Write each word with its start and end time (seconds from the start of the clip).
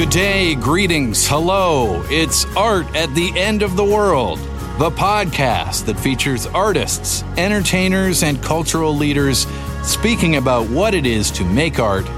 Good 0.00 0.08
day, 0.08 0.54
greetings, 0.54 1.28
hello. 1.28 2.02
It's 2.08 2.46
Art 2.56 2.86
at 2.96 3.14
the 3.14 3.38
End 3.38 3.60
of 3.60 3.76
the 3.76 3.84
World, 3.84 4.38
the 4.78 4.90
podcast 4.90 5.84
that 5.84 6.00
features 6.00 6.46
artists, 6.46 7.22
entertainers, 7.36 8.22
and 8.22 8.42
cultural 8.42 8.96
leaders 8.96 9.46
speaking 9.82 10.36
about 10.36 10.70
what 10.70 10.94
it 10.94 11.04
is 11.04 11.30
to 11.32 11.44
make 11.44 11.78
art 11.78 12.08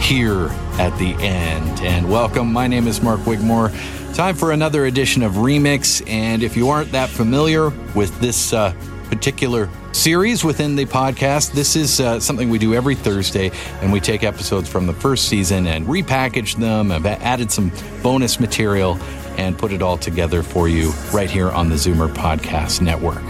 here 0.00 0.48
at 0.80 0.90
the 0.98 1.14
end. 1.20 1.82
And 1.82 2.10
welcome, 2.10 2.52
my 2.52 2.66
name 2.66 2.88
is 2.88 3.00
Mark 3.00 3.24
Wigmore. 3.28 3.70
Time 4.14 4.34
for 4.34 4.50
another 4.50 4.86
edition 4.86 5.22
of 5.22 5.34
Remix. 5.34 6.02
And 6.10 6.42
if 6.42 6.56
you 6.56 6.68
aren't 6.68 6.90
that 6.90 7.10
familiar 7.10 7.70
with 7.94 8.18
this 8.20 8.52
uh, 8.52 8.74
particular 9.04 9.68
series 9.92 10.44
within 10.44 10.76
the 10.76 10.86
podcast. 10.86 11.52
This 11.52 11.76
is 11.76 12.00
uh, 12.00 12.20
something 12.20 12.50
we 12.50 12.58
do 12.58 12.74
every 12.74 12.94
Thursday, 12.94 13.50
and 13.80 13.92
we 13.92 14.00
take 14.00 14.22
episodes 14.22 14.68
from 14.68 14.86
the 14.86 14.92
first 14.92 15.28
season 15.28 15.66
and 15.66 15.86
repackage 15.86 16.58
them, 16.58 16.90
have 16.90 17.06
added 17.06 17.50
some 17.50 17.72
bonus 18.02 18.40
material, 18.40 18.96
and 19.36 19.58
put 19.58 19.72
it 19.72 19.82
all 19.82 19.96
together 19.96 20.42
for 20.42 20.68
you 20.68 20.92
right 21.12 21.30
here 21.30 21.50
on 21.50 21.68
the 21.68 21.76
Zoomer 21.76 22.12
Podcast 22.12 22.80
Network. 22.80 23.22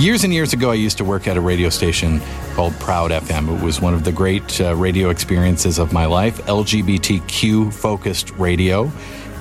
Years 0.00 0.24
and 0.24 0.32
years 0.32 0.52
ago, 0.52 0.70
I 0.70 0.74
used 0.74 0.98
to 0.98 1.04
work 1.04 1.28
at 1.28 1.36
a 1.36 1.40
radio 1.40 1.68
station 1.68 2.20
called 2.54 2.72
Proud 2.80 3.12
FM. 3.12 3.56
It 3.56 3.62
was 3.62 3.80
one 3.80 3.94
of 3.94 4.02
the 4.02 4.10
great 4.10 4.60
uh, 4.60 4.74
radio 4.74 5.10
experiences 5.10 5.78
of 5.78 5.92
my 5.92 6.06
life, 6.06 6.38
LGBTQ 6.46 7.72
focused 7.72 8.30
radio. 8.32 8.90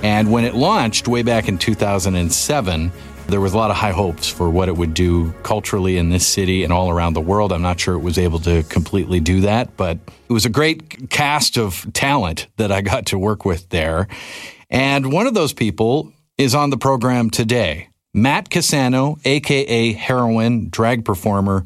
And 0.03 0.31
when 0.31 0.45
it 0.45 0.53
launched 0.53 1.07
way 1.07 1.23
back 1.23 1.47
in 1.47 1.57
2007, 1.57 2.91
there 3.31 3.41
was 3.41 3.53
a 3.53 3.57
lot 3.57 3.71
of 3.71 3.77
high 3.77 3.91
hopes 3.91 4.27
for 4.27 4.49
what 4.49 4.67
it 4.67 4.75
would 4.75 4.93
do 4.93 5.31
culturally 5.43 5.97
in 5.97 6.09
this 6.09 6.27
city 6.27 6.63
and 6.63 6.73
all 6.73 6.89
around 6.89 7.13
the 7.13 7.21
world. 7.21 7.51
I'm 7.51 7.61
not 7.61 7.79
sure 7.79 7.95
it 7.95 7.99
was 7.99 8.17
able 8.17 8.39
to 8.39 8.63
completely 8.63 9.19
do 9.19 9.41
that, 9.41 9.75
but 9.77 9.97
it 10.29 10.33
was 10.33 10.45
a 10.45 10.49
great 10.49 11.09
cast 11.09 11.57
of 11.57 11.91
talent 11.93 12.47
that 12.57 12.71
I 12.71 12.81
got 12.81 13.07
to 13.07 13.17
work 13.17 13.45
with 13.45 13.69
there. 13.69 14.07
And 14.69 15.11
one 15.11 15.27
of 15.27 15.33
those 15.33 15.53
people 15.53 16.11
is 16.37 16.53
on 16.53 16.69
the 16.69 16.77
program 16.77 17.29
today. 17.29 17.89
Matt 18.13 18.49
Cassano, 18.49 19.19
aka 19.25 19.93
heroin 19.93 20.69
drag 20.69 21.05
performer. 21.05 21.65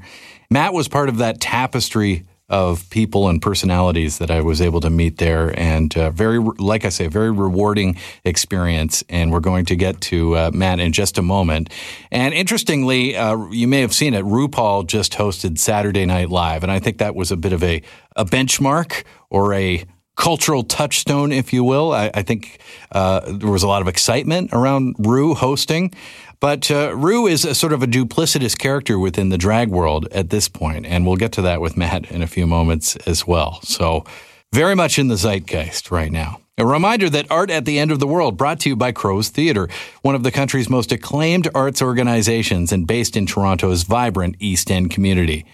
Matt 0.51 0.73
was 0.73 0.87
part 0.87 1.09
of 1.09 1.17
that 1.17 1.41
tapestry 1.41 2.25
of 2.47 2.87
people 2.89 3.27
and 3.27 3.41
personalities 3.41 4.19
that 4.19 4.29
I 4.29 4.41
was 4.41 4.61
able 4.61 4.79
to 4.81 4.89
meet 4.89 5.17
there, 5.17 5.57
and 5.59 5.95
uh, 5.97 6.11
very, 6.11 6.39
like 6.39 6.85
I 6.85 6.89
say, 6.89 7.07
very 7.07 7.31
rewarding 7.31 7.97
experience. 8.23 9.03
And 9.09 9.31
we're 9.31 9.39
going 9.39 9.65
to 9.65 9.75
get 9.75 10.01
to 10.01 10.37
uh, 10.37 10.51
Matt 10.53 10.79
in 10.79 10.93
just 10.93 11.17
a 11.17 11.21
moment. 11.21 11.71
And 12.11 12.33
interestingly, 12.33 13.15
uh, 13.15 13.45
you 13.49 13.67
may 13.67 13.81
have 13.81 13.93
seen 13.93 14.13
it. 14.13 14.23
RuPaul 14.25 14.85
just 14.85 15.13
hosted 15.13 15.57
Saturday 15.57 16.05
Night 16.05 16.29
Live, 16.29 16.63
and 16.63 16.71
I 16.71 16.79
think 16.79 16.99
that 16.99 17.15
was 17.15 17.31
a 17.31 17.37
bit 17.37 17.53
of 17.53 17.63
a 17.63 17.81
a 18.15 18.25
benchmark 18.25 19.03
or 19.29 19.53
a 19.53 19.83
cultural 20.15 20.63
touchstone, 20.63 21.31
if 21.31 21.53
you 21.53 21.63
will. 21.63 21.93
I, 21.93 22.11
I 22.13 22.21
think 22.21 22.59
uh, 22.91 23.21
there 23.31 23.51
was 23.51 23.63
a 23.63 23.67
lot 23.67 23.81
of 23.81 23.87
excitement 23.87 24.51
around 24.53 24.95
Ru 24.99 25.33
hosting. 25.33 25.93
But 26.39 26.69
uh, 26.69 26.95
Ru 26.95 27.27
is 27.27 27.45
a 27.45 27.55
sort 27.55 27.73
of 27.73 27.81
a 27.81 27.87
duplicitous 27.87 28.57
character 28.57 28.99
within 28.99 29.29
the 29.29 29.37
drag 29.37 29.69
world 29.69 30.07
at 30.11 30.29
this 30.29 30.47
point, 30.47 30.85
and 30.85 31.05
we'll 31.05 31.15
get 31.15 31.31
to 31.33 31.41
that 31.43 31.61
with 31.61 31.77
Matt 31.77 32.11
in 32.11 32.21
a 32.21 32.27
few 32.27 32.45
moments 32.45 32.95
as 33.07 33.25
well. 33.25 33.59
So, 33.63 34.05
very 34.53 34.75
much 34.75 34.99
in 34.99 35.07
the 35.07 35.15
zeitgeist 35.15 35.91
right 35.91 36.11
now. 36.11 36.41
A 36.57 36.65
reminder 36.65 37.09
that 37.09 37.29
Art 37.29 37.51
at 37.51 37.65
the 37.65 37.79
End 37.79 37.91
of 37.91 37.99
the 37.99 38.07
World 38.07 38.37
brought 38.37 38.61
to 38.61 38.69
you 38.69 38.77
by 38.77 38.93
Crow's 38.93 39.27
Theatre, 39.27 39.67
one 40.03 40.15
of 40.15 40.23
the 40.23 40.31
country's 40.31 40.69
most 40.69 40.93
acclaimed 40.93 41.49
arts 41.53 41.81
organizations 41.81 42.71
and 42.71 42.87
based 42.87 43.17
in 43.17 43.25
Toronto's 43.25 43.83
vibrant 43.83 44.37
East 44.39 44.71
End 44.71 44.89
community. 44.89 45.45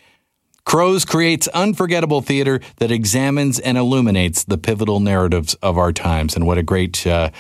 Crows 0.66 1.06
creates 1.06 1.48
unforgettable 1.50 2.22
theater 2.22 2.60
that 2.78 2.92
examines 2.92 3.60
and 3.60 3.78
illuminates 3.78 4.44
the 4.44 4.58
pivotal 4.58 5.00
narratives 5.00 5.54
of 5.56 5.78
our 5.78 5.92
times. 5.92 6.36
And 6.36 6.46
what 6.46 6.58
a 6.58 6.64
great 6.64 7.06
uh, 7.06 7.32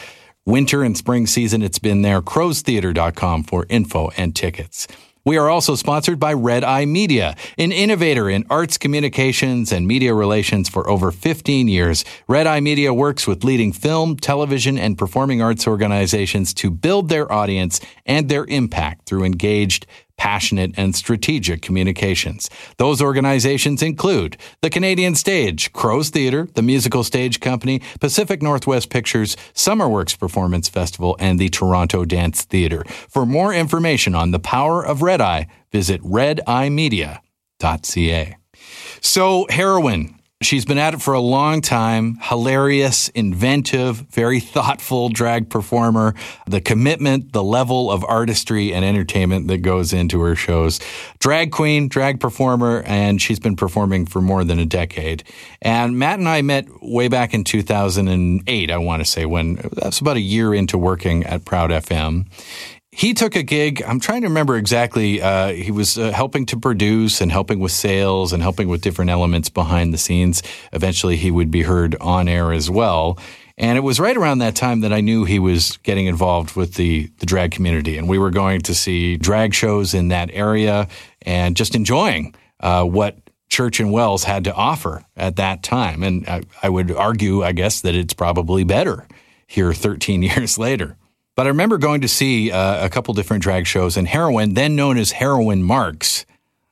winter 0.45 0.83
and 0.83 0.97
spring 0.97 1.27
season 1.27 1.61
it's 1.61 1.79
been 1.79 2.01
there. 2.01 2.21
Crowstheater.com 2.21 3.43
for 3.43 3.65
info 3.69 4.09
and 4.17 4.35
tickets. 4.35 4.87
We 5.23 5.37
are 5.37 5.51
also 5.51 5.75
sponsored 5.75 6.19
by 6.19 6.33
Red 6.33 6.63
Eye 6.63 6.85
Media, 6.85 7.35
an 7.59 7.71
innovator 7.71 8.27
in 8.27 8.43
arts 8.49 8.79
communications 8.79 9.71
and 9.71 9.87
media 9.87 10.15
relations 10.15 10.67
for 10.67 10.89
over 10.89 11.11
15 11.11 11.67
years. 11.67 12.03
Red 12.27 12.47
Eye 12.47 12.59
Media 12.59 12.91
works 12.91 13.27
with 13.27 13.43
leading 13.43 13.71
film, 13.71 14.17
television, 14.17 14.79
and 14.79 14.97
performing 14.97 15.39
arts 15.39 15.67
organizations 15.67 16.55
to 16.55 16.71
build 16.71 17.09
their 17.09 17.31
audience 17.31 17.79
and 18.07 18.29
their 18.29 18.45
impact 18.45 19.05
through 19.05 19.23
engaged, 19.23 19.85
passionate, 20.21 20.71
and 20.77 20.95
strategic 20.95 21.63
communications. 21.63 22.47
Those 22.77 23.01
organizations 23.01 23.81
include 23.81 24.37
the 24.61 24.69
Canadian 24.69 25.15
Stage, 25.15 25.73
Crow's 25.73 26.11
Theatre, 26.11 26.47
the 26.53 26.61
Musical 26.61 27.03
Stage 27.03 27.39
Company, 27.39 27.81
Pacific 27.99 28.39
Northwest 28.39 28.91
Pictures, 28.91 29.35
Summerworks 29.55 30.19
Performance 30.19 30.69
Festival, 30.69 31.17
and 31.19 31.39
the 31.39 31.49
Toronto 31.49 32.05
Dance 32.05 32.43
Theatre. 32.43 32.83
For 33.09 33.25
more 33.25 33.51
information 33.51 34.13
on 34.13 34.29
the 34.29 34.37
power 34.37 34.85
of 34.85 35.01
Red 35.01 35.21
Eye, 35.21 35.47
visit 35.71 35.99
redeyemedia.ca. 36.03 38.37
So, 39.01 39.47
heroine 39.49 40.20
She's 40.41 40.65
been 40.65 40.79
at 40.79 40.95
it 40.95 41.01
for 41.03 41.13
a 41.13 41.19
long 41.19 41.61
time. 41.61 42.17
Hilarious, 42.21 43.09
inventive, 43.09 43.97
very 44.09 44.39
thoughtful 44.39 45.09
drag 45.09 45.51
performer. 45.51 46.15
The 46.47 46.59
commitment, 46.59 47.31
the 47.31 47.43
level 47.43 47.91
of 47.91 48.03
artistry 48.05 48.73
and 48.73 48.83
entertainment 48.83 49.47
that 49.49 49.59
goes 49.59 49.93
into 49.93 50.19
her 50.21 50.35
shows. 50.35 50.79
Drag 51.19 51.51
queen, 51.51 51.87
drag 51.87 52.19
performer, 52.19 52.81
and 52.87 53.21
she's 53.21 53.39
been 53.39 53.55
performing 53.55 54.07
for 54.07 54.19
more 54.19 54.43
than 54.43 54.57
a 54.57 54.65
decade. 54.65 55.23
And 55.61 55.99
Matt 55.99 56.17
and 56.17 56.27
I 56.27 56.41
met 56.41 56.65
way 56.81 57.07
back 57.07 57.35
in 57.35 57.43
2008, 57.43 58.71
I 58.71 58.77
want 58.77 59.01
to 59.01 59.05
say, 59.05 59.27
when 59.27 59.55
that's 59.73 59.99
about 59.99 60.17
a 60.17 60.21
year 60.21 60.55
into 60.55 60.75
working 60.75 61.23
at 61.23 61.45
Proud 61.45 61.69
FM 61.69 62.25
he 62.91 63.13
took 63.13 63.35
a 63.35 63.43
gig. 63.43 63.81
I'm 63.83 63.99
trying 63.99 64.21
to 64.21 64.27
remember 64.27 64.57
exactly. 64.57 65.21
Uh, 65.21 65.53
he 65.53 65.71
was 65.71 65.97
uh, 65.97 66.11
helping 66.11 66.45
to 66.47 66.59
produce 66.59 67.21
and 67.21 67.31
helping 67.31 67.59
with 67.59 67.71
sales 67.71 68.33
and 68.33 68.43
helping 68.43 68.67
with 68.67 68.81
different 68.81 69.11
elements 69.11 69.49
behind 69.49 69.93
the 69.93 69.97
scenes. 69.97 70.43
Eventually, 70.73 71.15
he 71.15 71.31
would 71.31 71.51
be 71.51 71.63
heard 71.63 71.95
on 72.01 72.27
air 72.27 72.51
as 72.51 72.69
well. 72.69 73.17
And 73.57 73.77
it 73.77 73.81
was 73.81 73.99
right 73.99 74.17
around 74.17 74.39
that 74.39 74.55
time 74.55 74.81
that 74.81 74.91
I 74.91 75.01
knew 75.01 75.23
he 75.23 75.39
was 75.39 75.77
getting 75.77 76.07
involved 76.07 76.55
with 76.55 76.73
the, 76.73 77.09
the 77.19 77.25
drag 77.25 77.51
community. 77.51 77.97
And 77.97 78.09
we 78.09 78.17
were 78.17 78.31
going 78.31 78.61
to 78.61 78.75
see 78.75 79.17
drag 79.17 79.53
shows 79.53 79.93
in 79.93 80.09
that 80.09 80.29
area 80.33 80.87
and 81.21 81.55
just 81.55 81.75
enjoying 81.75 82.35
uh, 82.59 82.83
what 82.83 83.17
Church 83.49 83.79
and 83.79 83.91
Wells 83.91 84.23
had 84.23 84.45
to 84.45 84.53
offer 84.53 85.05
at 85.15 85.37
that 85.37 85.63
time. 85.63 86.03
And 86.03 86.27
I, 86.27 86.41
I 86.63 86.69
would 86.69 86.91
argue, 86.91 87.43
I 87.43 87.51
guess, 87.51 87.81
that 87.81 87.95
it's 87.95 88.13
probably 88.13 88.63
better 88.63 89.07
here 89.47 89.73
13 89.73 90.23
years 90.23 90.57
later. 90.57 90.97
But 91.41 91.47
I 91.47 91.49
remember 91.49 91.79
going 91.79 92.01
to 92.01 92.07
see 92.07 92.51
uh, 92.51 92.85
a 92.85 92.87
couple 92.87 93.15
different 93.15 93.41
drag 93.41 93.65
shows, 93.65 93.97
and 93.97 94.07
Heroin, 94.07 94.53
then 94.53 94.75
known 94.75 94.99
as 94.99 95.13
Heroin 95.13 95.63
Marks, 95.63 96.23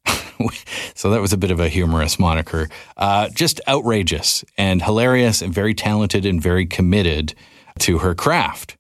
so 0.94 1.10
that 1.10 1.20
was 1.20 1.34
a 1.34 1.38
bit 1.38 1.50
of 1.50 1.60
a 1.60 1.68
humorous 1.70 2.20
moniker, 2.20 2.70
uh, 2.96 3.30
just 3.30 3.60
outrageous 3.68 4.46
and 4.60 4.84
hilarious 4.84 5.42
and 5.42 5.52
very 5.52 5.74
talented 5.74 6.24
and 6.24 6.40
very 6.40 6.68
committed 6.68 7.34
to 7.80 7.98
her 7.98 8.14
craft. 8.14 8.78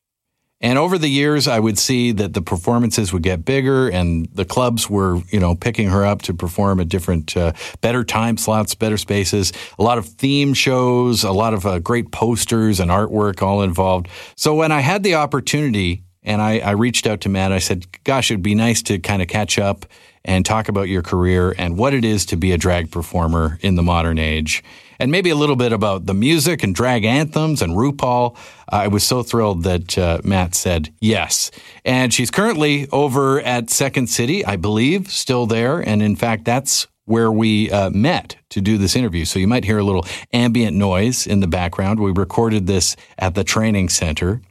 And 0.61 0.77
over 0.77 0.97
the 0.97 1.07
years, 1.07 1.47
I 1.47 1.59
would 1.59 1.77
see 1.77 2.11
that 2.11 2.33
the 2.33 2.41
performances 2.41 3.13
would 3.13 3.23
get 3.23 3.45
bigger, 3.45 3.87
and 3.87 4.27
the 4.33 4.43
clubs 4.43 4.89
were, 4.89 5.21
you 5.29 5.39
know, 5.39 5.55
picking 5.55 5.87
her 5.87 6.05
up 6.05 6.21
to 6.23 6.33
perform 6.33 6.81
at 6.81 6.89
different, 6.89 7.37
uh, 7.37 7.53
better 7.79 8.03
time 8.03 8.35
slots, 8.35 8.75
better 8.75 8.97
spaces. 8.97 9.53
A 9.77 9.83
lot 9.83 9.97
of 9.97 10.05
theme 10.05 10.53
shows, 10.53 11.23
a 11.23 11.31
lot 11.31 11.53
of 11.53 11.65
uh, 11.65 11.79
great 11.79 12.11
posters 12.11 12.81
and 12.81 12.91
artwork 12.91 13.41
all 13.41 13.61
involved. 13.61 14.09
So 14.35 14.53
when 14.53 14.73
I 14.73 14.81
had 14.81 15.03
the 15.03 15.15
opportunity, 15.15 16.03
and 16.23 16.41
I, 16.41 16.59
I 16.59 16.71
reached 16.71 17.07
out 17.07 17.21
to 17.21 17.29
Matt, 17.29 17.53
I 17.53 17.59
said, 17.59 17.87
"Gosh, 18.03 18.29
it'd 18.29 18.43
be 18.43 18.55
nice 18.55 18.81
to 18.83 18.99
kind 18.99 19.21
of 19.21 19.29
catch 19.29 19.57
up 19.57 19.85
and 20.25 20.45
talk 20.45 20.67
about 20.67 20.89
your 20.89 21.01
career 21.01 21.55
and 21.57 21.77
what 21.77 21.93
it 21.93 22.03
is 22.03 22.25
to 22.27 22.35
be 22.35 22.51
a 22.51 22.57
drag 22.57 22.91
performer 22.91 23.57
in 23.61 23.75
the 23.75 23.83
modern 23.83 24.19
age." 24.19 24.61
And 24.99 25.11
maybe 25.11 25.29
a 25.29 25.35
little 25.35 25.55
bit 25.55 25.71
about 25.71 26.05
the 26.05 26.13
music 26.13 26.63
and 26.63 26.75
drag 26.75 27.05
anthems 27.05 27.61
and 27.61 27.73
RuPaul. 27.73 28.37
I 28.67 28.87
was 28.87 29.03
so 29.03 29.23
thrilled 29.23 29.63
that 29.63 29.97
uh, 29.97 30.19
Matt 30.23 30.55
said 30.55 30.93
yes. 30.99 31.51
And 31.85 32.13
she's 32.13 32.29
currently 32.29 32.87
over 32.91 33.39
at 33.41 33.69
Second 33.69 34.07
City, 34.07 34.45
I 34.45 34.57
believe, 34.57 35.09
still 35.09 35.45
there. 35.45 35.79
And 35.79 36.03
in 36.03 36.15
fact, 36.15 36.45
that's 36.45 36.87
where 37.05 37.31
we 37.31 37.71
uh, 37.71 37.89
met 37.89 38.35
to 38.49 38.61
do 38.61 38.77
this 38.77 38.95
interview. 38.95 39.25
So 39.25 39.39
you 39.39 39.47
might 39.47 39.65
hear 39.65 39.79
a 39.79 39.83
little 39.83 40.05
ambient 40.31 40.77
noise 40.77 41.25
in 41.25 41.39
the 41.39 41.47
background. 41.47 41.99
We 41.99 42.11
recorded 42.11 42.67
this 42.67 42.95
at 43.17 43.33
the 43.33 43.43
training 43.43 43.89
center. 43.89 44.41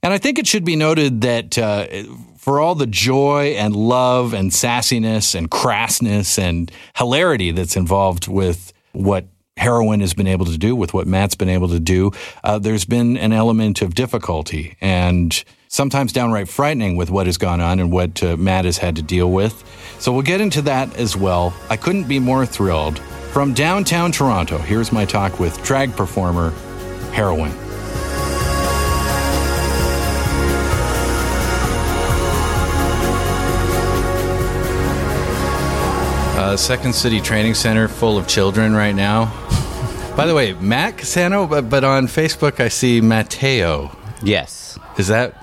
And 0.00 0.12
I 0.12 0.18
think 0.18 0.38
it 0.38 0.46
should 0.46 0.64
be 0.64 0.76
noted 0.76 1.22
that 1.22 1.58
uh, 1.58 1.86
for 2.36 2.60
all 2.60 2.74
the 2.74 2.86
joy 2.86 3.56
and 3.58 3.74
love 3.74 4.34
and 4.34 4.50
sassiness 4.50 5.34
and 5.34 5.50
crassness 5.50 6.38
and 6.38 6.70
hilarity 6.94 7.50
that's 7.50 7.74
involved 7.74 8.28
with 8.28 8.72
what 8.92 9.26
heroin 9.56 10.00
has 10.00 10.14
been 10.14 10.26
able 10.26 10.46
to 10.46 10.58
do, 10.58 10.74
with 10.74 10.94
what 10.94 11.06
Matt's 11.06 11.34
been 11.34 11.48
able 11.48 11.68
to 11.68 11.80
do, 11.80 12.10
uh, 12.42 12.58
there's 12.58 12.84
been 12.84 13.16
an 13.16 13.32
element 13.32 13.82
of 13.82 13.94
difficulty 13.94 14.76
and 14.80 15.44
sometimes 15.68 16.12
downright 16.12 16.48
frightening 16.48 16.96
with 16.96 17.10
what 17.10 17.26
has 17.26 17.38
gone 17.38 17.60
on 17.60 17.78
and 17.80 17.90
what 17.92 18.22
uh, 18.22 18.36
Matt 18.36 18.64
has 18.64 18.78
had 18.78 18.96
to 18.96 19.02
deal 19.02 19.30
with. 19.30 19.64
So 19.98 20.12
we'll 20.12 20.22
get 20.22 20.40
into 20.40 20.62
that 20.62 20.94
as 20.96 21.16
well. 21.16 21.54
I 21.70 21.76
couldn't 21.76 22.08
be 22.08 22.18
more 22.18 22.46
thrilled. 22.46 22.98
From 23.32 23.52
downtown 23.52 24.12
Toronto, 24.12 24.58
here's 24.58 24.92
my 24.92 25.04
talk 25.04 25.40
with 25.40 25.62
drag 25.64 25.96
performer 25.96 26.50
Heroin. 27.12 27.52
Uh, 36.36 36.56
Second 36.56 36.92
City 36.94 37.20
Training 37.20 37.54
Center 37.54 37.88
full 37.88 38.18
of 38.18 38.28
children 38.28 38.74
right 38.74 38.94
now. 38.94 39.43
By 40.16 40.26
the 40.26 40.34
way, 40.34 40.52
Matt 40.54 40.96
Cassano, 40.98 41.50
but, 41.50 41.68
but 41.68 41.82
on 41.82 42.06
Facebook 42.06 42.60
I 42.60 42.68
see 42.68 43.00
Matteo. 43.00 43.90
Yes. 44.22 44.78
Is 44.96 45.08
that 45.08 45.34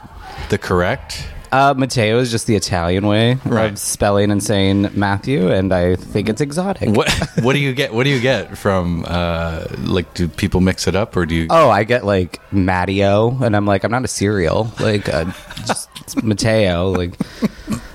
the 0.50 0.58
correct? 0.58 1.28
Uh, 1.52 1.74
Matteo 1.76 2.18
is 2.20 2.32
just 2.32 2.48
the 2.48 2.56
Italian 2.56 3.06
way 3.06 3.38
Right. 3.46 3.70
of 3.70 3.78
spelling 3.78 4.32
and 4.32 4.42
saying 4.42 4.90
Matthew, 4.94 5.52
and 5.52 5.74
I 5.74 5.98
think 5.98 6.30
it's 6.30 6.40
exotic. 6.40 6.88
What 6.96 7.12
what 7.42 7.52
do 7.52 7.60
you 7.60 7.74
get? 7.74 7.94
What 7.94 8.06
do 8.06 8.10
you 8.10 8.22
get 8.22 8.58
from 8.58 9.04
uh, 9.06 9.66
like? 9.80 10.14
Do 10.14 10.30
people 10.30 10.62
mix 10.62 10.88
it 10.88 10.96
up 10.96 11.18
or 11.18 11.26
do 11.26 11.36
you? 11.36 11.48
Oh, 11.50 11.70
I 11.70 11.84
get 11.84 12.06
like 12.06 12.40
Matteo, 12.54 13.38
and 13.44 13.54
I'm 13.58 13.66
like, 13.66 13.84
I'm 13.84 13.92
not 13.92 14.06
a 14.06 14.08
cereal. 14.08 14.72
Like, 14.80 15.10
uh, 15.10 15.26
just 15.66 15.90
it's 16.00 16.24
Matteo. 16.24 16.92
Like, 16.92 17.20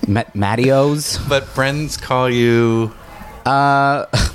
Ma- 0.07 0.25
Matteos. 0.35 1.27
But 1.27 1.45
friends 1.45 1.97
call 1.97 2.29
you. 2.29 2.93
Uh, 3.47 4.05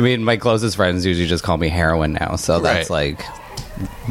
I 0.00 0.02
mean, 0.02 0.24
my 0.24 0.38
closest 0.38 0.76
friends 0.76 1.04
usually 1.04 1.26
just 1.26 1.44
call 1.44 1.58
me 1.58 1.68
heroin 1.68 2.14
now, 2.14 2.36
so 2.36 2.58
that's 2.58 2.88
like. 2.88 3.22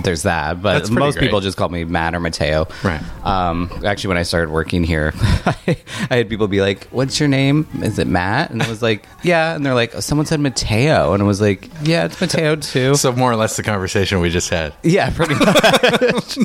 There's 0.03 0.23
that, 0.23 0.61
but 0.61 0.89
most 0.89 1.19
people 1.19 1.39
just 1.41 1.57
call 1.57 1.69
me 1.69 1.83
Matt 1.83 2.15
or 2.15 2.19
Mateo. 2.19 2.67
Right. 2.83 3.01
Um, 3.25 3.69
actually, 3.85 4.09
when 4.09 4.17
I 4.17 4.23
started 4.23 4.49
working 4.51 4.83
here, 4.83 5.13
I 5.17 5.77
had 6.09 6.29
people 6.29 6.47
be 6.47 6.61
like, 6.61 6.87
"What's 6.87 7.19
your 7.19 7.27
name? 7.29 7.67
Is 7.81 7.99
it 7.99 8.07
Matt?" 8.07 8.51
And 8.51 8.61
I 8.63 8.69
was 8.69 8.81
like, 8.81 9.05
"Yeah." 9.23 9.55
And 9.55 9.65
they're 9.65 9.73
like, 9.73 9.93
"Someone 10.01 10.25
said 10.25 10.39
Mateo," 10.39 11.13
and 11.13 11.21
I 11.21 11.25
was 11.25 11.41
like, 11.41 11.69
"Yeah, 11.83 12.05
it's 12.05 12.19
Mateo 12.21 12.55
too." 12.55 12.95
So 12.95 13.11
more 13.11 13.31
or 13.31 13.35
less 13.35 13.57
the 13.57 13.63
conversation 13.63 14.19
we 14.21 14.29
just 14.29 14.49
had. 14.49 14.73
Yeah, 14.83 15.09
pretty 15.11 15.35
much. 15.35 16.37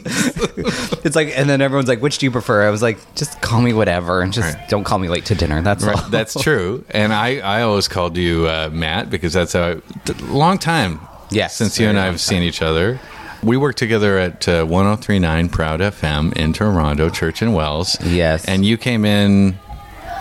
it's 1.05 1.17
like, 1.17 1.37
and 1.37 1.49
then 1.49 1.61
everyone's 1.61 1.89
like, 1.89 2.03
"Which 2.03 2.19
do 2.19 2.27
you 2.27 2.31
prefer?" 2.31 2.67
I 2.67 2.71
was 2.71 2.83
like, 2.83 2.99
"Just 3.15 3.41
call 3.41 3.61
me 3.61 3.73
whatever, 3.73 4.21
and 4.23 4.33
just 4.33 4.55
Right. 4.57 4.69
don't 4.69 4.85
call 4.85 4.99
me 4.99 5.09
late 5.09 5.27
to 5.27 5.35
dinner." 5.35 5.61
That's 5.63 5.85
all. 5.85 5.95
Right, 5.95 6.11
that's 6.11 6.35
true. 6.43 6.85
And 6.91 7.13
I, 7.13 7.39
I 7.39 7.63
always 7.63 7.89
called 7.89 8.17
you 8.17 8.47
uh, 8.49 8.71
Matt 8.73 9.11
because 9.11 9.33
that's 9.33 9.53
how 9.53 9.81
long 10.29 10.59
time. 10.59 11.01
Yes, 11.35 11.57
since 11.57 11.79
you 11.79 11.89
and 11.89 11.99
I 11.99 12.07
have 12.07 12.21
seen 12.21 12.43
each 12.43 12.63
other. 12.63 13.01
We 13.43 13.57
worked 13.57 13.79
together 13.79 14.17
at 14.19 14.49
uh, 14.49 14.65
1039 14.65 15.49
Proud 15.51 15.81
FM 15.81 16.33
in 16.35 16.53
Toronto, 16.53 17.11
Church 17.11 17.43
and 17.43 17.55
Wells. 17.55 18.01
Yes. 18.03 18.45
And 18.47 18.65
you 18.65 18.79
came 18.79 19.05
in. 19.05 19.53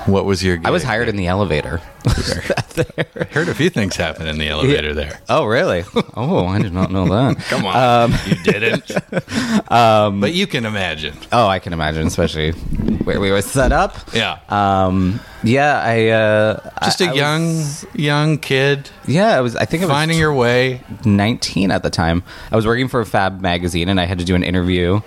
What 0.05 0.25
was 0.25 0.43
your? 0.43 0.59
I 0.65 0.71
was 0.71 0.83
hired 0.83 1.07
in 1.07 1.15
the 1.15 1.27
elevator. 1.27 1.81
I 2.05 3.25
heard 3.31 3.49
a 3.49 3.55
few 3.55 3.69
things 3.69 3.95
happen 3.95 4.27
in 4.27 4.37
the 4.37 4.49
elevator 4.49 4.93
there. 4.93 5.19
oh, 5.29 5.45
really? 5.45 5.83
Oh, 6.15 6.45
I 6.45 6.59
did 6.59 6.73
not 6.73 6.91
know 6.91 7.05
that. 7.07 7.37
Come 7.49 7.65
on, 7.65 8.11
Um, 8.11 8.19
you 8.25 8.35
didn't. 8.43 8.91
but 9.69 10.33
you 10.33 10.47
can 10.47 10.65
imagine. 10.65 11.15
Oh, 11.31 11.47
I 11.47 11.59
can 11.59 11.73
imagine, 11.73 12.07
especially 12.07 12.51
where 12.51 13.19
we 13.19 13.31
were 13.31 13.41
set 13.41 13.71
up. 13.71 13.97
Yeah. 14.13 14.39
Um, 14.49 15.19
yeah, 15.43 15.81
I 15.83 16.07
uh, 16.09 16.69
Just 16.83 17.01
a 17.01 17.15
young, 17.15 17.63
young 17.93 18.37
kid 18.37 18.89
yeah, 19.07 19.37
I 19.37 19.41
was. 19.41 19.55
I 19.55 19.65
think 19.65 19.83
I 19.83 19.85
was 19.87 19.93
finding 19.93 20.17
your 20.17 20.33
way. 20.33 20.81
19 21.05 21.71
at 21.71 21.83
the 21.83 21.89
time. 21.89 22.23
I 22.51 22.55
was 22.55 22.65
working 22.65 22.87
for 22.87 23.03
Fab 23.05 23.41
magazine, 23.41 23.89
and 23.89 23.99
I 23.99 24.05
had 24.05 24.19
to 24.19 24.25
do 24.25 24.35
an 24.35 24.43
interview 24.43 25.01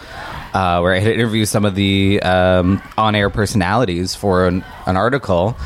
uh, 0.53 0.81
where 0.81 0.95
I 0.95 0.99
had 0.99 1.09
to 1.09 1.15
interview 1.15 1.45
some 1.47 1.65
of 1.65 1.75
the 1.75 2.21
um, 2.23 2.83
on-air 2.99 3.31
personalities 3.31 4.15
for 4.15 4.47
an, 4.47 4.65
an 4.87 4.97
article. 4.97 5.57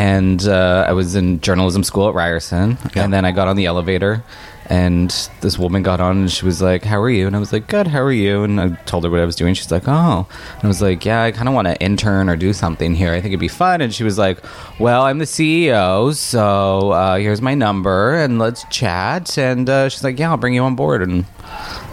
And 0.00 0.42
uh, 0.48 0.86
I 0.88 0.92
was 0.92 1.14
in 1.14 1.40
journalism 1.42 1.84
school 1.84 2.08
at 2.08 2.14
Ryerson, 2.14 2.78
Yeah. 2.94 3.04
and 3.04 3.12
then 3.12 3.24
I 3.26 3.32
got 3.32 3.48
on 3.48 3.56
the 3.56 3.66
elevator, 3.66 4.22
and 4.70 5.10
this 5.40 5.58
woman 5.58 5.82
got 5.82 6.00
on, 6.00 6.18
and 6.18 6.30
she 6.30 6.44
was 6.46 6.62
like, 6.62 6.84
"How 6.84 7.00
are 7.00 7.10
you?" 7.10 7.26
And 7.26 7.34
I 7.36 7.38
was 7.40 7.52
like, 7.52 7.66
"Good. 7.66 7.88
How 7.88 8.00
are 8.00 8.12
you?" 8.12 8.44
And 8.44 8.60
I 8.60 8.68
told 8.86 9.04
her 9.04 9.10
what 9.10 9.20
I 9.20 9.24
was 9.26 9.36
doing. 9.36 9.52
She's 9.54 9.70
like, 9.70 9.88
"Oh," 9.88 10.26
and 10.54 10.64
I 10.64 10.66
was 10.68 10.80
like, 10.80 11.04
"Yeah, 11.04 11.22
I 11.24 11.32
kind 11.32 11.48
of 11.48 11.54
want 11.54 11.66
to 11.68 11.76
intern 11.82 12.28
or 12.30 12.36
do 12.36 12.52
something 12.52 12.94
here. 12.94 13.10
I 13.12 13.20
think 13.20 13.32
it'd 13.32 13.40
be 13.40 13.48
fun." 13.48 13.80
And 13.80 13.92
she 13.92 14.04
was 14.04 14.16
like, 14.16 14.38
"Well, 14.78 15.02
I'm 15.02 15.18
the 15.18 15.24
CEO, 15.26 16.14
so 16.14 16.92
uh, 16.92 17.16
here's 17.18 17.42
my 17.42 17.54
number, 17.54 18.14
and 18.14 18.38
let's 18.38 18.64
chat." 18.70 19.36
And 19.36 19.68
uh, 19.68 19.88
she's 19.88 20.04
like, 20.04 20.18
"Yeah, 20.18 20.30
I'll 20.30 20.36
bring 20.36 20.54
you 20.54 20.62
on 20.62 20.76
board." 20.76 21.02
And 21.02 21.24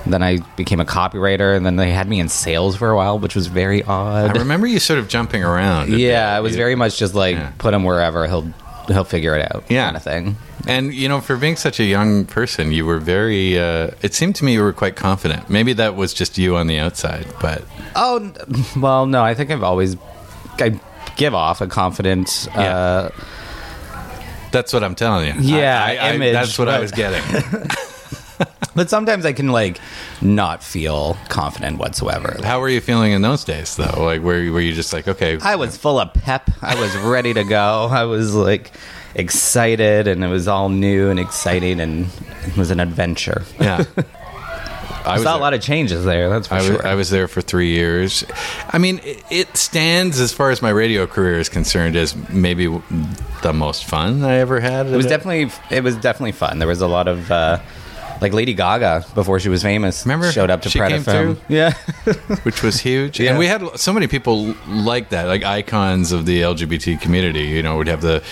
then 0.05 0.21
I 0.23 0.37
became 0.55 0.79
a 0.79 0.85
copywriter, 0.85 1.57
and 1.57 1.65
then 1.65 1.75
they 1.77 1.91
had 1.91 2.07
me 2.07 2.19
in 2.19 2.29
sales 2.29 2.75
for 2.77 2.91
a 2.91 2.95
while, 2.95 3.17
which 3.19 3.35
was 3.35 3.47
very 3.47 3.83
odd. 3.83 4.37
I 4.37 4.39
remember 4.39 4.67
you 4.67 4.79
sort 4.79 4.99
of 4.99 5.07
jumping 5.07 5.43
around. 5.43 5.87
a 5.87 5.91
bit. 5.91 5.99
Yeah, 5.99 6.37
it 6.37 6.41
was 6.41 6.55
very 6.55 6.75
much 6.75 6.97
just 6.99 7.15
like 7.15 7.35
Yeah. 7.35 7.51
put 7.57 7.73
him 7.73 7.83
wherever 7.83 8.27
he'll 8.27 8.53
he'll 8.87 9.03
figure 9.03 9.35
it 9.35 9.51
out, 9.53 9.63
Yeah. 9.69 9.85
kind 9.85 9.97
of 9.97 10.03
thing. 10.03 10.37
And 10.67 10.93
you 10.93 11.07
know, 11.07 11.21
for 11.21 11.37
being 11.37 11.55
such 11.55 11.79
a 11.79 11.83
young 11.85 12.25
person, 12.25 12.71
you 12.71 12.85
were 12.85 12.99
very. 12.99 13.57
Uh, 13.59 13.91
it 14.01 14.13
seemed 14.13 14.35
to 14.37 14.45
me 14.45 14.53
you 14.53 14.61
were 14.63 14.73
quite 14.73 14.95
confident. 14.95 15.49
Maybe 15.49 15.73
that 15.73 15.95
was 15.95 16.13
just 16.13 16.37
you 16.37 16.55
on 16.57 16.67
the 16.67 16.77
outside, 16.79 17.25
but 17.41 17.63
Oh, 17.95 18.17
n- 18.17 18.35
well, 18.81 19.05
no, 19.05 19.23
I 19.23 19.33
think 19.33 19.49
I've 19.51 19.63
always 19.63 19.95
I 20.59 20.79
give 21.15 21.33
off 21.33 21.61
a 21.61 21.67
confident. 21.67 22.47
Yeah. 22.53 22.61
Uh, 22.77 23.09
that's 24.51 24.71
what 24.73 24.83
I'm 24.83 24.95
telling 24.95 25.27
you. 25.27 25.41
Yeah, 25.57 25.81
I, 25.83 25.95
I, 25.95 26.09
I- 26.09 26.13
image, 26.13 26.33
that's 26.33 26.57
what 26.59 26.67
I 26.69 26.73
but- 26.73 26.81
was 26.81 26.91
getting. 26.91 27.23
but 28.77 28.91
sometimes 28.91 29.25
I 29.25 29.33
can 29.33 29.47
like 29.49 29.79
not 30.21 30.63
feel 30.63 31.17
confident 31.29 31.79
whatsoever. 31.79 32.37
How 32.43 32.61
were 32.61 32.69
you 32.69 32.79
feeling 32.79 33.11
in 33.11 33.23
those 33.23 33.43
days, 33.43 33.75
though? 33.75 34.03
Like, 34.03 34.21
were 34.21 34.39
you, 34.39 34.53
were 34.53 34.61
you 34.61 34.71
just 34.71 34.93
like, 34.93 35.07
okay, 35.07 35.39
I 35.41 35.55
was 35.55 35.75
full 35.75 35.99
of 35.99 36.13
pep. 36.13 36.51
I 36.61 36.79
was 36.79 36.95
ready 36.97 37.33
to 37.33 37.43
go. 37.43 37.89
I 37.91 38.03
was 38.03 38.35
like 38.35 38.71
excited, 39.15 40.07
and 40.07 40.23
it 40.23 40.27
was 40.27 40.47
all 40.47 40.69
new 40.69 41.09
and 41.09 41.19
exciting, 41.19 41.79
and 41.79 42.07
it 42.45 42.55
was 42.55 42.69
an 42.69 42.79
adventure. 42.79 43.43
yeah. 43.59 43.83
I 43.97 44.03
I 45.15 45.23
saw 45.23 45.35
a 45.35 45.39
lot 45.39 45.55
of 45.55 45.61
changes 45.61 46.05
there. 46.05 46.29
That's 46.29 46.47
for 46.47 46.53
I 46.53 46.57
was, 46.57 46.67
sure. 46.67 46.87
I 46.87 46.93
was 46.93 47.09
there 47.09 47.27
for 47.27 47.41
three 47.41 47.71
years. 47.71 48.25
I 48.69 48.77
mean, 48.77 48.99
it, 49.03 49.23
it 49.31 49.57
stands 49.57 50.19
as 50.19 50.33
far 50.33 50.51
as 50.51 50.61
my 50.61 50.69
radio 50.69 51.07
career 51.07 51.39
is 51.39 51.49
concerned 51.49 51.95
as 51.95 52.15
maybe 52.29 52.67
the 53.41 53.53
most 53.53 53.85
fun 53.85 54.23
I 54.23 54.35
ever 54.35 54.59
had. 54.59 54.85
it 54.85 54.95
was 54.95 55.07
definitely 55.07 55.49
it 55.75 55.83
was 55.83 55.95
definitely 55.95 56.33
fun. 56.33 56.59
There 56.59 56.67
was 56.67 56.81
a 56.81 56.87
lot 56.87 57.07
of 57.07 57.31
uh, 57.31 57.59
like 58.21 58.33
Lady 58.33 58.53
Gaga 58.53 59.05
before 59.15 59.39
she 59.39 59.49
was 59.49 59.61
famous. 59.63 60.05
Remember? 60.05 60.31
showed 60.31 60.49
up 60.49 60.61
to 60.63 60.69
She 60.69 60.79
Pret 60.79 60.91
came 60.91 61.01
FM. 61.01 61.37
through? 61.37 61.37
Yeah, 61.55 61.73
which 62.43 62.63
was 62.63 62.79
huge. 62.79 63.19
Yeah. 63.19 63.31
And 63.31 63.39
we 63.39 63.47
had 63.47 63.61
so 63.79 63.93
many 63.93 64.07
people 64.07 64.55
like 64.67 65.09
that, 65.09 65.25
like 65.27 65.43
icons 65.43 66.11
of 66.11 66.25
the 66.25 66.41
LGBT 66.41 66.99
community. 67.01 67.43
You 67.47 67.63
know, 67.63 67.77
we'd 67.77 67.87
have 67.87 68.01
the 68.01 68.23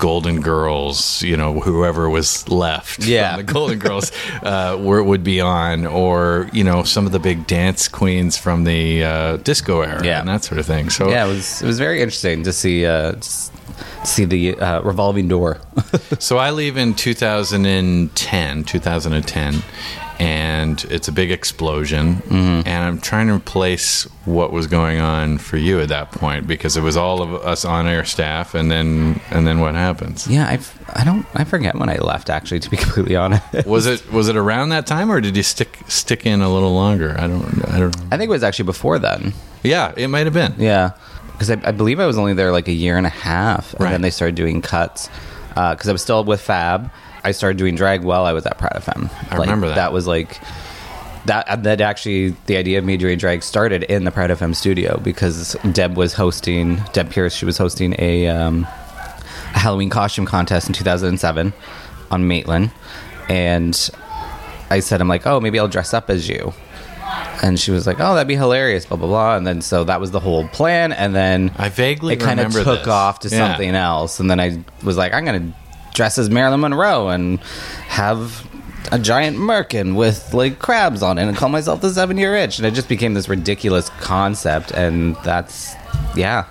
Golden 0.00 0.40
Girls, 0.40 1.22
you 1.22 1.36
know, 1.36 1.60
whoever 1.60 2.10
was 2.10 2.48
left. 2.48 3.04
Yeah. 3.06 3.36
from 3.36 3.46
the 3.46 3.52
Golden 3.52 3.78
Girls 3.78 4.10
uh, 4.42 4.76
were, 4.80 5.02
would 5.02 5.22
be 5.22 5.40
on, 5.40 5.86
or 5.86 6.50
you 6.52 6.64
know, 6.64 6.82
some 6.82 7.06
of 7.06 7.12
the 7.12 7.20
big 7.20 7.46
dance 7.46 7.86
queens 7.86 8.36
from 8.36 8.64
the 8.64 9.04
uh, 9.04 9.36
disco 9.38 9.82
era, 9.82 10.04
Yeah. 10.04 10.18
and 10.20 10.28
that 10.28 10.42
sort 10.42 10.58
of 10.58 10.66
thing. 10.66 10.90
So 10.90 11.08
yeah. 11.10 11.24
It 11.26 11.28
was 11.28 11.62
it 11.62 11.66
was 11.66 11.78
very 11.78 12.00
interesting 12.02 12.42
to 12.42 12.52
see 12.52 12.84
uh, 12.84 13.12
just 13.12 13.53
see 14.04 14.24
the 14.24 14.58
uh, 14.58 14.80
revolving 14.82 15.28
door. 15.28 15.58
So 16.18 16.38
I 16.38 16.50
leave 16.52 16.76
in 16.76 16.94
2010, 16.94 18.64
2010, 18.64 19.62
and 20.18 20.84
it's 20.90 21.08
a 21.08 21.12
big 21.12 21.30
explosion. 21.30 22.16
Mm-hmm. 22.16 22.68
And 22.68 22.84
I'm 22.84 23.00
trying 23.00 23.26
to 23.28 23.34
replace 23.34 24.04
what 24.24 24.52
was 24.52 24.66
going 24.66 25.00
on 25.00 25.38
for 25.38 25.56
you 25.56 25.80
at 25.80 25.88
that 25.88 26.12
point 26.12 26.46
because 26.46 26.76
it 26.76 26.82
was 26.82 26.96
all 26.96 27.20
of 27.22 27.34
us 27.44 27.64
on 27.64 27.86
air 27.86 28.04
staff, 28.04 28.54
and 28.54 28.70
then 28.70 29.20
and 29.30 29.46
then 29.46 29.60
what 29.60 29.74
happens? 29.74 30.26
yeah, 30.28 30.46
I 30.46 30.58
I 31.00 31.04
don't 31.04 31.26
I 31.34 31.44
forget 31.44 31.74
when 31.76 31.88
I 31.88 31.96
left. 31.96 32.30
Actually, 32.30 32.60
to 32.60 32.70
be 32.70 32.76
completely 32.84 33.16
honest, 33.16 33.66
Was 33.66 33.86
it 33.86 34.10
was 34.12 34.28
it 34.28 34.36
around 34.36 34.70
that 34.70 34.86
time, 34.86 35.10
or 35.10 35.20
did 35.20 35.36
you 35.36 35.42
stick 35.42 35.78
stick 35.88 36.26
in 36.26 36.40
a 36.40 36.52
little 36.52 36.72
longer? 36.74 37.14
I 37.18 37.26
don't 37.26 37.68
I 37.70 37.80
don't. 37.80 37.96
I 38.12 38.16
think 38.16 38.28
it 38.28 38.30
was 38.30 38.42
actually 38.44 38.66
before 38.66 38.98
then. 38.98 39.32
Yeah, 39.62 39.92
it 39.96 40.08
might 40.08 40.26
have 40.26 40.34
been. 40.34 40.54
Yeah, 40.58 40.92
because 41.34 41.50
I, 41.50 41.60
I 41.64 41.70
believe 41.72 42.00
I 42.00 42.06
was 42.06 42.16
only 42.18 42.32
there 42.34 42.50
like 42.52 42.66
a 42.68 42.72
year 42.72 42.96
and 42.96 43.06
a 43.06 43.10
half, 43.10 43.72
and 43.74 43.82
Right. 43.82 43.90
then 43.90 44.00
they 44.02 44.10
started 44.10 44.34
doing 44.34 44.62
cuts. 44.62 45.08
Because 45.50 45.88
I 45.88 45.92
was 45.92 46.02
still 46.02 46.24
with 46.24 46.40
Fab, 46.40 46.90
I 47.22 47.30
started 47.30 47.58
doing 47.58 47.76
drag 47.76 48.02
while 48.02 48.24
I 48.24 48.32
was 48.32 48.44
at 48.46 48.58
Pride 48.58 48.72
FM. 48.74 49.08
I 49.30 49.36
Like, 49.36 49.46
remember 49.46 49.68
that. 49.68 49.76
That 49.76 49.92
was 49.92 50.06
like 50.06 50.40
that. 51.26 51.62
That 51.62 51.80
actually, 51.80 52.30
the 52.46 52.56
idea 52.56 52.78
of 52.78 52.84
me 52.84 52.96
doing 52.96 53.18
drag 53.18 53.42
started 53.44 53.84
in 53.84 54.02
the 54.04 54.10
Proud 54.10 54.30
FM 54.30 54.54
studio 54.54 54.98
because 55.04 55.54
Deb 55.72 55.96
was 55.96 56.14
hosting. 56.14 56.82
Deb 56.92 57.10
Pearce, 57.10 57.34
she 57.34 57.44
was 57.44 57.56
hosting 57.58 57.94
a. 57.98 58.26
Um, 58.28 58.66
a 59.54 59.58
Halloween 59.58 59.88
costume 59.88 60.26
contest 60.26 60.66
in 60.66 60.72
2007 60.74 61.52
on 62.10 62.26
Maitland, 62.26 62.72
and 63.28 63.88
I 64.68 64.80
said, 64.80 65.00
I'm 65.00 65.06
like, 65.06 65.28
oh, 65.28 65.38
maybe 65.38 65.60
I'll 65.60 65.68
dress 65.68 65.94
up 65.94 66.10
as 66.10 66.28
you. 66.28 66.52
And 67.42 67.58
she 67.60 67.70
was 67.70 67.86
like, 67.86 67.98
"Oh, 68.00 68.14
that'd 68.14 68.28
be 68.28 68.36
hilarious." 68.36 68.86
Blah 68.86 68.96
blah 68.96 69.08
blah. 69.08 69.36
And 69.36 69.46
then 69.46 69.60
so 69.60 69.84
that 69.84 70.00
was 70.00 70.10
the 70.10 70.20
whole 70.20 70.46
plan. 70.48 70.92
And 70.92 71.14
then 71.14 71.52
I 71.58 71.68
vaguely 71.68 72.14
it 72.14 72.20
kind 72.20 72.40
of 72.40 72.52
took 72.52 72.80
this. 72.80 72.88
off 72.88 73.20
to 73.20 73.28
Yeah. 73.28 73.48
something 73.48 73.74
else. 73.74 74.20
And 74.20 74.30
then 74.30 74.40
I 74.40 74.58
was 74.82 74.96
like, 74.96 75.12
"I'm 75.12 75.24
gonna 75.24 75.52
dress 75.94 76.18
as 76.18 76.30
Marilyn 76.30 76.60
Monroe 76.60 77.08
and 77.08 77.38
have 77.88 78.46
a 78.92 78.98
giant 78.98 79.36
merkin 79.38 79.94
with 79.94 80.32
like 80.34 80.58
crabs 80.58 81.02
on 81.02 81.18
it 81.18 81.22
and 81.26 81.36
call 81.36 81.48
myself 81.48 81.80
the 81.80 81.90
seven 81.90 82.16
year 82.16 82.34
itch." 82.36 82.58
And 82.58 82.66
it 82.66 82.72
just 82.74 82.88
became 82.88 83.14
this 83.14 83.28
ridiculous 83.28 83.90
concept. 84.00 84.70
And 84.70 85.16
that's 85.24 85.74
yeah, 86.14 86.44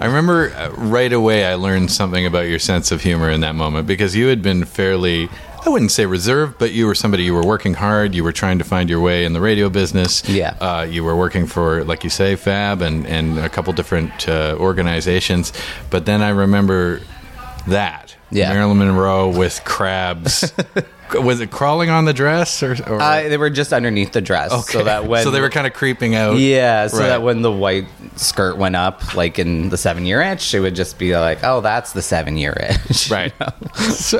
I 0.00 0.06
remember 0.06 0.52
uh, 0.54 0.70
right 0.76 1.12
away 1.12 1.44
I 1.44 1.54
learned 1.54 1.90
something 1.90 2.24
about 2.26 2.46
your 2.48 2.58
sense 2.58 2.90
of 2.92 3.02
humor 3.02 3.30
in 3.30 3.40
that 3.42 3.54
moment 3.54 3.86
because 3.86 4.16
you 4.16 4.28
had 4.28 4.42
been 4.42 4.64
fairly 4.64 5.28
I 5.64 5.68
wouldn't 5.68 5.90
say 5.92 6.06
reserved, 6.06 6.58
but 6.58 6.72
you 6.72 6.86
were 6.86 6.94
somebody 6.94 7.22
you 7.24 7.34
were 7.34 7.44
working 7.44 7.74
hard, 7.74 8.14
you 8.14 8.24
were 8.24 8.32
trying 8.32 8.58
to 8.58 8.64
find 8.64 8.88
your 8.88 9.00
way 9.00 9.24
in 9.24 9.32
the 9.34 9.40
radio 9.40 9.68
business. 9.68 10.26
Yeah. 10.28 10.56
Uh, 10.60 10.86
you 10.88 11.04
were 11.04 11.14
working 11.14 11.46
for 11.46 11.84
like 11.84 12.02
you 12.04 12.10
say 12.10 12.34
Fab 12.36 12.80
and 12.82 13.06
and 13.06 13.38
a 13.38 13.48
couple 13.48 13.72
different 13.72 14.28
uh, 14.28 14.56
organizations, 14.58 15.52
but 15.90 16.06
then 16.06 16.22
I 16.22 16.30
remember 16.30 17.00
that 17.68 18.16
Yeah. 18.30 18.52
Marilyn 18.52 18.78
Monroe 18.78 19.28
with 19.28 19.62
crabs. 19.64 20.52
Was 21.14 21.40
it 21.40 21.50
crawling 21.50 21.90
on 21.90 22.04
the 22.04 22.12
dress 22.12 22.62
or, 22.62 22.72
or 22.86 23.00
uh, 23.00 23.22
they 23.28 23.36
were 23.36 23.50
just 23.50 23.72
underneath 23.72 24.12
the 24.12 24.20
dress, 24.20 24.70
so 24.70 24.84
that 24.84 25.06
when 25.06 25.22
so 25.24 25.30
they 25.30 25.40
were 25.40 25.50
kind 25.50 25.66
of 25.66 25.72
creeping 25.72 26.14
out. 26.14 26.38
Yeah, 26.38 26.86
so 26.86 26.98
Right. 26.98 27.08
that 27.08 27.22
when 27.22 27.42
the 27.42 27.50
white 27.52 27.86
skirt 28.16 28.56
went 28.56 28.76
up, 28.76 29.14
like 29.14 29.38
in 29.38 29.68
the 29.70 29.76
seven 29.76 30.04
year 30.06 30.20
itch, 30.20 30.54
it 30.54 30.60
would 30.60 30.74
just 30.76 30.98
be 30.98 31.16
like, 31.16 31.42
oh, 31.42 31.60
that's 31.60 31.92
the 31.92 32.02
seven 32.02 32.36
year 32.36 32.54
itch. 32.58 33.10
Right. 33.10 33.32
so, 33.92 34.18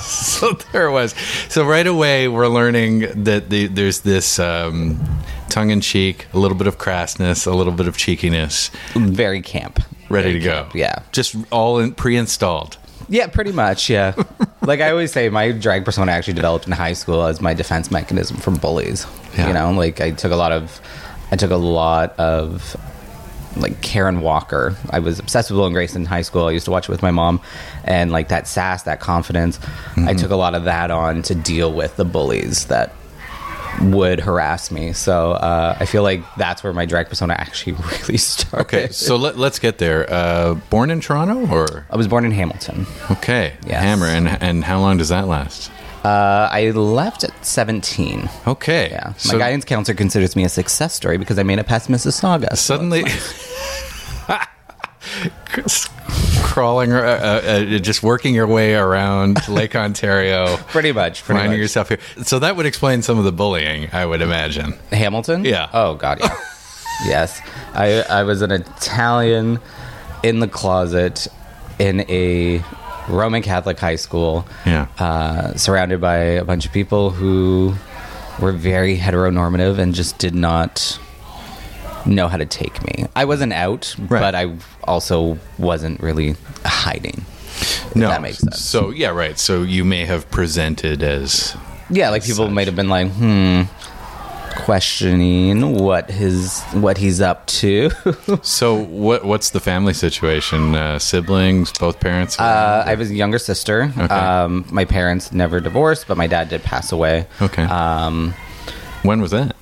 so 0.00 0.52
there 0.72 0.86
it 0.86 0.92
was. 0.92 1.14
So 1.48 1.64
right 1.64 1.86
away, 1.86 2.28
we're 2.28 2.48
learning 2.48 3.24
that 3.24 3.50
the, 3.50 3.66
there's 3.66 4.00
this 4.00 4.38
um, 4.38 5.00
tongue 5.48 5.70
in 5.70 5.80
cheek, 5.80 6.26
a 6.32 6.38
little 6.38 6.56
bit 6.56 6.66
of 6.66 6.78
crassness, 6.78 7.46
a 7.46 7.54
little 7.54 7.72
bit 7.72 7.88
of 7.88 7.96
cheekiness, 7.96 8.70
Very 8.94 9.42
camp. 9.42 9.80
ready 10.08 10.38
Very 10.38 10.40
to 10.40 10.44
go. 10.44 10.68
Yeah. 10.74 11.00
Just 11.12 11.34
all 11.50 11.78
in, 11.78 11.94
pre-installed. 11.94 12.76
Yeah, 13.08 13.26
pretty 13.26 13.52
much. 13.52 13.90
Yeah. 13.90 14.14
like 14.62 14.80
I 14.80 14.90
always 14.90 15.12
say, 15.12 15.28
my 15.28 15.52
drag 15.52 15.84
persona 15.84 16.12
actually 16.12 16.34
developed 16.34 16.66
in 16.66 16.72
high 16.72 16.92
school 16.92 17.24
as 17.24 17.40
my 17.40 17.54
defense 17.54 17.90
mechanism 17.90 18.36
from 18.36 18.56
bullies. 18.56 19.06
Yeah. 19.36 19.48
You 19.48 19.54
know, 19.54 19.72
like 19.72 20.00
I 20.00 20.12
took 20.12 20.32
a 20.32 20.36
lot 20.36 20.52
of, 20.52 20.80
I 21.30 21.36
took 21.36 21.50
a 21.50 21.56
lot 21.56 22.18
of, 22.18 22.76
like 23.56 23.80
Karen 23.82 24.20
Walker. 24.20 24.76
I 24.90 24.98
was 24.98 25.18
obsessed 25.18 25.50
with 25.50 25.58
Will 25.58 25.66
and 25.66 25.74
Grace 25.74 25.94
in 25.94 26.04
high 26.04 26.22
school. 26.22 26.46
I 26.46 26.52
used 26.52 26.64
to 26.64 26.70
watch 26.70 26.88
it 26.88 26.92
with 26.92 27.02
my 27.02 27.10
mom, 27.10 27.40
and 27.84 28.10
like 28.10 28.28
that 28.28 28.48
sass, 28.48 28.84
that 28.84 29.00
confidence. 29.00 29.58
Mm-hmm. 29.58 30.08
I 30.08 30.14
took 30.14 30.30
a 30.30 30.36
lot 30.36 30.54
of 30.54 30.64
that 30.64 30.90
on 30.90 31.22
to 31.22 31.34
deal 31.34 31.72
with 31.72 31.96
the 31.96 32.04
bullies 32.04 32.66
that 32.66 32.94
would 33.80 34.20
harass 34.20 34.70
me. 34.70 34.92
So 34.92 35.32
uh, 35.32 35.76
I 35.80 35.86
feel 35.86 36.02
like 36.02 36.22
that's 36.36 36.62
where 36.62 36.72
my 36.72 36.86
drag 36.86 37.08
persona 37.08 37.34
actually 37.34 37.72
really 38.02 38.18
started. 38.18 38.60
Okay, 38.66 38.88
so 38.92 39.16
let, 39.16 39.38
let's 39.38 39.58
get 39.58 39.78
there. 39.78 40.06
Uh, 40.12 40.54
born 40.70 40.90
in 40.90 41.00
Toronto, 41.00 41.46
or 41.52 41.86
I 41.90 41.96
was 41.96 42.06
born 42.08 42.24
in 42.24 42.32
Hamilton. 42.32 42.86
okay, 43.10 43.54
Yes. 43.66 43.82
Hammer, 43.82 44.06
and 44.06 44.28
and 44.28 44.64
how 44.64 44.80
long 44.80 44.98
does 44.98 45.08
that 45.08 45.26
last? 45.28 45.70
Uh, 46.04 46.48
I 46.50 46.70
left 46.72 47.22
at 47.22 47.46
17. 47.46 48.28
Okay, 48.48 48.90
Yeah. 48.90 49.12
so 49.14 49.34
My 49.34 49.38
guidance 49.44 49.64
counselor 49.64 49.94
considers 49.96 50.34
me 50.34 50.42
a 50.44 50.48
success 50.48 50.94
story 50.94 51.16
because 51.16 51.38
I 51.38 51.44
made 51.44 51.60
it 51.60 51.66
past 51.66 51.88
Mississauga. 51.88 52.50
So 52.50 52.56
suddenly. 52.56 53.04
Crawling, 56.42 56.92
uh, 56.92 56.96
uh, 56.96 57.48
uh, 57.48 57.78
just 57.78 58.02
working 58.02 58.34
your 58.34 58.46
way 58.46 58.74
around 58.74 59.38
Lake 59.48 59.74
Ontario. 59.74 60.56
pretty 60.68 60.92
much. 60.92 61.24
Pretty 61.24 61.38
finding 61.38 61.58
much. 61.58 61.62
yourself 61.62 61.88
here. 61.88 61.98
So 62.24 62.38
that 62.40 62.56
would 62.56 62.66
explain 62.66 63.00
some 63.02 63.18
of 63.18 63.24
the 63.24 63.32
bullying, 63.32 63.88
I 63.92 64.04
would 64.04 64.20
imagine. 64.22 64.74
Hamilton? 64.90 65.44
Yeah. 65.44 65.70
Oh, 65.72 65.94
God, 65.94 66.18
yeah. 66.20 66.34
yes. 67.06 67.40
I, 67.74 68.02
I 68.02 68.22
was 68.24 68.42
an 68.42 68.50
Italian 68.52 69.60
in 70.22 70.40
the 70.40 70.48
closet 70.48 71.26
in 71.78 72.00
a 72.10 72.62
Roman 73.08 73.42
Catholic 73.42 73.78
high 73.78 73.96
school, 73.96 74.46
Yeah. 74.66 74.86
uh, 74.98 75.54
surrounded 75.54 76.00
by 76.00 76.16
a 76.16 76.44
bunch 76.44 76.66
of 76.66 76.72
people 76.72 77.10
who 77.10 77.74
were 78.40 78.52
very 78.52 78.96
heteronormative 78.98 79.78
and 79.78 79.94
just 79.94 80.18
did 80.18 80.34
not 80.34 80.98
know 82.06 82.28
how 82.28 82.36
to 82.36 82.46
take 82.46 82.82
me. 82.84 83.06
I 83.16 83.24
wasn't 83.24 83.52
out, 83.52 83.94
Right. 83.98 84.20
but 84.20 84.34
I 84.34 84.54
also 84.84 85.38
wasn't 85.58 86.00
really 86.00 86.36
hiding. 86.64 87.24
No, 87.94 88.08
that 88.08 88.22
makes 88.22 88.38
sense. 88.38 88.60
So 88.60 88.90
yeah, 88.90 89.08
right. 89.10 89.38
So 89.38 89.62
you 89.62 89.84
may 89.84 90.04
have 90.06 90.30
presented 90.30 91.02
as 91.02 91.56
Yeah, 91.90 92.10
like 92.10 92.24
people 92.24 92.46
such. 92.46 92.52
might 92.54 92.66
have 92.66 92.76
been 92.76 92.88
like, 92.88 93.08
hmm, 93.12 93.62
questioning 94.56 95.74
what 95.78 96.10
his 96.10 96.62
what 96.72 96.98
he's 96.98 97.20
up 97.20 97.46
to. 97.46 97.90
so. 98.42 98.74
What 98.74 99.24
what's 99.24 99.50
the 99.50 99.60
family 99.60 99.92
situation? 99.94 100.74
Uh, 100.74 100.98
siblings, 100.98 101.72
both 101.78 102.00
parents. 102.00 102.38
uh, 102.38 102.84
I 102.86 102.90
have 102.90 103.00
a 103.00 103.04
younger 103.06 103.38
sister. 103.38 103.92
Okay. 103.96 104.14
Um, 104.14 104.64
my 104.70 104.84
parents 104.84 105.32
never 105.32 105.60
divorced, 105.60 106.06
but 106.08 106.16
my 106.16 106.26
dad 106.26 106.48
did 106.48 106.62
pass 106.62 106.92
away. 106.92 107.26
okay. 107.40 107.64
Um, 107.64 108.34
when 109.02 109.20
was 109.20 109.30
that? 109.32 109.56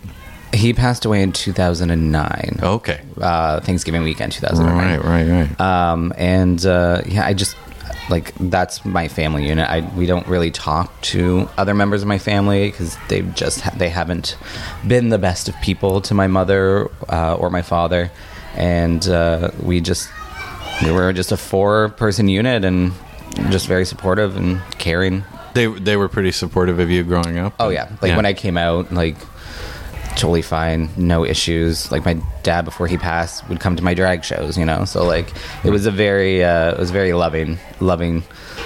He 0.53 0.73
passed 0.73 1.05
away 1.05 1.23
in 1.23 1.33
2009. 1.33 2.59
Okay. 2.63 3.01
Uh, 3.21 3.61
Thanksgiving 3.61 4.03
weekend 4.03 4.33
2009. 4.33 4.77
Right, 4.77 5.05
right, 5.05 5.29
right. 5.29 5.61
um, 5.61 6.13
and 6.17 6.65
uh, 6.67 7.03
yeah, 7.07 7.25
I 7.27 7.35
just 7.35 7.57
like 8.09 8.35
that's 8.35 8.85
my 8.85 9.09
family 9.09 9.47
unit. 9.47 9.69
I 9.69 9.81
we 9.97 10.07
don't 10.07 10.27
really 10.27 10.51
talk 10.51 11.01
to 11.03 11.49
other 11.57 11.75
members 11.75 12.03
of 12.03 12.09
my 12.09 12.19
family 12.19 12.71
because 12.71 12.97
they've 13.09 13.33
just 13.35 13.61
ha- 13.61 13.75
they 13.77 13.89
haven't 13.89 14.37
been 14.87 15.11
the 15.11 15.19
best 15.19 15.49
of 15.49 15.55
people 15.61 16.01
to 16.03 16.15
my 16.15 16.27
mother 16.27 16.91
uh, 17.09 17.37
or 17.37 17.51
my 17.51 17.63
father, 17.63 18.11
and 18.57 19.07
uh, 19.09 19.51
we 19.63 19.81
just 19.81 20.09
we 20.83 20.91
were 20.91 21.13
just 21.13 21.31
a 21.31 21.37
four 21.37 21.91
person 21.91 22.27
unit 22.29 22.65
and 22.65 22.93
just 23.51 23.67
very 23.69 23.85
supportive 23.85 24.37
and 24.37 24.61
caring. 24.79 25.25
they 25.55 25.67
they 25.67 25.97
were 25.97 26.09
pretty 26.09 26.33
supportive 26.33 26.81
of 26.81 26.91
you 26.91 27.05
growing 27.05 27.39
up. 27.39 27.55
Oh 27.61 27.69
yeah, 27.69 27.89
like 28.03 28.17
when 28.17 28.27
I 28.27 28.33
came 28.33 28.57
out, 28.57 28.93
like 28.93 29.17
totally 30.17 30.43
fine, 30.43 30.89
no 30.97 31.25
issues. 31.25 31.91
Like 31.93 32.05
my 32.05 32.15
dad 32.43 32.65
before 32.65 32.87
he 32.87 32.97
passed 32.97 33.49
would 33.49 33.61
come 33.61 33.77
to 33.77 33.83
my 33.83 33.95
drag 33.95 34.25
shows, 34.25 34.57
you 34.59 34.65
know. 34.65 34.85
So 34.85 35.05
like 35.05 35.33
it 35.65 35.71
was 35.71 35.87
a 35.87 35.91
very 35.91 36.43
uh, 36.45 36.73
it 36.73 36.79
was 36.79 36.91
very 36.91 37.13
loving, 37.13 37.59
loving, 37.81 38.23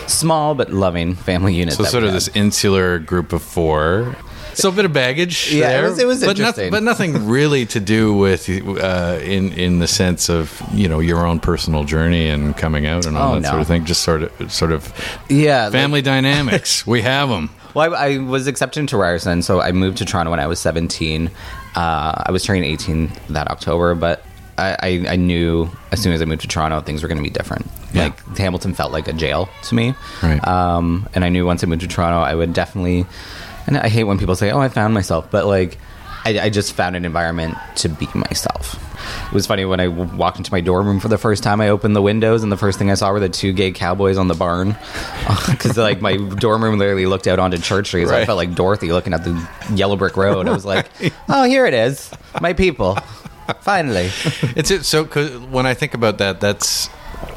small 0.07 0.55
but 0.55 0.73
loving 0.73 1.15
family 1.15 1.55
unit. 1.55 1.75
So 1.75 1.85
sort 1.85 2.03
of 2.05 2.11
had. 2.11 2.17
this 2.17 2.29
insular 2.35 2.99
group 2.99 3.33
of 3.33 3.43
four. 3.43 4.17
So 4.55 4.69
a 4.69 4.73
bit 4.73 4.85
of 4.85 4.93
baggage. 4.93 5.53
Yeah, 5.53 5.81
it 5.81 5.83
was- 5.83 5.99
it 5.99 6.07
was 6.07 6.21
but, 6.21 6.31
interesting. 6.39 6.71
but 6.71 6.85
nothing 6.85 7.27
really 7.29 7.67
to 7.67 7.81
do 7.81 8.15
with 8.15 8.49
uh, 8.49 9.19
in 9.21 9.53
in 9.53 9.81
the 9.81 9.89
sense 9.89 10.29
of 10.31 10.63
you 10.73 10.89
know 10.89 11.01
your 11.01 11.27
own 11.27 11.41
personal 11.41 11.83
journey 11.83 12.29
and 12.29 12.57
coming 12.57 12.87
out 12.87 13.05
and 13.05 13.17
all 13.17 13.33
Oh, 13.33 13.35
that 13.35 13.41
no. 13.43 13.49
sort 13.49 13.61
of 13.63 13.67
thing. 13.67 13.85
Just 13.85 14.03
sort 14.03 14.23
of 14.23 14.53
sort 14.53 14.71
of 14.71 14.93
yeah, 15.29 15.65
like- 15.65 15.73
family 15.73 16.03
dynamics. 16.03 16.87
We 16.87 17.03
have 17.03 17.29
them. 17.29 17.51
Well, 17.75 17.95
I, 17.95 18.07
I 18.15 18.19
was 18.19 18.47
accepted 18.47 18.81
into 18.81 18.97
Ryerson, 18.97 19.43
so 19.43 19.61
I 19.61 19.73
moved 19.73 19.99
to 19.99 20.05
Toronto 20.05 20.31
when 20.31 20.41
I 20.41 20.47
was 20.47 20.59
17. 20.61 21.29
Uh, 21.75 22.23
I 22.27 22.31
was 22.31 22.45
turning 22.45 22.65
18 22.65 23.11
that 23.31 23.49
October, 23.51 23.95
but 23.95 24.25
I, 24.57 24.77
I, 24.81 25.05
I 25.11 25.17
knew 25.17 25.69
as 25.91 26.01
soon 26.01 26.13
as 26.13 26.23
I 26.23 26.25
moved 26.25 26.43
to 26.43 26.49
Toronto, 26.49 26.81
things 26.81 27.03
were 27.03 27.09
going 27.09 27.19
to 27.19 27.25
be 27.25 27.31
different. 27.31 27.67
Yeah. 27.93 28.05
Like 28.05 28.37
Hamilton 28.37 28.75
felt 28.75 28.93
like 28.93 29.09
a 29.09 29.13
jail 29.13 29.49
to 29.65 29.75
me, 29.75 29.95
Right. 30.23 30.47
Um, 30.47 31.09
and 31.15 31.25
I 31.25 31.29
knew 31.29 31.45
once 31.47 31.63
I 31.65 31.67
moved 31.67 31.83
to 31.83 31.89
Toronto, 31.89 32.21
I 32.21 32.35
would 32.35 32.53
definitely. 32.53 33.07
And 33.67 33.77
I 33.79 33.89
hate 33.89 34.05
when 34.05 34.19
people 34.19 34.37
say, 34.37 34.51
"Oh, 34.51 34.61
I 34.61 34.69
found 34.69 34.93
myself," 34.95 35.31
but 35.31 35.47
like, 35.47 35.79
I, 36.25 36.41
I 36.47 36.51
just 36.51 36.73
found 36.73 36.97
an 36.97 37.05
environment 37.05 37.57
to 37.77 37.89
be 37.89 38.09
myself. 38.15 38.81
It 39.27 39.33
was 39.35 39.47
funny 39.47 39.65
when 39.67 39.81
I 39.81 39.89
walked 39.89 40.39
into 40.39 40.51
my 40.51 40.61
dorm 40.63 40.87
room 40.87 40.99
for 41.01 41.09
the 41.09 41.19
first 41.19 41.43
time. 41.43 41.61
I 41.61 41.69
opened 41.69 41.95
the 41.95 42.01
windows, 42.03 42.43
and 42.43 42.51
the 42.51 42.57
first 42.57 42.79
thing 42.79 42.91
I 42.91 42.95
saw 42.95 43.13
were 43.13 43.21
the 43.21 43.29
two 43.29 43.53
gay 43.53 43.73
cowboys 43.73 44.17
on 44.17 44.29
the 44.29 44.35
barn. 44.35 44.77
Because 45.49 45.77
like 45.79 46.01
my 46.01 46.17
dorm 46.17 46.63
room 46.63 46.79
literally 46.79 47.07
looked 47.07 47.27
out 47.27 47.39
onto 47.39 47.57
Church 47.59 47.87
Street. 47.87 48.09
So 48.09 48.15
I 48.17 48.25
felt 48.27 48.37
like 48.37 48.55
Dorothy 48.55 48.93
looking 48.93 49.13
at 49.15 49.25
the 49.25 49.49
yellow 49.75 49.97
brick 49.97 50.17
road. 50.17 50.47
I 50.49 50.53
was 50.53 50.65
like, 50.65 50.89
"Oh, 51.29 51.45
here 51.45 51.65
it 51.67 51.73
is, 51.75 52.11
my 52.41 52.53
people." 52.53 52.99
Finally, 53.61 54.11
It's 54.57 54.71
it. 54.71 54.85
So 54.85 55.05
when 55.05 55.67
I 55.67 55.75
think 55.75 55.95
about 55.95 56.19
that, 56.19 56.41
that's 56.41 56.89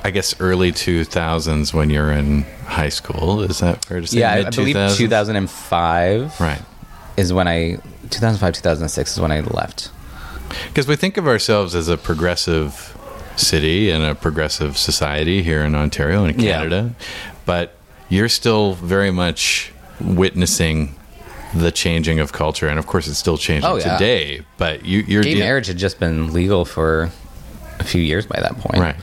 I 0.04 0.12
guess 0.12 0.40
early 0.42 0.72
two 0.72 1.04
thousands 1.06 1.74
when 1.74 1.90
you're 1.90 2.12
in 2.12 2.44
high 2.66 2.90
school. 2.90 3.42
Is 3.42 3.60
that 3.60 3.86
fair 3.86 4.02
to 4.02 4.08
say? 4.08 4.20
yeah, 4.20 4.32
I, 4.34 4.38
I 4.48 4.50
believe 4.50 4.76
2005 4.96 6.40
Right. 6.40 6.62
is 7.18 7.32
when 7.34 7.48
I 7.48 7.78
2005 8.10 8.54
2006 8.56 9.14
is 9.14 9.20
when 9.20 9.32
I 9.32 9.42
left. 9.42 9.92
Because 10.68 10.88
we 10.88 10.96
think 10.96 11.18
of 11.18 11.28
ourselves 11.28 11.76
as 11.76 11.88
a 11.90 11.98
progressive 11.98 12.94
city 13.36 13.90
and 13.90 14.04
a 14.04 14.16
progressive 14.16 14.78
society 14.78 15.44
here 15.44 15.62
in 15.64 15.76
Ontario 15.76 16.24
and 16.26 16.42
Yeah. 16.42 16.54
Canada, 16.58 16.96
but 17.46 17.76
you're 18.10 18.30
still 18.30 18.74
very 18.76 19.12
much 19.12 19.72
witnessing 20.00 20.96
the 21.54 21.72
changing 21.72 22.20
of 22.20 22.32
culture, 22.34 22.68
and 22.68 22.78
of 22.80 22.88
course, 22.88 23.08
it's 23.08 23.18
still 23.20 23.38
changing 23.38 23.70
Oh, 23.70 23.76
yeah. 23.78 23.98
today. 23.98 24.42
But 24.58 24.86
you, 24.86 25.00
you're 25.08 25.24
Gay 25.24 25.36
de- 25.36 25.40
marriage 25.40 25.68
had 25.68 25.78
just 25.78 26.00
been 26.00 26.34
legal 26.34 26.66
for 26.66 27.10
a 27.80 27.84
few 27.84 28.02
years 28.02 28.26
by 28.26 28.40
that 28.42 28.58
point. 28.60 28.80
right? 28.82 28.96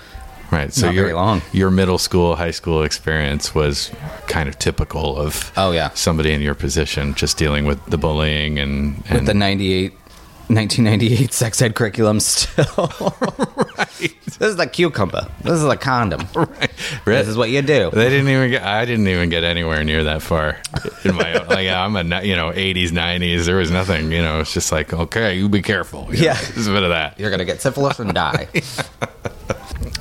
Right. 0.54 0.72
So 0.72 0.86
Not 0.86 0.94
your 0.94 1.40
your 1.52 1.70
middle 1.70 1.98
school, 1.98 2.36
high 2.36 2.52
school 2.52 2.84
experience 2.84 3.54
was 3.54 3.90
kind 4.28 4.48
of 4.48 4.58
typical 4.58 5.16
of 5.18 5.52
Oh, 5.56 5.72
yeah. 5.72 5.90
somebody 5.94 6.32
in 6.32 6.40
your 6.42 6.54
position, 6.54 7.14
just 7.14 7.36
dealing 7.36 7.64
with 7.64 7.84
the 7.86 7.98
bullying 7.98 8.58
and, 8.60 9.02
and 9.08 9.14
With 9.18 9.26
the 9.26 9.34
98, 9.34 9.92
1998 10.46 11.32
sex 11.42 11.60
ed 11.60 11.74
curriculum 11.74 12.20
still. 12.20 12.92
right. 13.78 14.14
This 14.38 14.48
is 14.50 14.56
the 14.56 14.66
cucumber. 14.66 15.26
This 15.42 15.54
is 15.54 15.64
a 15.64 15.76
condom. 15.76 16.26
right. 16.34 16.70
This 17.04 17.26
is 17.28 17.36
what 17.36 17.50
you 17.50 17.62
do. 17.62 17.90
They 17.90 18.08
didn't 18.10 18.28
even 18.28 18.50
get. 18.50 18.62
I 18.62 18.84
didn't 18.84 19.08
even 19.08 19.30
get 19.30 19.42
anywhere 19.44 19.82
near 19.84 20.04
that 20.04 20.22
far 20.22 20.58
in 21.04 21.14
my 21.16 21.32
own. 21.40 21.46
Like 21.48 21.68
I'm 21.68 21.96
a 21.96 22.22
you 22.22 22.36
know 22.36 22.50
80s 22.52 22.90
90s. 22.90 23.46
There 23.46 23.56
was 23.56 23.70
nothing. 23.70 24.12
You 24.12 24.22
know, 24.22 24.40
it's 24.40 24.52
just 24.52 24.70
like 24.70 24.92
okay, 24.92 25.34
you 25.36 25.48
be 25.48 25.62
careful. 25.62 26.06
you 26.10 26.18
know, 26.18 26.24
Yeah. 26.26 26.34
there's 26.52 26.66
a 26.66 26.72
bit 26.72 26.82
of 26.82 26.90
that. 26.90 27.18
You're 27.18 27.30
going 27.30 27.38
to 27.40 27.44
get 27.44 27.60
syphilis 27.62 27.98
and 27.98 28.12
die. 28.14 28.48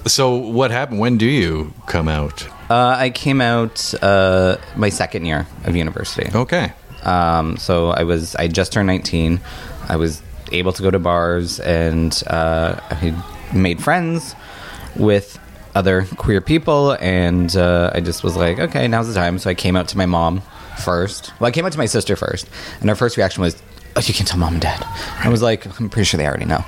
So 0.05 0.35
what 0.35 0.71
happened? 0.71 0.99
When 0.99 1.17
do 1.17 1.25
you 1.25 1.73
come 1.87 2.07
out? 2.07 2.47
Uh, 2.69 2.95
I 2.97 3.09
came 3.09 3.41
out 3.41 3.93
uh, 4.03 4.57
my 4.75 4.89
second 4.89 5.25
year 5.25 5.47
of 5.65 5.75
university. 5.75 6.29
Okay. 6.33 6.73
Um, 7.03 7.57
so 7.57 7.89
I 7.89 8.03
was 8.03 8.35
I 8.35 8.47
just 8.47 8.71
turned 8.73 8.87
19. 8.87 9.39
I 9.89 9.95
was 9.95 10.21
able 10.51 10.71
to 10.73 10.81
go 10.83 10.91
to 10.91 10.99
bars 10.99 11.59
and 11.59 12.21
uh, 12.27 12.79
I 12.89 13.23
made 13.53 13.81
friends 13.81 14.35
with 14.95 15.39
other 15.75 16.05
queer 16.17 16.39
people, 16.39 16.91
and 16.99 17.55
uh, 17.55 17.91
I 17.95 17.99
just 17.99 18.23
was 18.23 18.35
like, 18.35 18.59
okay, 18.59 18.87
now's 18.87 19.07
the 19.07 19.13
time. 19.13 19.39
So 19.39 19.49
I 19.49 19.55
came 19.55 19.75
out 19.75 19.87
to 19.89 19.97
my 19.97 20.05
mom 20.05 20.41
first. 20.83 21.33
Well, 21.39 21.47
I 21.47 21.51
came 21.51 21.65
out 21.65 21.71
to 21.71 21.77
my 21.79 21.87
sister 21.87 22.15
first, 22.15 22.47
and 22.79 22.89
her 22.89 22.95
first 22.95 23.17
reaction 23.17 23.41
was. 23.41 23.61
Oh, 23.95 24.01
you 24.03 24.13
can 24.13 24.25
tell 24.25 24.39
mom 24.39 24.53
and 24.53 24.61
dad. 24.61 24.83
I 25.23 25.29
was 25.29 25.41
like, 25.43 25.65
I'm 25.79 25.89
pretty 25.89 26.05
sure 26.05 26.17
they 26.17 26.25
already 26.25 26.45
know. 26.45 26.63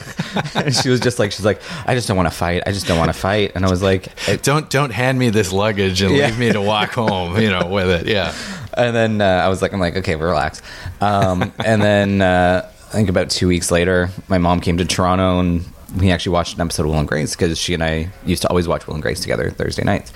and 0.54 0.74
she 0.74 0.90
was 0.90 1.00
just 1.00 1.18
like, 1.18 1.32
she's 1.32 1.44
like, 1.44 1.60
I 1.86 1.94
just 1.94 2.06
don't 2.06 2.16
want 2.18 2.28
to 2.30 2.34
fight. 2.36 2.62
I 2.66 2.72
just 2.72 2.86
don't 2.86 2.98
want 2.98 3.08
to 3.08 3.18
fight. 3.18 3.52
And 3.54 3.64
I 3.64 3.70
was 3.70 3.82
like, 3.82 4.08
Don't 4.42 4.68
don't 4.68 4.90
hand 4.92 5.18
me 5.18 5.30
this 5.30 5.52
luggage 5.52 6.02
and 6.02 6.14
Yeah. 6.14 6.26
leave 6.26 6.38
me 6.38 6.52
to 6.52 6.60
walk 6.60 6.90
home. 6.94 7.40
You 7.40 7.48
know, 7.50 7.66
with 7.68 7.88
it. 7.88 8.06
Yeah. 8.06 8.34
and 8.76 8.94
then 8.94 9.20
uh, 9.22 9.24
I 9.24 9.48
was 9.48 9.62
like, 9.62 9.72
I'm 9.72 9.80
like, 9.80 9.96
okay, 9.96 10.16
relax. 10.16 10.60
Um, 11.00 11.50
and 11.64 11.80
then 11.80 12.20
uh, 12.20 12.70
I 12.88 12.92
think 12.92 13.08
about 13.08 13.30
two 13.30 13.48
weeks 13.48 13.70
later, 13.70 14.10
my 14.28 14.38
mom 14.38 14.60
came 14.60 14.76
to 14.76 14.84
Toronto 14.84 15.40
and 15.40 15.64
we 15.96 16.10
actually 16.10 16.32
watched 16.32 16.56
an 16.56 16.60
episode 16.60 16.82
of 16.82 16.90
Will 16.90 16.98
and 16.98 17.08
Grace 17.08 17.34
because 17.34 17.56
she 17.58 17.72
and 17.72 17.82
I 17.82 18.10
used 18.26 18.42
to 18.42 18.48
always 18.48 18.68
watch 18.68 18.86
Will 18.86 18.94
and 18.94 19.02
Grace 19.02 19.20
together 19.20 19.50
Thursday 19.50 19.82
nights. 19.84 20.12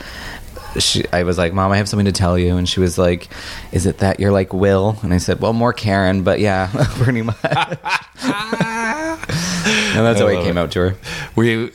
She, 0.78 1.04
I 1.12 1.24
was 1.24 1.36
like, 1.38 1.52
Mom, 1.52 1.72
I 1.72 1.78
have 1.78 1.88
something 1.88 2.06
to 2.06 2.12
tell 2.12 2.38
you, 2.38 2.56
and 2.56 2.68
she 2.68 2.80
was 2.80 2.96
like, 2.96 3.28
"Is 3.72 3.86
it 3.86 3.98
that 3.98 4.20
you're 4.20 4.30
like 4.30 4.52
Will?" 4.52 4.96
And 5.02 5.12
I 5.12 5.18
said, 5.18 5.40
"Well, 5.40 5.52
more 5.52 5.72
Karen, 5.72 6.22
but 6.22 6.38
yeah, 6.40 6.70
pretty 6.96 7.22
much." 7.22 7.36
and 7.42 7.56
that's 10.06 10.20
how 10.20 10.28
I 10.28 10.42
came 10.42 10.56
it. 10.56 10.60
out 10.60 10.70
to 10.72 10.80
her. 10.80 10.96
Were 11.34 11.44
you 11.44 11.72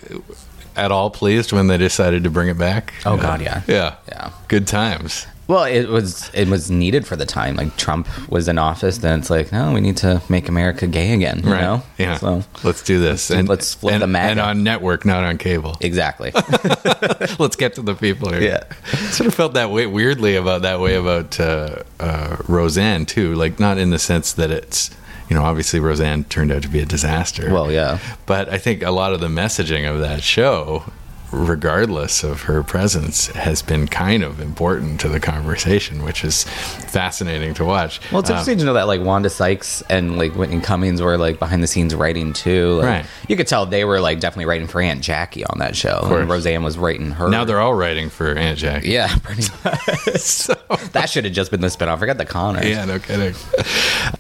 at 0.76 0.92
all 0.92 1.10
pleased 1.10 1.52
when 1.52 1.68
they 1.68 1.78
decided 1.78 2.24
to 2.24 2.30
bring 2.30 2.50
it 2.50 2.58
back? 2.58 2.94
Oh, 3.06 3.18
God, 3.18 3.42
yeah. 3.42 3.62
Yeah. 3.68 3.96
Yeah. 4.10 4.32
Good 4.48 4.68
times. 4.68 5.26
Well, 5.48 5.66
it 5.66 5.88
was 5.90 6.32
it 6.34 6.48
was 6.48 6.72
needed 6.72 7.06
for 7.06 7.16
the 7.16 7.26
time. 7.26 7.56
Like 7.56 7.78
Trump 7.78 8.08
was 8.30 8.48
in 8.48 8.58
office, 8.58 8.98
then 8.98 9.20
it's 9.20 9.30
like, 9.30 9.52
no, 9.52 9.74
we 9.74 9.82
need 9.82 9.98
to 9.98 10.22
make 10.28 10.50
America 10.50 10.88
gay 10.88 11.14
again. 11.14 11.42
You 11.44 11.50
know? 11.50 11.84
Yeah. 11.98 12.18
So 12.18 12.44
let's 12.64 12.84
do 12.84 13.00
this. 13.00 13.30
and 13.30 13.48
let's 13.48 13.76
flip 13.76 13.94
and, 13.94 14.04
the 14.04 14.08
MAGA. 14.08 14.32
And 14.32 14.40
on 14.40 14.64
network, 14.64 15.06
not 15.06 15.24
on 15.24 15.38
cable. 15.38 15.78
exactly. 15.82 16.32
let's 17.40 17.56
get 17.56 17.76
to 17.76 17.82
the 17.82 17.96
people 17.96 18.32
here. 18.32 18.42
Yeah. 18.42 18.64
sort 19.12 19.28
of 19.28 19.36
felt 19.36 19.54
that 19.54 19.70
way 19.70 19.86
weirdly 19.86 20.36
about 20.36 20.64
that 20.64 20.80
way 20.80 20.96
about 20.96 21.40
uh, 21.40 21.84
uh, 22.00 22.38
Roseanne 22.48 23.06
too. 23.06 23.36
Like 23.36 23.60
not 23.60 23.78
in 23.78 23.92
the 23.92 24.00
sense 24.00 24.34
that 24.34 24.50
it's 24.50 24.90
you 25.30 25.36
know 25.36 25.44
obviously 25.44 25.80
Roseanne 25.80 26.24
turned 26.24 26.52
out 26.52 26.64
to 26.64 26.70
be 26.70 26.80
a 26.80 26.86
disaster. 26.86 27.52
well, 27.54 27.72
yeah. 27.72 28.00
but 28.26 28.50
I 28.50 28.58
think 28.58 28.82
a 28.82 28.92
lot 28.92 29.14
of 29.14 29.20
the 29.20 29.28
messaging 29.28 29.90
of 29.90 30.00
that 30.00 30.24
show. 30.24 30.92
Regardless 31.36 32.24
of 32.24 32.44
her 32.44 32.64
presence, 32.64 33.28
has 33.28 33.62
been 33.62 33.88
kind 33.88 34.24
of 34.24 34.40
important 34.40 35.00
to 35.02 35.10
the 35.10 35.20
conversation, 35.20 36.04
which 36.04 36.24
is 36.24 36.44
fascinating 36.46 37.54
to 37.56 37.66
watch. 37.66 38.00
Well, 38.12 38.22
it's 38.22 38.30
Um, 38.30 38.36
interesting 38.38 38.60
to 38.60 38.64
know 38.66 38.74
that 38.74 38.88
like 38.88 39.02
Wanda 39.02 39.30
Sykes 39.30 39.84
and 39.90 40.18
like 40.18 40.34
Whitney 40.36 40.62
Cummings 40.62 41.02
were 41.02 41.18
like 41.18 41.38
behind 41.40 41.62
the 41.62 41.68
scenes 41.68 41.94
writing 41.94 42.32
too. 42.34 42.76
Like, 42.78 42.86
Right. 42.86 43.06
You 43.28 43.36
could 43.36 43.48
tell 43.48 43.66
they 43.66 43.84
were 43.84 44.00
like 44.00 44.20
definitely 44.22 44.46
writing 44.46 44.68
for 44.68 44.82
Aunt 44.82 45.02
Jackie 45.02 45.46
on 45.46 45.60
that 45.60 45.76
show. 45.76 46.00
And 46.04 46.30
Roseanne 46.30 46.64
was 46.64 46.78
writing 46.78 47.12
her. 47.12 47.30
now 47.30 47.44
they're 47.44 47.60
all 47.60 47.74
writing 47.74 48.10
for 48.10 48.34
Aunt 48.34 48.58
Jackie. 48.58 48.90
yeah, 48.92 49.14
pretty 49.24 49.44
much. 49.64 49.80
So, 50.26 50.54
that 50.94 51.10
should 51.10 51.26
have 51.26 51.34
just 51.34 51.52
been 51.52 51.62
the 51.62 51.68
spinoff. 51.68 52.00
Forget 52.00 52.18
the 52.18 52.26
Connors. 52.26 52.66
yeah, 52.68 52.86
no 52.86 53.00
kidding. 53.00 53.34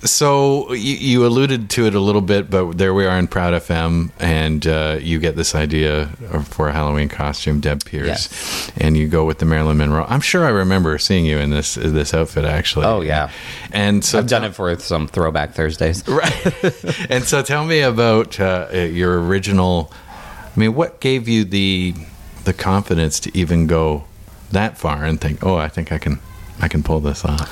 So 0.04 0.72
you, 0.74 0.96
you 0.96 1.26
alluded 1.26 1.70
to 1.72 1.86
it 1.88 1.96
a 1.96 2.00
little 2.00 2.22
bit, 2.22 2.50
but 2.50 2.78
there 2.78 2.94
we 2.94 3.06
are 3.06 3.18
in 3.18 3.28
Proud 3.28 3.54
FM, 3.54 4.12
and 4.20 4.66
uh, 4.68 4.98
you 5.02 5.20
get 5.20 5.36
this 5.36 5.56
idea 5.56 6.08
for 6.50 6.68
a 6.70 6.74
Costume, 7.10 7.60
Deb 7.60 7.86
Pearce, 7.86 8.08
Yes. 8.08 8.72
and 8.78 8.98
you 8.98 9.08
go 9.08 9.26
with 9.26 9.40
the 9.40 9.46
Marilyn 9.46 9.78
Monroe. 9.78 10.06
I'm 10.08 10.22
sure 10.22 10.46
I 10.46 10.50
remember 10.50 10.98
seeing 10.98 11.26
you 11.26 11.38
in 11.38 11.50
this 11.50 11.76
this 11.76 12.14
outfit 12.14 12.46
actually. 12.46 12.86
Oh, 12.86 13.02
yeah. 13.02 13.30
and 13.72 14.04
so 14.04 14.20
I've 14.20 14.28
done 14.28 14.44
it 14.44 14.56
for 14.56 14.78
some 14.80 15.08
throwback 15.08 15.54
Thursdays. 15.54 16.08
right. 16.08 17.10
and 17.10 17.24
so 17.24 17.42
tell 17.42 17.66
me 17.66 17.82
about 17.82 18.40
uh, 18.40 18.68
your 18.72 19.24
original. 19.26 19.92
I 20.56 20.60
mean, 20.60 20.74
what 20.76 21.00
gave 21.00 21.28
you 21.28 21.44
the 21.44 21.94
the 22.46 22.54
confidence 22.54 23.20
to 23.22 23.38
even 23.38 23.68
go 23.68 24.06
that 24.52 24.78
far 24.78 25.04
and 25.04 25.20
think, 25.20 25.44
oh, 25.46 25.56
I 25.58 25.68
think 25.70 25.92
I 25.92 25.98
can 25.98 26.20
I 26.62 26.68
can 26.68 26.84
pull 26.84 27.00
this 27.00 27.26
off. 27.26 27.50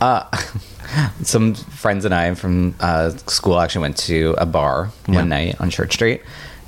some 1.22 1.54
friends 1.54 2.04
and 2.04 2.14
I 2.14 2.34
from 2.34 2.74
uh, 2.80 3.10
school 3.10 3.60
actually 3.60 3.82
went 3.82 3.96
to 3.98 4.34
a 4.38 4.46
bar 4.46 4.86
one 5.06 5.28
night 5.28 5.60
on 5.60 5.70
Church 5.70 5.92
Street, 5.94 6.22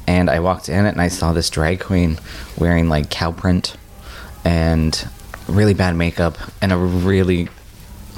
and 0.06 0.28
I 0.30 0.40
walked 0.40 0.68
in 0.68 0.86
it 0.86 0.90
and 0.90 1.00
I 1.00 1.08
saw 1.08 1.32
this 1.32 1.50
drag 1.50 1.80
queen 1.80 2.18
wearing 2.58 2.88
like 2.88 3.10
cow 3.10 3.32
print 3.32 3.76
and 4.44 5.08
really 5.48 5.74
bad 5.74 5.96
makeup 5.96 6.38
and 6.60 6.72
a 6.72 6.76
really 6.76 7.48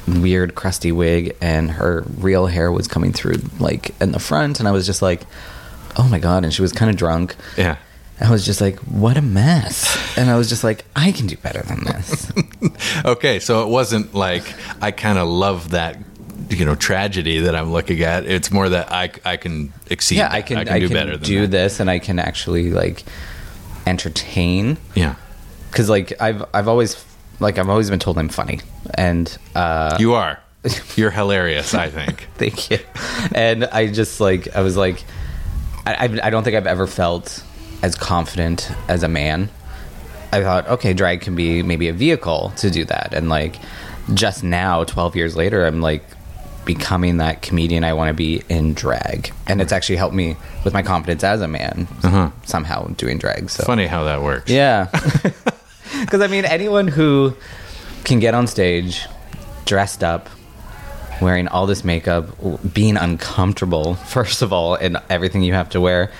weird 0.07 0.55
crusty 0.55 0.92
wig, 0.92 1.37
and 1.40 1.70
her 1.70 2.05
real 2.18 2.47
hair 2.47 2.70
was 2.70 2.87
coming 2.88 3.12
through 3.12 3.37
like 3.59 3.99
in 4.01 4.12
the 4.12 4.18
front, 4.18 4.59
and 4.59 4.68
I 4.68 4.73
was 4.73 4.87
just 4.87 5.03
like, 5.03 5.23
oh 5.97 6.09
my 6.09 6.18
god! 6.18 6.44
And 6.44 6.53
she 6.53 6.62
was 6.62 6.73
kind 6.73 6.90
of 6.90 6.97
drunk. 6.97 7.37
Yeah. 7.57 7.77
I 8.20 8.31
was 8.31 8.47
just 8.47 8.61
like, 8.61 8.79
what 8.81 9.16
a 9.16 9.23
mess. 9.23 9.99
And 10.16 10.31
I 10.31 10.37
was 10.37 10.49
just 10.49 10.62
like, 10.62 10.85
I 10.94 11.11
can 11.11 11.27
do 11.27 11.37
better 11.37 11.62
than 11.62 11.85
this. 11.85 12.33
Okay, 13.05 13.38
so 13.40 13.62
it 13.62 13.68
wasn't 13.68 14.14
like 14.14 14.44
I 14.81 14.90
kind 14.90 15.18
of 15.18 15.29
love 15.29 15.70
that 15.70 15.99
you 16.51 16.65
know 16.65 16.75
tragedy 16.75 17.41
that 17.41 17.55
I'm 17.55 17.73
looking 17.73 18.03
at. 18.03 18.27
It's 18.27 18.51
more 18.51 18.69
that 18.69 18.93
I 18.93 19.11
I 19.25 19.37
can 19.37 19.73
exceed. 19.91 20.17
yeah. 20.17 20.29
I 20.31 20.43
can, 20.43 20.59
I 20.59 20.65
can, 20.65 20.81
do 20.81 20.89
better 20.89 21.17
than 21.17 21.27
do 21.27 21.47
this 21.47 21.81
and 21.81 21.91
I 21.91 21.99
can 21.99 22.19
actually 22.19 22.71
like 22.71 23.05
entertain 23.87 24.77
Yeah, 24.95 25.17
because 25.71 25.89
like 25.89 26.21
I've 26.21 26.45
I've 26.53 26.69
always 26.69 27.05
like 27.41 27.59
I've 27.59 27.69
always 27.69 27.91
been 27.91 27.99
told 27.99 28.19
I'm 28.19 28.29
funny 28.29 28.61
and 28.95 29.37
uh 29.55 29.97
you 29.99 30.15
are. 30.15 30.41
You're 30.97 31.11
hilarious. 31.11 31.75
I 31.75 31.91
think. 31.91 32.29
thank 32.37 32.71
you 32.71 32.79
and 33.35 33.65
I 33.67 33.89
just 33.89 34.21
like 34.21 34.55
I 34.57 34.63
was 34.63 34.77
like 34.77 35.05
I 35.87 35.95
I 35.95 36.27
I 36.27 36.31
don't 36.31 36.45
think 36.45 36.57
I've 36.57 36.67
ever 36.67 36.87
felt 36.87 37.43
as 37.83 37.95
confident 37.95 38.71
as 38.89 39.03
a 39.03 39.09
man. 39.09 39.51
I 40.33 40.43
thought 40.43 40.69
okay, 40.69 40.93
drag 40.95 41.21
can 41.21 41.35
be 41.35 41.63
maybe 41.63 41.89
a 41.89 41.93
vehicle 41.93 42.53
to 42.57 42.71
do 42.71 42.85
that 42.87 43.15
and 43.15 43.29
like 43.29 43.57
just 44.13 44.45
now 44.45 44.85
12 44.85 45.17
years 45.17 45.35
later 45.35 45.65
I'm 45.65 45.81
like 45.81 46.05
becoming 46.64 47.18
that 47.18 47.42
comedian 47.42 47.85
I 47.85 47.92
want 47.92 48.09
to 48.09 48.14
be 48.14 48.42
in 48.48 48.74
drag 48.74 49.33
and 49.46 49.61
it's 49.61 49.72
actually 49.72 49.96
helped 49.96 50.14
me 50.14 50.37
with 50.64 50.72
my 50.72 50.83
confidence 50.83 51.22
as 51.24 51.40
a 51.40 51.48
man 51.48 51.87
uh-huh. 52.03 52.31
somehow 52.44 52.87
doing 52.88 53.18
drag 53.18 53.50
so 53.50 53.64
Funny 53.64 53.87
how 53.87 54.05
that 54.05 54.22
works. 54.22 54.50
yeah. 54.50 54.88
Because, 56.00 56.20
I 56.20 56.27
mean, 56.27 56.44
anyone 56.44 56.88
who 56.88 57.35
can 58.05 58.18
get 58.18 58.35
on 58.35 58.46
stage 58.46 59.07
dressed 59.64 60.03
up, 60.03 60.29
wearing 61.20 61.46
all 61.48 61.66
this 61.66 61.85
makeup, 61.85 62.31
being 62.72 62.96
uncomfortable, 62.96 63.94
first 64.07 64.42
of 64.42 64.53
all, 64.53 64.74
in 64.74 64.98
everything 65.09 65.42
you 65.42 65.55
have 65.55 65.70
to 65.70 65.81
wear, 65.81 66.11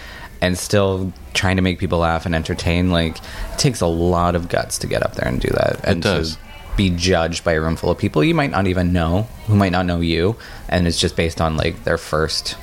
and 0.41 0.57
still 0.59 1.13
trying 1.33 1.57
to 1.57 1.63
make 1.63 1.79
people 1.79 1.99
laugh 1.99 2.27
and 2.27 2.35
entertain, 2.35 2.91
like, 2.91 3.17
it 3.19 3.59
takes 3.59 3.81
a 3.81 3.87
lot 3.87 4.35
of 4.35 4.49
guts 4.49 4.79
to 4.79 4.87
get 4.87 5.03
up 5.03 5.15
there 5.15 5.29
and 5.29 5.41
do 5.41 5.49
that. 5.49 5.81
And 5.85 6.03
does. 6.03 6.37
to 6.37 6.41
be 6.77 6.91
judged 6.91 7.45
by 7.45 7.53
a 7.53 7.61
room 7.61 7.77
full 7.77 7.91
of 7.91 7.99
people 7.99 8.25
you 8.25 8.35
might 8.35 8.51
not 8.51 8.67
even 8.67 8.93
know, 8.93 9.23
who 9.47 9.55
might 9.55 9.73
not 9.73 9.87
know 9.87 10.01
you, 10.01 10.37
and 10.69 10.87
it's 10.87 10.99
just 10.99 11.17
based 11.17 11.41
on, 11.41 11.57
like, 11.57 11.85
their 11.85 11.99
first 11.99 12.57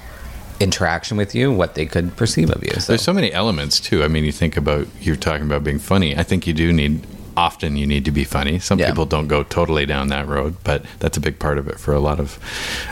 interaction 0.59 1.17
with 1.17 1.33
you, 1.33 1.51
what 1.51 1.75
they 1.75 1.85
could 1.85 2.15
perceive 2.15 2.49
of 2.51 2.63
you. 2.63 2.71
So. 2.79 2.91
There's 2.93 3.01
so 3.01 3.13
many 3.13 3.31
elements 3.33 3.79
too. 3.79 4.03
I 4.03 4.07
mean, 4.07 4.23
you 4.25 4.31
think 4.31 4.57
about 4.57 4.87
you're 5.01 5.15
talking 5.15 5.45
about 5.45 5.63
being 5.63 5.79
funny. 5.79 6.15
I 6.15 6.23
think 6.23 6.45
you 6.45 6.53
do 6.53 6.71
need 6.71 7.01
often 7.35 7.77
you 7.77 7.87
need 7.87 8.05
to 8.05 8.11
be 8.11 8.23
funny. 8.23 8.59
Some 8.59 8.77
Yeah. 8.77 8.89
people 8.89 9.05
don't 9.05 9.27
go 9.27 9.41
totally 9.41 9.85
down 9.85 10.09
that 10.09 10.27
road, 10.27 10.57
but 10.63 10.83
that's 10.99 11.17
a 11.17 11.19
big 11.21 11.39
part 11.39 11.57
of 11.57 11.67
it 11.67 11.79
for 11.79 11.93
a 11.93 11.99
lot 11.99 12.19
of 12.19 12.37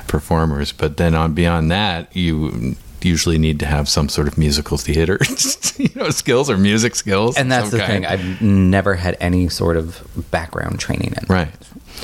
performers. 0.08 0.72
But 0.72 0.98
then 0.98 1.14
on 1.14 1.34
beyond 1.34 1.70
that, 1.72 2.16
you 2.16 2.76
usually 3.04 3.38
need 3.38 3.60
to 3.60 3.66
have 3.66 3.88
some 3.90 4.10
sort 4.10 4.28
of 4.28 4.38
musical 4.38 4.78
theater, 4.78 5.20
you 5.78 5.90
know, 5.96 6.10
skills 6.10 6.50
or 6.50 6.58
music 6.58 6.96
skills. 6.96 7.38
and 7.38 7.52
that's 7.52 7.70
the 7.72 7.80
thing 7.80 8.06
i've 8.06 8.42
never 8.42 8.96
had 8.96 9.16
any 9.20 9.48
sort 9.50 9.78
of 9.78 10.02
background 10.32 10.80
training 10.80 11.14
in 11.18 11.26
Right. 11.28 11.50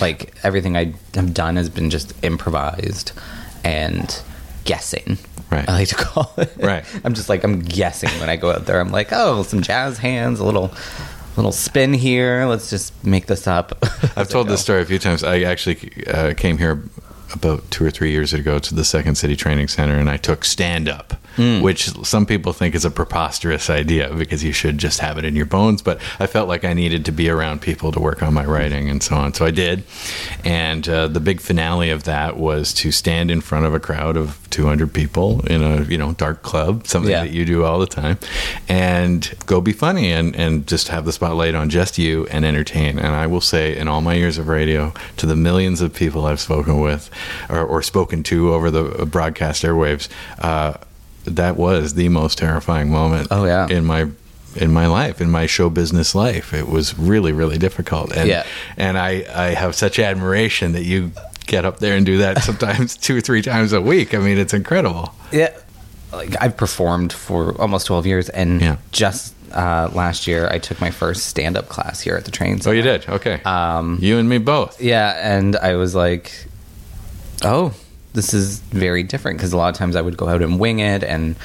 like 0.01 0.33
everything 0.43 0.75
i 0.77 0.93
have 1.13 1.33
done 1.33 1.55
has 1.57 1.69
been 1.69 1.89
just 1.89 2.13
improvised 2.23 3.11
and 3.63 4.21
guessing 4.63 5.17
Right. 5.51 5.69
I 5.69 5.73
like 5.73 5.89
to 5.89 5.95
call 5.95 6.33
it. 6.37 6.51
Right. 6.57 6.83
I'm 7.05 7.13
just 7.13 7.29
like 7.29 7.43
I'm 7.43 7.61
guessing 7.61 8.09
when 8.19 8.29
I 8.29 8.35
go 8.35 8.49
out 8.51 8.65
there. 8.65 8.79
I'm 8.79 8.91
like, 8.91 9.09
oh, 9.11 9.43
some 9.43 9.61
jazz 9.61 9.99
hands, 9.99 10.39
a 10.39 10.43
little 10.43 10.73
little 11.37 11.51
spin 11.51 11.93
here. 11.93 12.45
Let's 12.47 12.69
just 12.71 12.91
make 13.05 13.27
this 13.27 13.45
up. 13.47 13.77
I've 14.17 14.27
told 14.27 14.47
this 14.47 14.61
story 14.61 14.81
a 14.81 14.85
few 14.85 14.97
times. 14.97 15.23
I 15.23 15.41
actually 15.41 15.77
uh, 16.07 16.33
came 16.33 16.57
here 16.57 16.81
about 17.33 17.69
two 17.71 17.85
or 17.85 17.91
three 17.91 18.11
years 18.11 18.33
ago 18.33 18.59
to 18.59 18.75
the 18.75 18.85
Second 18.85 19.15
City 19.15 19.35
Training 19.35 19.67
Center, 19.67 19.97
and 19.97 20.09
I 20.09 20.17
took 20.17 20.45
stand 20.45 20.87
up, 20.87 21.13
which 21.61 21.89
some 22.05 22.25
people 22.25 22.53
think 22.53 22.75
is 22.75 22.85
a 22.85 22.91
preposterous 22.91 23.69
idea 23.69 24.13
because 24.13 24.43
you 24.43 24.53
should 24.53 24.77
just 24.77 24.99
have 24.99 25.17
it 25.17 25.25
in 25.25 25.35
your 25.35 25.45
bones. 25.45 25.81
But 25.81 25.99
I 26.19 26.27
felt 26.27 26.47
like 26.47 26.63
I 26.63 26.73
needed 26.73 27.03
to 27.05 27.11
be 27.11 27.29
around 27.29 27.61
people 27.61 27.91
to 27.91 27.99
work 27.99 28.23
on 28.23 28.33
my 28.33 28.45
writing 28.45 28.89
and 28.89 29.03
so 29.03 29.15
on, 29.15 29.33
so 29.33 29.45
I 29.45 29.51
did. 29.51 29.83
And 30.43 30.87
uh, 30.87 31.07
the 31.07 31.19
big 31.19 31.41
finale 31.41 31.89
of 31.89 32.03
that 32.03 32.37
was 32.37 32.73
to 32.75 32.91
stand 32.91 33.31
in 33.31 33.41
front 33.41 33.65
of 33.65 33.73
a 33.73 33.79
crowd 33.79 34.15
of 34.15 34.44
200 34.55 34.93
people 34.93 35.45
in 35.47 35.61
a 35.61 35.83
you 35.83 35.97
know 35.97 36.13
dark 36.13 36.41
club, 36.41 36.87
something 36.87 37.11
Yeah. 37.11 37.23
that 37.25 37.31
you 37.31 37.43
do 37.45 37.65
all 37.65 37.77
the 37.79 37.85
time, 38.01 38.17
and 38.69 39.33
go 39.45 39.59
be 39.61 39.73
funny 39.73 40.11
and 40.11 40.33
and 40.35 40.65
just 40.65 40.87
have 40.87 41.03
the 41.05 41.11
spotlight 41.11 41.55
on 41.55 41.69
just 41.69 41.97
you 41.97 42.25
and 42.31 42.45
entertain. 42.45 42.97
And 42.97 43.13
I 43.23 43.27
will 43.27 43.41
say, 43.41 43.75
in 43.77 43.87
all 43.89 44.01
my 44.01 44.13
years 44.13 44.37
of 44.37 44.47
radio, 44.47 44.93
to 45.17 45.25
the 45.25 45.35
millions 45.35 45.81
of 45.81 45.93
people 45.93 46.25
I've 46.25 46.39
spoken 46.39 46.79
with 46.79 47.09
or, 47.49 47.59
or 47.59 47.81
spoken 47.83 48.23
to 48.23 48.53
over 48.53 48.71
the 48.71 49.05
broadcast 49.05 49.63
airwaves, 49.63 50.07
uh, 50.39 50.73
that 51.25 51.57
was 51.57 51.93
the 51.95 52.07
most 52.09 52.37
terrifying 52.37 52.89
moment. 52.89 53.27
Oh, 53.31 53.45
yeah. 53.45 53.67
in 53.67 53.83
my 53.85 54.07
in 54.55 54.71
my 54.71 54.87
life, 54.87 55.19
in 55.19 55.29
my 55.29 55.45
show 55.47 55.69
business 55.69 56.15
life, 56.15 56.53
it 56.53 56.67
was 56.69 56.97
really 56.97 57.33
really 57.33 57.57
difficult. 57.57 58.15
And 58.15 58.29
Yeah. 58.29 58.43
and 58.77 58.97
I 58.97 59.25
I 59.35 59.47
have 59.53 59.75
such 59.75 59.99
admiration 59.99 60.71
that 60.73 60.83
you. 60.85 61.11
Get 61.47 61.65
up 61.65 61.79
there 61.79 61.95
and 61.95 62.05
do 62.05 62.17
that 62.19 62.43
sometimes 62.43 62.97
two 63.05 63.15
or 63.17 63.21
three 63.21 63.41
times 63.41 63.71
a 63.73 63.81
week. 63.81 64.13
I 64.13 64.17
mean, 64.19 64.37
it's 64.37 64.53
incredible. 64.53 65.13
Yeah. 65.31 65.55
Like 66.13 66.35
I've 66.41 66.55
performed 66.57 67.11
for 67.13 67.59
almost 67.61 67.87
12 67.87 68.05
years 68.05 68.29
and 68.29 68.61
Yeah. 68.61 68.77
just 68.91 69.33
uh, 69.51 69.89
last 69.93 70.27
year 70.27 70.47
I 70.49 70.59
took 70.59 70.79
my 70.81 70.91
first 70.91 71.25
stand 71.27 71.55
up 71.57 71.67
class 71.69 72.01
here 72.01 72.15
at 72.15 72.25
the 72.25 72.31
train 72.31 72.59
Oh, 72.65 72.71
you 72.71 72.81
did? 72.81 73.07
Okay. 73.07 73.41
Um, 73.43 73.97
you 74.01 74.17
and 74.17 74.27
me 74.27 74.37
both. 74.37 74.81
Yeah, 74.81 75.13
and 75.21 75.55
I 75.55 75.75
was 75.75 75.93
like, 75.95 76.47
oh, 77.43 77.73
this 78.15 78.33
is 78.33 78.59
very 78.59 79.03
different 79.03 79.37
because 79.37 79.53
a 79.53 79.57
lot 79.57 79.69
of 79.69 79.75
times 79.77 79.95
I 79.95 80.01
would 80.01 80.17
go 80.17 80.27
out 80.27 80.41
and 80.41 80.59
wing 80.59 80.79
it 80.79 81.03
and 81.03 81.35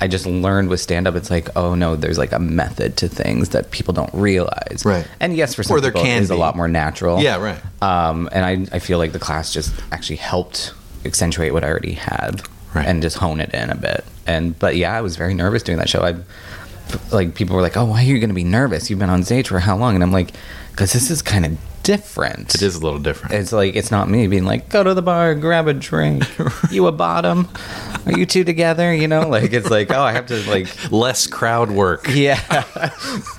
I 0.00 0.08
just 0.08 0.26
learned 0.26 0.68
with 0.70 0.80
stand 0.80 1.06
up 1.06 1.14
it's 1.14 1.30
like, 1.30 1.48
oh 1.56 1.74
no, 1.76 1.94
there's 1.96 2.18
like 2.18 2.32
a 2.32 2.38
method 2.40 2.96
to 2.96 3.08
things 3.08 3.50
that 3.50 3.70
people 3.70 3.94
don't 3.94 4.12
realize. 4.12 4.82
Right. 4.84 5.06
And 5.20 5.36
yes, 5.36 5.54
for 5.54 5.62
some 5.62 5.76
Or 5.76 5.80
there 5.80 5.92
people 5.92 6.02
can 6.02 6.22
is 6.22 6.30
a 6.30 6.36
lot 6.36 6.56
more 6.56 6.66
natural. 6.66 7.20
Yeah, 7.22 7.36
right. 7.36 7.60
Um, 7.80 8.28
and 8.32 8.44
I, 8.44 8.76
I 8.76 8.78
feel 8.80 8.98
like 8.98 9.12
the 9.12 9.18
class 9.20 9.52
just 9.52 9.72
actually 9.92 10.16
helped 10.16 10.72
accentuate 11.04 11.52
what 11.52 11.62
I 11.62 11.68
already 11.68 11.92
had 11.94 12.42
Right. 12.74 12.86
and 12.88 13.00
just 13.02 13.18
hone 13.18 13.40
it 13.40 13.54
in 13.54 13.70
a 13.70 13.76
bit. 13.76 14.04
And 14.26 14.58
but 14.58 14.74
yeah, 14.76 14.92
I 14.96 15.00
was 15.00 15.16
very 15.16 15.32
nervous 15.34 15.62
doing 15.62 15.78
that 15.78 15.88
show. 15.88 16.02
I 16.02 16.16
like 17.14 17.34
people 17.36 17.54
were 17.54 17.62
like, 17.62 17.76
"Oh, 17.76 17.84
why 17.84 18.00
are 18.00 18.04
you 18.04 18.18
going 18.18 18.30
to 18.30 18.34
be 18.34 18.42
nervous? 18.44 18.90
You've 18.90 18.98
been 18.98 19.10
on 19.10 19.22
stage 19.22 19.46
for 19.48 19.60
how 19.60 19.76
long?" 19.76 19.94
And 19.94 20.02
I'm 20.02 20.10
like, 20.10 20.32
"Cuz 20.74 20.92
this 20.92 21.08
is 21.10 21.22
kind 21.22 21.46
of 21.46 21.56
different." 21.84 22.54
It 22.54 22.62
is 22.62 22.74
a 22.76 22.80
little 22.80 22.98
different. 22.98 23.34
It's 23.34 23.52
like 23.52 23.76
it's 23.76 23.90
not 23.92 24.08
me 24.10 24.26
being 24.26 24.44
like, 24.44 24.68
"Go 24.68 24.82
to 24.82 24.92
the 24.94 25.02
bar, 25.02 25.34
grab 25.36 25.68
a 25.68 25.72
drink. 25.74 26.24
you 26.70 26.86
a 26.88 26.92
bottom? 26.92 27.48
Are 28.06 28.12
you 28.18 28.26
two 28.26 28.42
together?" 28.44 28.92
You 28.92 29.06
know, 29.06 29.28
like 29.28 29.52
it's 29.52 29.70
like, 29.70 29.90
"Oh, 29.92 30.02
I 30.02 30.12
have 30.12 30.26
to 30.26 30.36
like 30.50 30.66
Less 30.90 31.26
crowd 31.26 31.70
work. 31.70 32.06
yeah." 32.10 32.40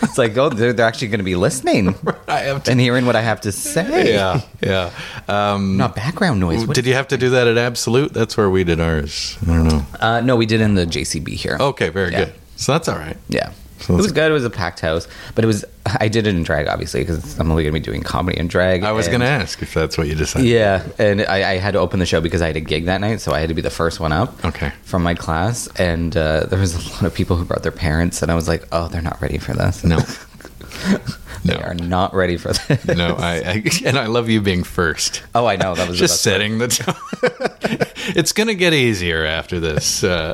it's 0.01 0.17
like, 0.17 0.37
"Oh, 0.37 0.49
they're, 0.49 0.71
they're 0.73 0.85
actually 0.85 1.09
going 1.09 1.19
to 1.19 1.23
be 1.25 1.35
listening 1.35 1.95
I 2.27 2.39
have 2.41 2.63
to. 2.63 2.71
and 2.71 2.79
hearing 2.79 3.05
what 3.05 3.15
I 3.15 3.21
have 3.21 3.41
to 3.41 3.51
say." 3.51 4.13
Yeah, 4.13 4.41
yeah. 4.61 4.91
Um, 5.27 5.77
Not 5.77 5.95
background 5.95 6.39
noise. 6.39 6.65
What 6.65 6.75
did 6.75 6.85
you 6.85 6.93
have 6.93 7.07
to 7.09 7.17
do 7.17 7.31
that 7.31 7.47
at 7.47 7.57
Absolute? 7.57 8.13
That's 8.13 8.37
where 8.37 8.49
we 8.49 8.63
did 8.63 8.79
ours. 8.79 9.37
I 9.43 9.45
don't 9.47 9.67
know. 9.67 9.85
Uh, 9.99 10.21
no, 10.21 10.35
we 10.35 10.45
did 10.45 10.61
in 10.61 10.75
the 10.75 10.85
JCB 10.85 11.29
here. 11.29 11.57
Okay, 11.59 11.89
very 11.89 12.11
Yeah. 12.11 12.25
good. 12.25 12.33
So 12.57 12.71
that's 12.71 12.87
all 12.87 12.97
right. 12.97 13.17
yeah. 13.27 13.51
So 13.85 13.93
it 13.93 13.97
was 13.97 14.11
good. 14.11 14.31
It 14.31 14.33
was 14.33 14.45
a 14.45 14.49
packed 14.49 14.79
house, 14.79 15.07
but 15.35 15.43
it 15.43 15.47
was. 15.47 15.63
I 15.85 16.07
did 16.07 16.25
it 16.25 16.33
in 16.33 16.41
drag, 16.41 16.67
obviously, 16.67 17.01
because 17.01 17.39
I'm 17.39 17.51
only 17.51 17.61
going 17.61 17.73
to 17.73 17.79
be 17.79 17.83
doing 17.83 18.01
comedy 18.01 18.39
and 18.39 18.49
drag. 18.49 18.83
I 18.83 18.91
was 18.91 19.07
going 19.07 19.19
to 19.19 19.27
ask 19.27 19.61
if 19.61 19.73
that's 19.75 19.97
what 19.97 20.07
you 20.07 20.15
decided. 20.15 20.47
Yeah, 20.47 20.83
and 20.97 21.21
I, 21.21 21.51
I 21.51 21.57
had 21.57 21.73
to 21.73 21.79
open 21.79 21.99
the 21.99 22.07
show 22.07 22.19
because 22.19 22.41
I 22.41 22.47
had 22.47 22.55
a 22.55 22.61
gig 22.61 22.85
that 22.85 23.01
night, 23.01 23.21
so 23.21 23.33
I 23.33 23.39
had 23.39 23.49
to 23.49 23.53
be 23.53 23.61
the 23.61 23.69
first 23.69 23.99
one 23.99 24.11
up. 24.11 24.43
Okay. 24.43 24.71
From 24.83 25.03
my 25.03 25.13
class, 25.13 25.67
and 25.77 26.17
uh, 26.17 26.45
there 26.47 26.59
was 26.59 26.73
a 26.73 26.93
lot 26.93 27.03
of 27.03 27.13
people 27.13 27.35
who 27.37 27.45
brought 27.45 27.61
their 27.61 27.71
parents, 27.71 28.23
and 28.23 28.31
I 28.31 28.35
was 28.35 28.47
like, 28.47 28.67
"Oh, 28.71 28.87
they're 28.87 29.01
not 29.03 29.21
ready 29.21 29.37
for 29.37 29.53
this. 29.53 29.83
No. 29.83 29.99
they 31.43 31.53
No. 31.55 31.59
are 31.59 31.73
not 31.75 32.13
ready 32.13 32.37
for 32.37 32.53
this." 32.53 32.85
No, 32.85 33.15
I, 33.15 33.33
I 33.35 33.63
and 33.85 33.97
I 33.97 34.07
love 34.07 34.29
you 34.29 34.41
being 34.41 34.63
first. 34.63 35.23
oh, 35.35 35.45
I 35.45 35.55
know 35.55 35.75
that 35.75 35.87
was 35.87 35.97
Just 35.97 36.13
best 36.13 36.23
setting 36.23 36.57
the 36.57 36.67
tone. 36.67 36.95
it's 38.15 38.31
going 38.31 38.47
to 38.47 38.55
get 38.55 38.73
easier 38.73 39.25
after 39.25 39.59
this. 39.59 40.03
Uh, 40.03 40.33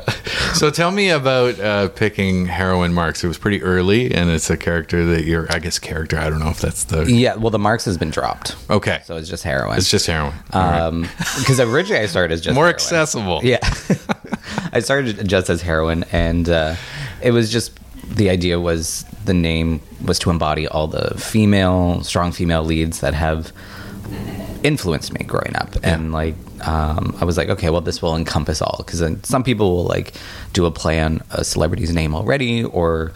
so 0.54 0.70
tell 0.70 0.90
me 0.90 1.10
about 1.10 1.58
uh, 1.60 1.88
picking 1.88 2.46
Heroin 2.46 2.92
Marks. 2.92 3.22
It 3.24 3.28
was 3.28 3.38
pretty 3.38 3.62
early, 3.62 4.12
and 4.14 4.30
it's 4.30 4.50
a 4.50 4.56
character 4.56 5.04
that 5.06 5.24
you're, 5.24 5.46
I 5.52 5.58
guess, 5.58 5.78
character. 5.78 6.18
I 6.18 6.28
don't 6.30 6.38
know 6.40 6.50
if 6.50 6.60
that's 6.60 6.84
the. 6.84 7.04
Yeah, 7.10 7.36
well, 7.36 7.50
the 7.50 7.58
marks 7.58 7.84
has 7.86 7.98
been 7.98 8.10
dropped, 8.10 8.56
Okay. 8.70 9.00
so 9.04 9.16
it's 9.16 9.28
just 9.28 9.42
heroin. 9.44 9.76
It's 9.78 9.90
just 9.90 10.06
heroin. 10.06 10.34
Right. 10.54 10.80
um, 10.80 11.02
because 11.38 11.60
originally 11.60 12.02
I 12.02 12.06
started 12.06 12.32
as 12.34 12.40
just 12.40 12.54
More 12.54 12.64
heroin. 12.64 12.74
accessible. 12.74 13.40
Yeah. 13.42 13.58
I 14.72 14.80
started 14.80 15.28
just 15.28 15.50
as 15.50 15.60
heroin, 15.62 16.04
and 16.12 16.48
uh, 16.48 16.76
it 17.22 17.30
was 17.32 17.50
just 17.52 17.78
the 18.16 18.30
idea 18.30 18.58
was 18.58 19.04
the 19.24 19.34
name 19.34 19.80
was 20.04 20.18
to 20.20 20.30
embody 20.30 20.66
all 20.66 20.86
the 20.86 21.18
female, 21.18 22.02
strong 22.02 22.32
female 22.32 22.64
leads 22.64 23.00
that 23.00 23.14
have 23.14 23.52
influenced 24.62 25.12
me 25.12 25.24
growing 25.24 25.54
up. 25.56 25.76
And 25.82 26.12
like, 26.12 26.34
um, 26.66 27.16
I 27.20 27.24
was 27.24 27.36
like, 27.36 27.48
okay, 27.48 27.70
well, 27.70 27.80
this 27.80 28.00
will 28.00 28.16
encompass 28.16 28.62
all. 28.62 28.76
Because 28.78 29.00
then 29.00 29.22
some 29.24 29.42
people 29.42 29.76
will 29.76 29.84
like 29.84 30.14
do 30.52 30.66
a 30.66 30.70
play 30.70 31.00
on 31.00 31.22
a 31.30 31.44
celebrity's 31.44 31.92
name 31.92 32.14
already, 32.14 32.64
or 32.64 33.12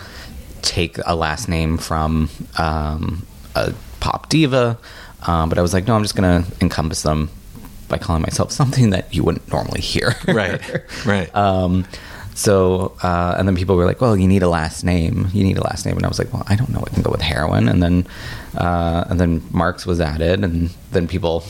take 0.63 0.99
a 1.07 1.15
last 1.15 1.49
name 1.49 1.79
from 1.79 2.29
um, 2.59 3.27
a 3.55 3.73
pop 4.01 4.29
diva. 4.29 4.79
Um, 5.27 5.49
but 5.49 5.59
I 5.59 5.63
was 5.63 5.73
like, 5.73 5.87
no, 5.87 5.95
I'm 5.95 6.03
just 6.03 6.17
going 6.17 6.45
to 6.45 6.53
encompass 6.61 7.03
them 7.03 7.31
by 7.89 7.99
calling 7.99 8.23
myself 8.23 8.51
something 8.61 8.91
that 8.91 9.15
you 9.15 9.23
wouldn't 9.23 9.51
normally 9.51 9.81
hear. 9.81 10.15
Right. 10.27 10.61
Right. 11.05 11.35
Um, 12.37 12.41
so, 12.41 12.97
uh, 13.03 13.35
and 13.39 13.49
then 13.49 13.57
people 13.57 13.77
were 13.77 13.87
like, 13.87 14.01
well, 14.01 14.17
you 14.17 14.29
need 14.29 14.43
a 14.43 14.49
last 14.49 14.85
name. 14.85 15.29
You 15.33 15.43
need 15.43 15.57
a 15.59 15.63
last 15.65 15.87
name. 15.87 15.97
And 15.97 16.05
I 16.05 16.09
was 16.09 16.19
like, 16.19 16.33
well, 16.33 16.45
I 16.47 16.55
don't 16.55 16.71
know. 16.71 16.85
I 16.87 16.91
can 16.93 17.03
go 17.03 17.11
with 17.11 17.23
heroin. 17.23 17.67
And 17.69 17.83
then, 17.83 18.07
uh, 18.57 19.05
and 19.09 19.19
then 19.19 19.43
Marks 19.51 19.87
was 19.87 20.01
added. 20.01 20.45
And 20.45 20.71
then 20.93 21.09
people 21.09 21.45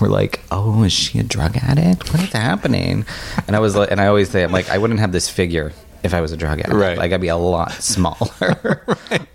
were 0.00 0.08
like, 0.08 0.40
oh, 0.50 0.82
is 0.84 0.92
she 0.92 1.18
a 1.18 1.22
drug 1.22 1.56
addict? 1.56 2.12
What 2.12 2.22
is 2.22 2.32
happening? 2.32 3.04
And 3.46 3.56
I 3.56 3.58
was 3.58 3.74
like, 3.74 3.90
and 3.90 4.00
I 4.00 4.06
always 4.08 4.28
say, 4.30 4.44
I'm 4.44 4.52
like, 4.52 4.68
I 4.70 4.78
wouldn't 4.78 5.00
have 5.00 5.12
this 5.12 5.28
figure 5.30 5.72
if 6.04 6.12
I 6.14 6.20
was 6.20 6.30
a 6.30 6.36
drug 6.36 6.60
addict. 6.60 6.74
Right. 6.76 6.96
Like, 6.98 7.12
I'd 7.12 7.20
be 7.20 7.28
a 7.28 7.36
lot 7.36 7.72
smaller. 7.82 8.84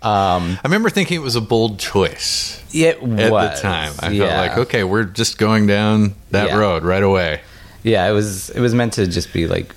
I 0.02 0.60
remember 0.64 0.90
thinking 0.90 1.16
it 1.16 1.24
was 1.24 1.36
a 1.36 1.40
bold 1.40 1.78
choice 1.80 2.62
It 2.72 2.96
at 2.96 3.02
was. 3.02 3.56
the 3.56 3.62
time. 3.62 3.92
I 4.00 4.10
yeah. 4.10 4.26
felt 4.28 4.48
like, 4.48 4.58
okay, 4.68 4.84
we're 4.84 5.04
just 5.04 5.38
going 5.38 5.66
down 5.66 6.14
that 6.30 6.48
Yeah. 6.50 6.56
road 6.58 6.84
right 6.84 7.02
away. 7.02 7.40
Yeah, 7.82 8.08
it 8.08 8.12
was 8.12 8.48
it 8.50 8.60
was 8.60 8.74
meant 8.74 8.94
to 8.94 9.06
just 9.06 9.30
be 9.34 9.46
like 9.46 9.74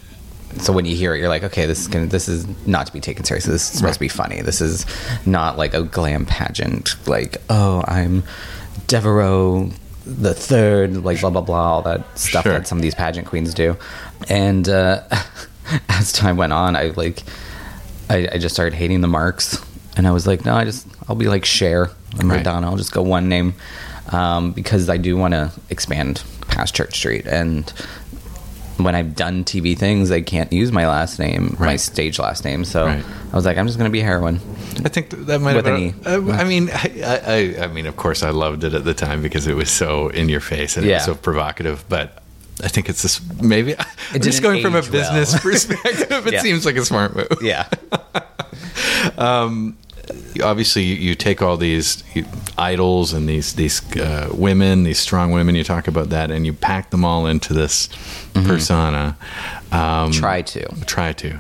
so 0.61 0.73
when 0.73 0.85
you 0.85 0.95
hear 0.95 1.15
it 1.15 1.19
you're 1.19 1.29
like 1.29 1.43
okay 1.43 1.65
this 1.65 1.79
is 1.81 1.87
gonna, 1.87 2.05
this 2.07 2.27
is 2.27 2.45
not 2.67 2.87
to 2.87 2.93
be 2.93 2.99
taken 2.99 3.23
seriously. 3.25 3.51
This 3.51 3.71
is 3.71 3.77
supposed 3.77 3.95
to 3.95 3.99
be 3.99 4.07
funny. 4.07 4.41
This 4.41 4.61
is 4.61 4.85
not 5.25 5.57
like 5.57 5.73
a 5.73 5.83
glam 5.83 6.25
pageant 6.25 6.95
like 7.07 7.37
oh 7.49 7.83
I'm 7.87 8.23
Devereaux 8.87 9.69
the 10.05 10.33
third 10.33 11.03
like 11.03 11.19
blah 11.19 11.29
blah 11.29 11.41
blah 11.41 11.73
all 11.73 11.81
that 11.81 12.17
stuff 12.17 12.43
Sure. 12.43 12.53
that 12.53 12.65
some 12.67 12.77
of 12.77 12.81
these 12.81 12.95
pageant 12.95 13.27
queens 13.27 13.53
do. 13.53 13.75
And 14.29 14.67
uh, 14.69 15.03
as 15.89 16.11
time 16.13 16.37
went 16.37 16.53
on 16.53 16.75
I 16.75 16.87
like 16.95 17.23
I, 18.09 18.27
I 18.33 18.37
just 18.37 18.55
started 18.55 18.75
hating 18.75 19.01
the 19.01 19.07
marks. 19.07 19.63
And 19.97 20.07
I 20.07 20.11
was 20.11 20.25
like 20.25 20.45
no 20.45 20.53
I 20.55 20.63
just 20.63 20.87
I'll 21.09 21.15
be 21.15 21.27
like 21.27 21.43
Cher 21.45 21.89
and 22.19 22.29
Right. 22.29 22.37
Madonna. 22.37 22.69
I'll 22.69 22.77
just 22.77 22.93
go 22.93 23.01
one 23.01 23.27
name 23.27 23.53
um, 24.13 24.53
because 24.53 24.87
I 24.89 24.95
do 24.95 25.17
want 25.17 25.33
to 25.33 25.51
expand 25.69 26.23
past 26.47 26.73
Church 26.73 26.95
Street. 26.95 27.25
And 27.27 27.71
when 28.77 28.95
I've 28.95 29.15
done 29.15 29.43
TV 29.43 29.77
things, 29.77 30.11
I 30.11 30.21
can't 30.21 30.51
use 30.53 30.71
my 30.71 30.87
last 30.87 31.19
name, 31.19 31.55
my 31.59 31.75
stage 31.77 32.19
last 32.19 32.45
name. 32.45 32.63
So 32.65 32.85
Right. 32.85 33.03
I 33.31 33.35
was 33.35 33.45
like, 33.45 33.57
I'm 33.57 33.65
just 33.65 33.77
going 33.77 33.89
to 33.89 33.91
be 33.93 34.01
heroin. 34.01 34.35
I 34.85 34.89
think 34.89 35.09
that 35.11 35.41
might 35.41 35.55
With 35.55 35.65
have 35.65 35.75
any- 35.75 35.91
been. 35.91 36.29
uh, 36.29 36.33
I 36.33 36.43
mean, 36.43 36.69
I, 36.71 37.55
I, 37.59 37.63
I 37.63 37.67
mean, 37.67 37.85
of 37.87 37.95
course, 37.97 38.21
I 38.23 38.29
loved 38.29 38.63
it 38.63 38.73
at 38.73 38.83
the 38.85 38.93
time 38.93 39.21
because 39.21 39.47
it 39.47 39.55
was 39.55 39.69
so 39.71 40.09
in 40.09 40.29
your 40.29 40.39
face 40.41 40.77
and 40.77 40.85
it 40.85 40.93
was 40.93 41.05
so 41.05 41.15
provocative. 41.15 41.83
But 41.89 42.21
I 42.63 42.67
think 42.67 42.87
it's 42.89 43.01
this 43.01 43.19
maybe. 43.41 43.75
I'm 44.13 44.21
just 44.21 44.41
going 44.41 44.61
from 44.63 44.75
a 44.75 44.79
age 44.79 44.89
well. 44.91 45.13
business 45.13 45.39
perspective. 45.41 46.27
It 46.27 46.33
Yeah. 46.33 46.41
seems 46.41 46.65
like 46.65 46.75
a 46.77 46.85
smart 46.85 47.15
move. 47.15 47.27
Yeah. 47.41 47.67
obviously 50.43 50.83
you, 50.83 50.95
you 50.95 51.15
take 51.15 51.41
all 51.41 51.57
these 51.57 52.03
idols 52.57 53.13
and 53.13 53.27
these 53.27 53.53
these 53.55 53.81
uh, 53.97 54.29
women, 54.33 54.83
these 54.83 54.99
strong 54.99 55.31
women. 55.31 55.55
You 55.55 55.63
talk 55.63 55.87
about 55.87 56.09
that, 56.09 56.31
and 56.31 56.45
you 56.45 56.53
pack 56.53 56.89
them 56.89 57.03
all 57.03 57.25
into 57.25 57.53
this 57.53 57.89
persona. 58.33 59.17
Um, 59.71 60.11
Try 60.11 60.43
to. 60.43 60.65
try 60.85 61.11
to. 61.13 61.39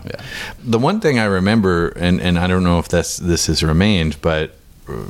The 0.63 0.79
one 0.79 0.99
thing 0.99 1.17
I 1.17 1.25
remember, 1.25 1.89
and, 1.89 2.19
and 2.19 2.37
I 2.37 2.47
don't 2.47 2.63
know 2.63 2.77
if 2.79 2.89
that's 2.89 3.17
this 3.17 3.47
has 3.47 3.63
remained, 3.63 4.21
but 4.21 4.56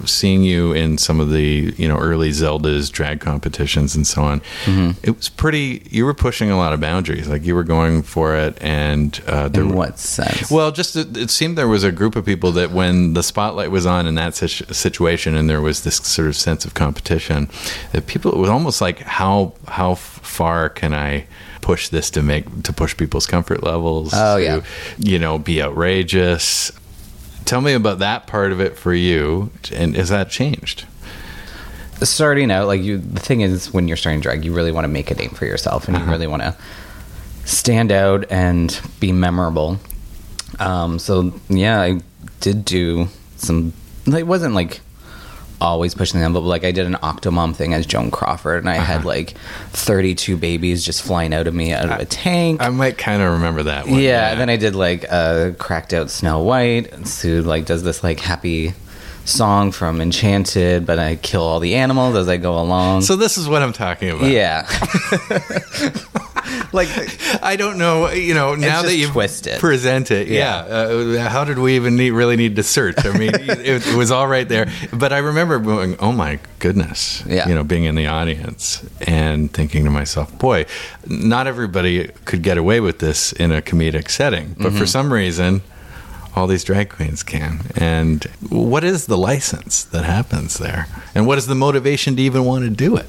seeing 0.05 0.43
you 0.43 0.73
in 0.73 0.97
some 0.97 1.19
of 1.19 1.31
the 1.31 1.73
you 1.77 1.87
know 1.87 1.97
early 1.97 2.31
Zelda's 2.31 2.89
drag 2.89 3.19
competitions 3.19 3.95
and 3.95 4.05
so 4.05 4.23
on. 4.23 4.39
Mm-hmm. 4.65 4.91
It 5.03 5.15
was 5.15 5.29
pretty. 5.29 5.87
You 5.89 6.05
were 6.05 6.13
pushing 6.13 6.51
a 6.51 6.57
lot 6.57 6.73
of 6.73 6.79
boundaries. 6.79 7.27
Like 7.27 7.45
you 7.45 7.55
were 7.55 7.63
going 7.63 8.01
for 8.03 8.35
it, 8.35 8.57
and 8.61 9.19
uh, 9.27 9.47
there 9.49 9.63
In 9.63 9.69
were- 9.69 9.75
what 9.75 9.99
sense? 9.99 10.49
Well, 10.51 10.71
just 10.71 10.95
it, 10.95 11.15
it 11.17 11.29
seemed 11.29 11.57
there 11.57 11.67
was 11.67 11.83
a 11.83 11.91
group 11.91 12.15
of 12.15 12.25
people 12.25 12.51
that 12.53 12.71
when 12.71 13.13
the 13.13 13.23
spotlight 13.23 13.71
was 13.71 13.85
on 13.85 14.07
in 14.07 14.15
that 14.15 14.35
situ- 14.35 14.73
situation, 14.73 15.35
and 15.35 15.49
there 15.49 15.61
was 15.61 15.83
this 15.83 15.97
sort 15.97 16.27
of 16.27 16.35
sense 16.35 16.65
of 16.65 16.73
competition, 16.73 17.49
that 17.91 18.07
people 18.07 18.31
it 18.31 18.37
was 18.37 18.49
almost 18.49 18.81
like 18.81 18.99
how 18.99 19.53
how 19.67 19.95
far 19.95 20.69
can 20.69 20.93
I 20.93 21.25
push 21.61 21.89
this 21.89 22.09
to 22.11 22.21
make 22.21 22.63
to 22.63 22.71
push 22.73 22.95
people's 22.95 23.25
comfort 23.27 23.63
levels? 23.63 24.11
Oh, 24.15 24.37
to, 24.37 24.43
yeah. 24.43 24.61
you 24.97 25.19
know, 25.19 25.37
be 25.37 25.61
outrageous. 25.61 26.71
Tell 27.47 27.61
me 27.61 27.73
about 27.73 27.99
that 27.99 28.27
part 28.27 28.51
of 28.51 28.59
it 28.59 28.77
for 28.77 28.93
you, 28.93 29.51
and 29.73 29.95
has 29.95 30.09
that 30.09 30.29
changed? 30.29 30.85
starting 32.03 32.51
out, 32.51 32.67
like 32.67 32.81
you, 32.83 32.99
the 32.99 33.19
thing 33.19 33.41
is, 33.41 33.73
when 33.73 33.87
you're 33.87 33.97
starting 33.97 34.21
drag, 34.21 34.45
you 34.45 34.53
really 34.53 34.71
want 34.71 34.83
to 34.83 34.87
make 34.89 35.09
a 35.09 35.15
name 35.15 35.31
for 35.31 35.45
yourself, 35.47 35.87
and 35.87 35.95
Uh-huh. 35.97 36.05
you 36.05 36.11
really 36.11 36.27
want 36.27 36.43
to 36.43 36.55
stand 37.45 37.91
out 37.91 38.23
and 38.29 38.79
be 38.99 39.11
memorable. 39.11 39.79
Um, 40.59 40.99
so 40.99 41.33
yeah, 41.49 41.81
I 41.81 42.01
did 42.39 42.65
do 42.65 43.07
some. 43.37 43.73
Like, 44.05 44.19
it 44.21 44.27
wasn't 44.27 44.53
like 44.53 44.81
always 45.59 45.95
pushing 45.95 46.19
the 46.19 46.25
envelope. 46.25 46.47
Like 46.47 46.63
I 46.63 46.71
did 46.71 46.85
an 46.85 46.93
Octomom 46.95 47.55
thing 47.55 47.73
as 47.73 47.85
Joan 47.85 48.11
Crawford, 48.11 48.59
and 48.59 48.69
I 48.69 48.75
had 48.75 48.99
Uh-huh. 48.99 49.07
like 49.07 49.35
32 49.71 50.37
babies 50.37 50.85
just 50.85 51.01
flying 51.01 51.33
out 51.33 51.47
of 51.47 51.53
me 51.53 51.73
out 51.73 51.89
of 51.89 51.99
a 51.99 52.05
tank. 52.05 52.61
I 52.61 52.69
might 52.69 52.97
kind 52.97 53.21
of 53.21 53.33
remember 53.33 53.63
that 53.63 53.87
one. 53.87 53.99
yeah, 53.99 54.29
and 54.31 54.39
then 54.39 54.49
I 54.49 54.57
did 54.57 54.75
like 54.75 55.03
a 55.05 55.55
cracked 55.57 55.93
out 55.93 56.09
Snow 56.09 56.41
White. 56.43 57.07
Sue 57.07 57.41
like 57.41 57.65
does 57.65 57.83
this 57.83 58.03
like 58.03 58.19
happy 58.19 58.73
song 59.25 59.71
from 59.73 59.99
Enchanted, 59.99 60.85
but 60.85 60.99
I 60.99 61.15
kill 61.17 61.41
all 61.41 61.59
the 61.59 61.75
animals 61.75 62.15
as 62.15 62.29
I 62.29 62.37
go 62.37 62.57
along. 62.59 63.01
so 63.01 63.15
this 63.17 63.37
is 63.37 63.49
what 63.49 63.61
I'm 63.61 63.73
talking 63.73 64.11
about. 64.11 64.29
yeah, 64.29 64.65
like 66.73 66.89
I 67.43 67.55
don't 67.55 67.77
know. 67.77 68.09
You 68.09 68.33
know, 68.33 68.55
now 68.55 68.81
that 68.81 68.95
you 68.95 69.07
twisted. 69.07 69.59
present 69.59 70.11
it, 70.11 70.27
yeah. 70.27 70.57
Uh, 70.57 71.29
how 71.29 71.43
did 71.43 71.57
we 71.59 71.75
even 71.75 71.95
need, 71.97 72.11
really 72.11 72.35
need 72.35 72.55
to 72.57 72.63
search? 72.63 73.05
I 73.05 73.17
mean, 73.17 73.31
it, 73.33 73.87
it 73.87 73.95
was 73.95 74.11
all 74.11 74.27
right 74.27 74.47
there. 74.47 74.71
But 74.93 75.13
I 75.13 75.19
remember 75.19 75.59
going, 75.59 75.95
"Oh 75.99 76.11
my 76.11 76.39
goodness!" 76.59 77.23
Yeah. 77.25 77.47
You 77.47 77.55
know, 77.55 77.63
being 77.63 77.83
in 77.85 77.95
the 77.95 78.07
audience 78.07 78.83
and 79.05 79.51
thinking 79.51 79.83
to 79.85 79.89
myself, 79.89 80.37
"Boy, 80.39 80.65
not 81.05 81.47
everybody 81.47 82.07
could 82.25 82.41
get 82.43 82.57
away 82.57 82.79
with 82.79 82.99
this 82.99 83.33
in 83.33 83.51
a 83.51 83.61
comedic 83.61 84.09
setting, 84.09 84.55
but 84.57 84.67
Mm-hmm. 84.67 84.77
for 84.77 84.85
some 84.85 85.11
reason." 85.13 85.61
All 86.35 86.45
these 86.45 86.63
drag 86.63 86.89
queens 86.89 87.23
can. 87.23 87.61
And 87.75 88.23
what 88.49 88.83
is 88.83 89.07
the 89.07 89.17
license 89.17 89.83
that 89.85 90.03
happens 90.05 90.59
there? 90.59 90.85
And 91.15 91.25
what 91.25 91.39
is 91.39 91.47
the 91.47 91.55
motivation 91.55 92.15
to 92.15 92.21
even 92.21 92.45
want 92.45 92.63
to 92.63 92.69
do 92.69 92.95
it? 92.95 93.07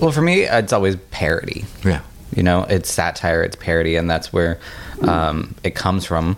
well 0.00 0.10
for 0.10 0.22
me, 0.22 0.44
it's 0.44 0.72
always 0.72 0.96
parody. 1.10 1.66
Yeah. 1.84 2.00
You 2.34 2.42
know, 2.42 2.64
it's 2.64 2.90
satire, 2.90 3.42
it's 3.42 3.56
parody, 3.56 3.96
and 3.96 4.10
that's 4.10 4.32
where 4.32 4.58
um, 5.02 5.54
it 5.62 5.74
comes 5.74 6.04
from. 6.04 6.36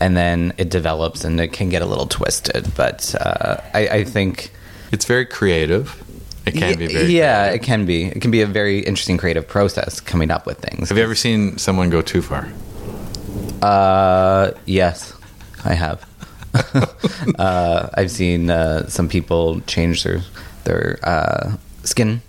And 0.00 0.16
then 0.16 0.52
it 0.56 0.70
develops, 0.70 1.24
and 1.24 1.38
it 1.40 1.52
can 1.52 1.68
get 1.68 1.82
a 1.82 1.86
little 1.86 2.06
twisted. 2.06 2.72
But 2.74 3.14
uh, 3.20 3.60
I, 3.74 3.88
I 3.88 4.04
think 4.04 4.50
It's 4.92 5.04
very 5.04 5.26
creative. 5.26 6.02
It 6.46 6.52
can 6.52 6.78
be 6.78 6.86
very 6.86 7.06
yeah, 7.12 7.48
creative. 7.48 7.62
it 7.62 7.66
can 7.66 7.86
be. 7.86 8.04
It 8.06 8.20
can 8.22 8.30
be 8.30 8.40
a 8.40 8.46
very 8.46 8.78
interesting 8.80 9.18
creative 9.18 9.46
process 9.46 10.00
coming 10.00 10.30
up 10.30 10.46
with 10.46 10.58
things. 10.58 10.88
Have 10.88 10.96
you 10.98 11.04
ever 11.04 11.14
seen 11.14 11.58
someone 11.58 11.90
go 11.90 12.00
too 12.00 12.22
far? 12.22 12.48
Uh, 13.62 14.52
yes, 14.64 15.12
I 15.64 15.74
have. 15.74 16.06
uh, 17.38 17.90
I've 17.94 18.10
seen 18.10 18.50
uh, 18.50 18.88
some 18.88 19.08
people 19.08 19.60
change 19.66 20.02
their 20.02 20.22
their 20.64 20.98
uh, 21.02 21.56
skin 21.84 22.22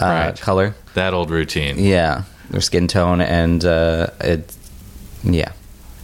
uh, 0.00 0.04
Right. 0.06 0.40
color. 0.40 0.74
That 0.94 1.14
old 1.14 1.30
routine. 1.30 1.76
Yeah, 1.78 2.22
their 2.50 2.60
skin 2.60 2.88
tone, 2.88 3.20
and 3.20 3.64
uh, 3.64 4.08
it. 4.20 4.54
Yeah. 5.22 5.52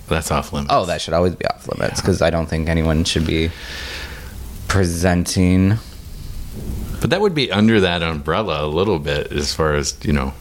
That's 0.08 0.30
off 0.30 0.52
limits. 0.52 0.70
Oh, 0.72 0.84
that 0.84 1.00
should 1.00 1.14
always 1.14 1.34
be 1.34 1.46
off 1.46 1.66
limits 1.66 2.00
because 2.00 2.20
I 2.20 2.28
don't 2.28 2.46
think 2.46 2.68
anyone 2.68 3.04
should 3.04 3.26
be 3.26 3.50
presenting. 4.68 5.78
But 7.00 7.10
that 7.10 7.20
would 7.20 7.34
be 7.34 7.50
under 7.50 7.80
that 7.80 8.02
umbrella 8.02 8.64
a 8.64 8.68
little 8.68 8.98
bit 8.98 9.32
as 9.32 9.52
far 9.54 9.74
as, 9.74 9.96
you 10.02 10.12
know, 10.12 10.32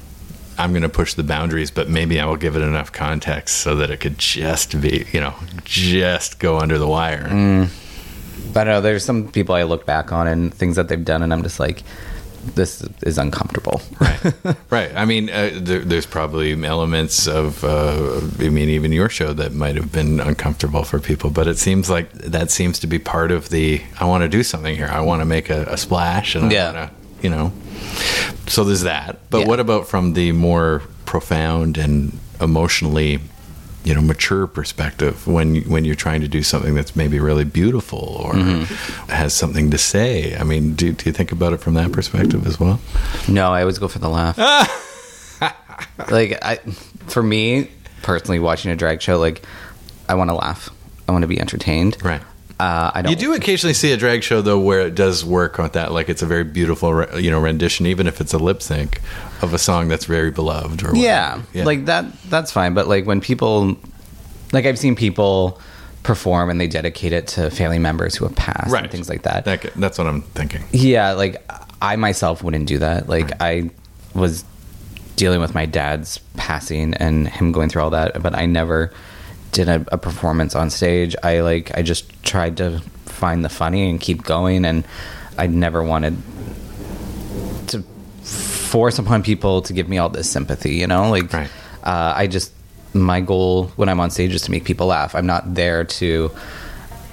I'm 0.58 0.72
going 0.72 0.84
to 0.84 0.90
push 0.90 1.14
the 1.14 1.24
boundaries, 1.24 1.72
but 1.72 1.90
maybe 1.90 2.20
I 2.20 2.26
will 2.26 2.36
give 2.36 2.56
it 2.56 2.62
enough 2.62 2.92
context 2.92 3.58
so 3.58 3.76
that 3.78 3.90
it 3.90 3.98
could 4.02 4.18
just 4.18 4.80
be, 4.80 5.06
you 5.12 5.20
know, 5.20 5.34
just 5.64 6.40
go 6.40 6.60
under 6.60 6.78
the 6.78 6.88
wire. 6.88 7.28
Mm. 7.28 7.70
But 8.54 8.62
I 8.62 8.64
don't 8.66 8.74
know 8.76 8.82
there's 8.82 9.04
some 9.06 9.30
people 9.32 9.56
I 9.56 9.64
look 9.64 9.86
back 9.86 10.12
on 10.12 10.28
and 10.28 10.54
things 10.54 10.76
that 10.76 10.90
they've 10.90 11.04
done, 11.04 11.24
and 11.24 11.34
I'm 11.34 11.42
just 11.44 11.60
like, 11.60 11.84
this 12.56 12.82
is 13.04 13.18
uncomfortable. 13.18 13.82
Right. 14.00 14.34
right. 14.70 14.92
I 14.96 15.06
mean, 15.06 15.30
uh, 15.30 15.52
there, 15.54 15.80
there's 15.80 16.06
probably 16.06 16.52
elements 16.66 17.28
of, 17.28 17.64
uh, 17.64 18.22
I 18.40 18.50
mean, 18.50 18.70
even 18.70 18.92
your 18.92 19.10
show 19.10 19.34
that 19.34 19.54
might 19.54 19.76
have 19.76 19.92
been 19.92 20.20
uncomfortable 20.20 20.84
for 20.84 21.00
people, 21.00 21.30
but 21.30 21.48
it 21.48 21.58
seems 21.58 21.90
like 21.90 22.12
that 22.14 22.52
seems 22.52 22.80
to 22.80 22.88
be 22.88 23.00
part 23.00 23.32
of 23.32 23.50
the, 23.50 23.82
I 24.00 24.06
want 24.06 24.24
to 24.24 24.30
do 24.30 24.44
something 24.44 24.76
here. 24.76 24.88
I 24.88 25.02
want 25.02 25.22
to 25.22 25.26
make 25.26 25.50
a, 25.50 25.64
a 25.66 25.78
splash 25.78 26.36
and 26.36 26.52
Yeah. 26.52 26.70
I 26.70 26.74
want 26.74 26.90
to, 26.90 27.24
you 27.24 27.30
know. 27.30 27.52
So 28.48 28.64
there's 28.64 28.82
that. 28.82 29.20
But 29.30 29.40
Yeah. 29.42 29.48
what 29.48 29.60
about 29.60 29.88
from 29.88 30.14
the 30.14 30.32
more 30.34 30.82
profound 31.06 31.78
and 31.78 32.18
emotionally, 32.42 33.20
you 33.84 33.94
know, 33.94 34.02
mature 34.02 34.48
perspective 34.48 35.28
when 35.28 35.62
when 35.64 35.84
you're 35.86 35.96
trying 35.96 36.22
to 36.22 36.28
do 36.28 36.42
something 36.44 36.74
that's 36.76 36.96
maybe 36.96 37.20
really 37.20 37.44
beautiful 37.46 38.00
or 38.00 38.34
Mm-hmm. 38.34 39.10
has 39.12 39.34
something 39.34 39.70
to 39.72 39.78
say? 39.78 40.36
I 40.38 40.44
mean, 40.44 40.74
do, 40.76 40.92
do 40.94 41.06
you 41.10 41.14
think 41.14 41.32
about 41.32 41.54
it 41.54 41.58
from 41.58 41.74
that 41.76 41.92
perspective 41.92 42.48
as 42.48 42.60
well? 42.60 42.80
No, 43.28 43.52
I 43.52 43.62
always 43.62 43.78
go 43.80 43.88
for 43.88 44.00
the 44.00 44.10
laugh. 44.10 44.38
like 46.12 46.38
I, 46.44 46.58
for 47.08 47.22
me 47.24 47.70
personally, 48.02 48.40
watching 48.40 48.72
a 48.72 48.76
drag 48.76 49.02
show, 49.02 49.18
like 49.20 49.42
I 50.10 50.16
want 50.16 50.30
to 50.30 50.36
laugh. 50.36 50.70
I 51.08 51.12
want 51.12 51.24
to 51.24 51.28
be 51.28 51.40
entertained. 51.40 51.98
Right. 52.04 52.22
Uh, 52.60 52.92
I 52.94 53.02
don't. 53.02 53.10
You 53.12 53.16
do 53.18 53.34
occasionally 53.34 53.74
see 53.74 53.92
a 53.92 53.98
drag 53.98 54.24
show 54.24 54.42
though 54.42 54.60
where 54.60 54.82
it 54.82 54.96
does 54.96 55.26
work 55.26 55.60
on 55.60 55.70
that, 55.72 55.92
like 55.92 56.08
it's 56.08 56.22
a 56.22 56.26
very 56.26 56.44
beautiful, 56.44 57.20
you 57.20 57.32
know, 57.32 57.40
rendition, 57.40 57.86
even 57.88 58.08
if 58.08 58.22
it's 58.22 58.34
a 58.34 58.38
lip 58.38 58.62
sync 58.62 59.02
of 59.42 59.54
a 59.54 59.58
song 59.58 59.88
that's 59.88 60.06
very 60.06 60.32
beloved. 60.32 60.84
Or 60.84 60.96
Yeah, 60.96 61.38
whatever. 61.38 61.66
like 61.66 61.86
that. 61.86 62.06
That's 62.30 62.52
fine. 62.52 62.74
But 62.74 62.88
like 62.88 63.06
when 63.06 63.22
people, 63.22 63.76
like 64.52 64.66
I've 64.66 64.78
seen 64.80 64.96
people 64.96 65.60
perform 66.04 66.50
and 66.50 66.60
they 66.62 66.68
dedicate 66.68 67.12
it 67.14 67.28
to 67.30 67.50
family 67.50 67.80
members 67.80 68.16
who 68.16 68.26
have 68.26 68.36
passed 68.36 68.72
right, 68.72 68.84
and 68.84 68.92
things 68.92 69.10
like 69.10 69.24
that. 69.24 69.46
That, 69.46 69.74
that's 69.76 69.98
what 69.98 70.06
I'm 70.08 70.22
thinking. 70.22 70.64
Yeah, 70.72 71.14
like 71.14 71.42
I 71.82 71.96
myself 71.96 72.44
wouldn't 72.44 72.68
do 72.68 72.78
that. 72.80 73.10
Like 73.10 73.32
I 73.42 73.72
was 74.14 74.46
dealing 75.16 75.42
with 75.42 75.54
my 75.56 75.66
dad's 75.66 76.18
passing 76.38 76.94
and 76.96 77.28
him 77.28 77.52
going 77.52 77.70
through 77.70 77.82
all 77.82 77.90
that, 77.92 78.22
but 78.22 78.36
I 78.36 78.46
never 78.46 78.92
did 79.54 79.70
a, 79.70 79.86
a 79.92 79.98
performance 79.98 80.56
on 80.56 80.70
stage. 80.70 81.16
I 81.24 81.40
like 81.40 81.76
I 81.78 81.82
just 81.82 82.12
tried 82.24 82.58
to 82.58 82.80
find 83.06 83.46
the 83.46 83.50
funny 83.50 83.90
and 83.90 84.00
keep 84.02 84.24
going, 84.24 84.66
and 84.66 84.84
I 85.38 85.48
never 85.48 85.82
wanted 85.82 86.18
to 87.68 87.82
force 88.24 89.00
upon 89.00 89.24
people 89.24 89.62
to 89.62 89.74
give 89.74 89.88
me 89.88 89.98
all 89.98 90.10
this 90.10 90.30
sympathy. 90.30 90.76
You 90.76 90.88
know, 90.88 91.10
like 91.10 91.32
Right. 91.32 91.50
uh, 91.84 92.14
I 92.16 92.28
just 92.28 92.52
my 92.94 93.22
goal 93.22 93.68
when 93.76 93.90
I'm 93.90 94.00
on 94.00 94.10
stage 94.12 94.34
is 94.36 94.42
to 94.44 94.52
make 94.52 94.66
people 94.66 94.88
laugh. 94.88 95.16
I'm 95.16 95.26
not 95.26 95.56
there 95.56 95.84
to 95.84 96.32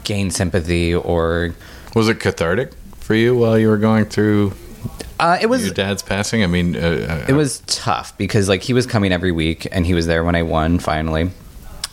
gain 0.05 0.31
sympathy 0.31 0.95
or 0.95 1.55
Was 1.95 2.09
it 2.09 2.21
cathartic 2.21 2.73
for 2.99 3.15
you 3.15 3.37
while 3.37 3.59
you 3.59 3.69
were 3.69 3.79
going 3.79 4.05
through 4.07 4.53
uh, 5.19 5.37
it 5.41 5.47
was 5.47 5.65
your 5.67 5.75
dad's 5.75 6.03
passing? 6.03 6.43
I 6.43 6.47
mean, 6.47 6.75
uh, 6.77 7.27
it 7.29 7.35
was 7.35 7.63
tough 7.67 8.17
because 8.17 8.49
like 8.49 8.63
he 8.63 8.73
was 8.73 8.87
coming 8.87 9.13
every 9.13 9.33
week 9.33 9.69
and 9.71 9.85
he 9.85 9.93
was 9.93 10.07
there 10.07 10.25
when 10.25 10.35
I 10.35 10.43
won 10.43 10.79
finally. 10.79 11.31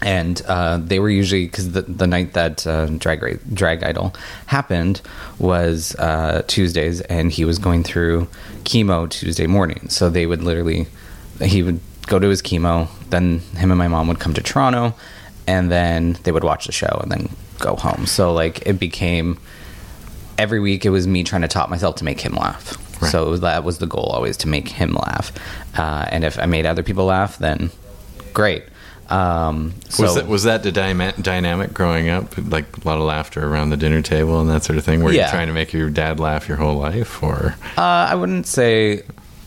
And 0.02 0.42
uh, 0.48 0.78
they 0.78 1.00
were 1.00 1.10
usually 1.10 1.46
because 1.46 1.72
the, 1.72 1.82
the 1.82 2.06
night 2.06 2.34
that 2.34 2.68
uh, 2.68 2.86
drag 2.86 3.40
drag 3.54 3.84
idol 3.84 4.14
happened 4.46 5.02
was 5.40 5.96
uh, 5.96 6.44
Tuesdays, 6.48 7.02
and 7.02 7.32
he 7.32 7.46
was 7.46 7.58
going 7.58 7.84
through 7.84 8.28
chemo 8.64 9.10
Tuesday 9.10 9.48
morning. 9.48 9.90
So 9.90 10.10
they 10.10 10.28
would 10.28 10.44
literally, 10.44 10.86
he 11.42 11.64
would 11.64 11.80
go 12.06 12.20
to 12.20 12.28
his 12.30 12.42
chemo, 12.42 12.90
then 13.10 13.40
him 13.58 13.72
and 13.72 13.78
my 13.78 13.88
mom 13.88 14.08
would 14.08 14.20
come 14.20 14.34
to 14.36 14.42
Toronto, 14.42 14.94
and 15.48 15.72
then 15.72 16.18
they 16.24 16.32
would 16.32 16.44
watch 16.44 16.68
the 16.68 16.72
show 16.72 17.00
and 17.02 17.12
then 17.12 17.30
go 17.60 17.76
home. 17.76 18.06
So 18.06 18.34
like 18.34 18.68
it 18.68 18.80
became 18.80 19.40
every 20.38 20.60
week 20.60 20.86
it 20.86 20.90
was 20.92 21.08
me 21.08 21.24
trying 21.24 21.42
to 21.42 21.48
top 21.48 21.70
myself 21.70 21.96
to 21.98 22.04
make 22.04 22.22
him 22.22 22.36
laugh. 22.36 22.78
Right. 23.02 23.12
So 23.12 23.38
that 23.38 23.64
was 23.64 23.80
the 23.80 23.88
goal 23.88 24.12
always 24.14 24.38
to 24.38 24.48
make 24.48 24.68
him 24.68 24.94
laugh. 24.94 25.32
Uh, 25.78 26.06
and 26.10 26.24
if 26.24 26.40
I 26.40 26.46
made 26.46 26.66
other 26.66 26.84
people 26.84 27.06
laugh, 27.06 27.38
then 27.38 27.72
great. 28.34 28.64
Um, 29.10 29.74
so 29.90 30.04
was 30.04 30.16
that 30.16 30.28
was 30.28 30.44
that 30.44 30.64
the 30.64 30.72
dyma- 30.72 31.22
dynamic 31.22 31.74
growing 31.74 32.10
up? 32.10 32.38
Like 32.38 32.66
a 32.84 32.88
lot 32.88 32.98
of 32.98 33.04
laughter 33.04 33.48
around 33.48 33.70
the 33.70 33.78
dinner 33.78 34.02
table 34.02 34.42
and 34.42 34.50
that 34.50 34.64
sort 34.64 34.78
of 34.78 34.84
thing. 34.84 35.02
Were 35.04 35.12
you 35.12 35.20
trying 35.30 35.48
to 35.48 35.54
make 35.54 35.72
your 35.74 35.90
dad 35.90 36.20
laugh 36.20 36.48
your 36.48 36.58
whole 36.58 36.76
life, 36.76 37.24
or 37.24 37.56
uh, 37.78 37.82
I 37.82 38.16
wouldn't 38.16 38.48
say 38.48 39.04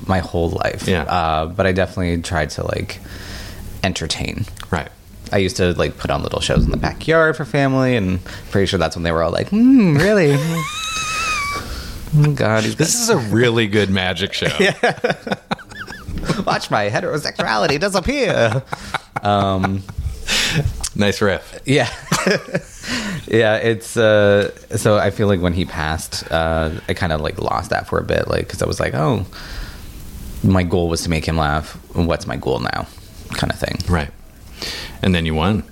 my 0.07 0.21
whole 0.21 0.49
life. 0.51 0.89
Yeah. 0.89 1.03
Uh, 1.03 1.47
but 1.47 1.67
I 1.67 1.73
definitely 1.73 2.23
tried 2.23 2.51
to 2.51 2.65
like 2.67 3.01
entertain. 3.85 4.47
right? 4.71 4.89
I 5.33 5.37
used 5.39 5.57
to 5.59 5.73
like 5.75 5.97
put 5.99 6.11
on 6.11 6.23
little 6.23 6.41
shows 6.41 6.65
in 6.65 6.71
the 6.71 6.77
backyard 6.77 7.37
for 7.37 7.45
family, 7.45 7.97
and 7.97 8.25
pretty 8.51 8.67
sure 8.67 8.79
that's 8.79 8.97
when 8.97 9.03
they 9.03 9.13
were 9.13 9.23
all 9.23 9.31
like, 9.31 9.49
"Hmm, 9.51 9.97
really? 9.97 10.33
oh 10.35 12.33
God, 12.35 12.65
This 12.65 12.95
is 12.95 13.11
a 13.11 13.19
really 13.19 13.67
good 13.69 13.91
magic 13.91 14.33
show. 14.33 14.49
watch 16.47 16.71
my 16.71 16.89
heterosexuality 16.91 17.79
disappear." 17.81 18.63
Um, 19.23 19.83
Nice 20.95 21.21
riff. 21.23 21.61
Yeah. 21.65 21.89
yeah, 23.27 23.57
it's 23.57 23.97
uh 23.97 24.51
so 24.77 24.99
I 24.99 25.11
feel 25.11 25.29
like 25.29 25.41
when 25.41 25.53
he 25.53 25.65
passed, 25.65 26.31
uh 26.31 26.71
I 26.89 26.95
kind 26.95 27.13
of 27.13 27.21
like 27.21 27.41
lost 27.41 27.71
that 27.71 27.87
for 27.87 27.99
a 27.99 28.05
bit 28.05 28.29
like 28.29 28.49
cuz 28.49 28.63
I 28.63 28.67
was 28.67 28.81
like, 28.81 28.95
"Oh, 28.95 29.25
my 30.43 30.63
goal 30.63 30.89
was 30.89 31.03
to 31.03 31.11
make 31.11 31.27
him 31.27 31.37
laugh. 31.37 31.79
What's 31.95 32.27
my 32.27 32.37
goal 32.37 32.59
now?" 32.59 32.87
kind 33.31 33.53
of 33.53 33.59
thing. 33.59 33.79
Right. 33.89 34.11
And 35.03 35.15
then 35.15 35.25
you 35.25 35.35
won. 35.35 35.63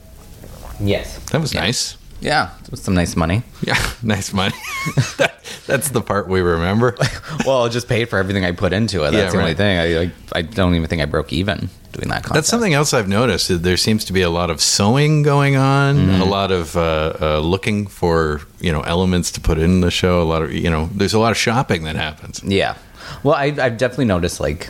Yes. 0.81 1.18
That 1.33 1.40
was 1.40 1.53
nice. 1.53 1.98
Yeah, 2.20 2.50
some 2.74 2.94
nice 2.94 3.14
money. 3.16 3.42
Yeah, 3.62 3.78
nice 4.02 4.33
money. 4.33 4.54
That- 5.18 5.35
That's 5.66 5.90
the 5.90 6.00
part 6.02 6.28
we 6.28 6.40
remember. 6.40 6.96
Well, 7.46 7.64
it 7.66 7.70
just 7.70 7.88
paid 7.88 8.09
for 8.09 8.18
everything 8.18 8.44
I 8.44 8.52
put 8.52 8.72
into 8.72 9.04
it. 9.04 9.12
That's 9.12 9.26
Yeah, 9.26 9.31
the 9.31 9.38
only 9.38 9.54
thing. 9.54 9.78
I, 9.78 10.02
I 10.02 10.12
I 10.33 10.42
don't 10.42 10.74
even 10.74 10.88
think 10.88 11.00
I 11.00 11.04
broke 11.07 11.33
even 11.33 11.70
doing 11.92 12.09
that. 12.09 12.22
Contest. 12.24 12.35
That's 12.35 12.48
something 12.48 12.74
else 12.74 12.92
I've 12.92 13.09
noticed. 13.09 13.48
that 13.48 13.62
There 13.62 13.76
seems 13.76 14.04
to 14.07 14.12
be 14.12 14.20
a 14.22 14.28
lot 14.31 14.50
of 14.50 14.61
sewing 14.61 15.22
going 15.22 15.57
on, 15.57 15.96
Mm-hmm. 15.96 16.20
a 16.22 16.24
lot 16.24 16.50
of 16.50 16.76
uh, 16.76 17.12
uh, 17.20 17.38
looking 17.40 17.87
for 17.87 18.40
you 18.61 18.72
know 18.72 18.81
elements 18.83 19.31
to 19.33 19.40
put 19.40 19.59
in 19.59 19.81
the 19.81 19.90
show. 19.90 20.20
A 20.22 20.24
lot 20.24 20.42
of 20.42 20.52
you 20.52 20.68
know, 20.70 20.88
there's 20.92 21.14
a 21.14 21.18
lot 21.18 21.31
of 21.31 21.37
shopping 21.38 21.85
that 21.85 21.96
happens. 21.96 22.42
Yeah. 22.44 22.74
Well, 23.22 23.35
I, 23.35 23.44
I've 23.46 23.78
definitely 23.78 24.07
noticed, 24.07 24.38
like, 24.40 24.68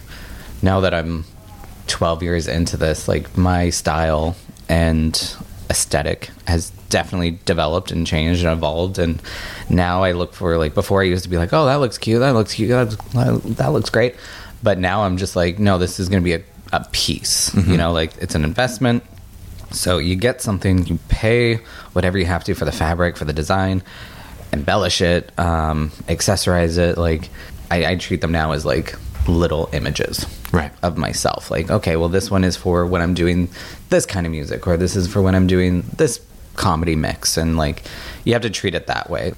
now 0.62 0.80
that 0.80 0.94
I'm 0.94 1.24
12 1.88 2.22
years 2.22 2.46
into 2.46 2.76
this, 2.76 3.08
like, 3.08 3.36
my 3.36 3.70
style 3.70 4.36
and 4.68 5.14
aesthetic 5.70 6.30
has 6.46 6.70
definitely 6.88 7.38
developed 7.44 7.90
and 7.90 8.06
changed 8.06 8.44
and 8.44 8.52
evolved. 8.52 8.98
And 8.98 9.20
now 9.68 10.02
I 10.02 10.12
look 10.12 10.32
for, 10.34 10.56
like, 10.58 10.74
before 10.74 11.02
I 11.02 11.04
used 11.04 11.24
to 11.24 11.30
be 11.30 11.36
like, 11.36 11.52
oh, 11.52 11.66
that 11.66 11.76
looks 11.76 11.98
cute. 11.98 12.20
That 12.20 12.30
looks 12.30 12.54
cute. 12.54 12.70
That, 12.70 13.42
that 13.56 13.68
looks 13.68 13.90
great. 13.90 14.16
But 14.62 14.78
now 14.78 15.04
I'm 15.04 15.16
just 15.16 15.36
like, 15.36 15.58
no, 15.58 15.78
this 15.78 16.00
is 16.00 16.08
going 16.08 16.22
to 16.22 16.24
be 16.24 16.34
a, 16.34 16.42
a 16.72 16.86
piece. 16.92 17.54
You 17.54 17.76
know, 17.76 17.92
like, 17.92 18.16
it's 18.18 18.34
an 18.34 18.44
investment. 18.44 19.04
So 19.70 19.98
you 19.98 20.16
get 20.16 20.40
something, 20.40 20.86
you 20.86 20.98
pay 21.08 21.56
whatever 21.92 22.16
you 22.16 22.24
have 22.24 22.42
to 22.44 22.54
for 22.54 22.64
the 22.64 22.72
fabric, 22.72 23.18
for 23.18 23.26
the 23.26 23.34
design, 23.34 23.82
embellish 24.50 25.02
it, 25.02 25.30
um, 25.38 25.90
accessorize 26.08 26.78
it. 26.78 26.96
Like 26.96 27.28
I, 27.70 27.84
I 27.84 27.96
treat 27.96 28.22
them 28.22 28.32
now 28.32 28.52
as 28.52 28.64
like 28.64 28.94
little 29.28 29.68
images 29.72 30.26
Right. 30.52 30.72
of 30.82 30.96
myself. 30.96 31.50
Like, 31.50 31.70
okay, 31.70 31.96
well, 31.96 32.08
this 32.08 32.30
one 32.30 32.44
is 32.44 32.56
for 32.56 32.86
when 32.86 33.02
I'm 33.02 33.14
doing 33.14 33.48
this 33.90 34.06
kind 34.06 34.26
of 34.26 34.32
music, 34.32 34.66
or 34.66 34.76
this 34.76 34.96
is 34.96 35.06
for 35.06 35.22
when 35.22 35.34
I'm 35.34 35.46
doing 35.46 35.84
this 35.96 36.20
comedy 36.56 36.96
mix, 36.96 37.36
and 37.36 37.56
like 37.56 37.82
you 38.24 38.32
have 38.32 38.42
to 38.42 38.50
treat 38.50 38.74
it 38.74 38.86
that 38.88 39.08
way. 39.10 39.34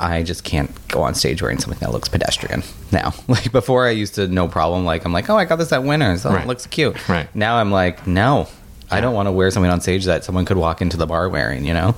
I 0.00 0.22
just 0.22 0.44
can't 0.44 0.70
go 0.88 1.02
on 1.02 1.14
stage 1.14 1.42
wearing 1.42 1.58
something 1.58 1.80
that 1.80 1.90
looks 1.90 2.08
pedestrian 2.08 2.62
now. 2.92 3.14
Like 3.28 3.50
before, 3.50 3.86
I 3.86 3.90
used 3.90 4.14
to 4.16 4.28
no 4.28 4.46
problem. 4.46 4.84
Like 4.84 5.04
I'm 5.04 5.12
like, 5.12 5.28
oh, 5.30 5.36
I 5.36 5.44
got 5.44 5.56
this 5.56 5.72
at 5.72 5.82
Winners. 5.82 6.24
Oh, 6.24 6.30
Right. 6.32 6.44
it 6.44 6.46
looks 6.46 6.66
cute. 6.66 7.08
Right. 7.08 7.28
Now 7.34 7.56
I'm 7.56 7.72
like, 7.72 8.06
no, 8.06 8.46
I 8.90 9.00
don't 9.00 9.12
want 9.14 9.26
to 9.26 9.32
wear 9.32 9.50
something 9.50 9.70
on 9.72 9.80
stage 9.80 10.04
that 10.04 10.22
someone 10.24 10.44
could 10.44 10.56
walk 10.56 10.80
into 10.82 10.96
the 10.96 11.06
bar 11.06 11.28
wearing, 11.28 11.64
you 11.64 11.74
know? 11.74 11.94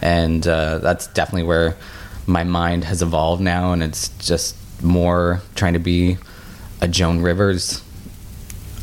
And 0.00 0.46
uh, 0.46 0.78
that's 0.78 1.08
definitely 1.08 1.42
where 1.42 1.76
my 2.26 2.44
mind 2.44 2.84
has 2.84 3.02
evolved 3.02 3.42
now. 3.42 3.72
And 3.72 3.82
it's 3.82 4.08
just 4.20 4.54
more 4.82 5.42
trying 5.56 5.72
to 5.74 5.78
be 5.80 6.18
a 6.80 6.88
Joan 6.88 7.20
Rivers 7.20 7.82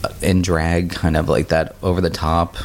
uh, 0.04 0.10
in 0.22 0.42
drag, 0.42 0.92
kind 0.92 1.18
of 1.18 1.30
like 1.30 1.50
that 1.50 1.76
over 1.82 2.02
the 2.02 2.10
top 2.10 2.56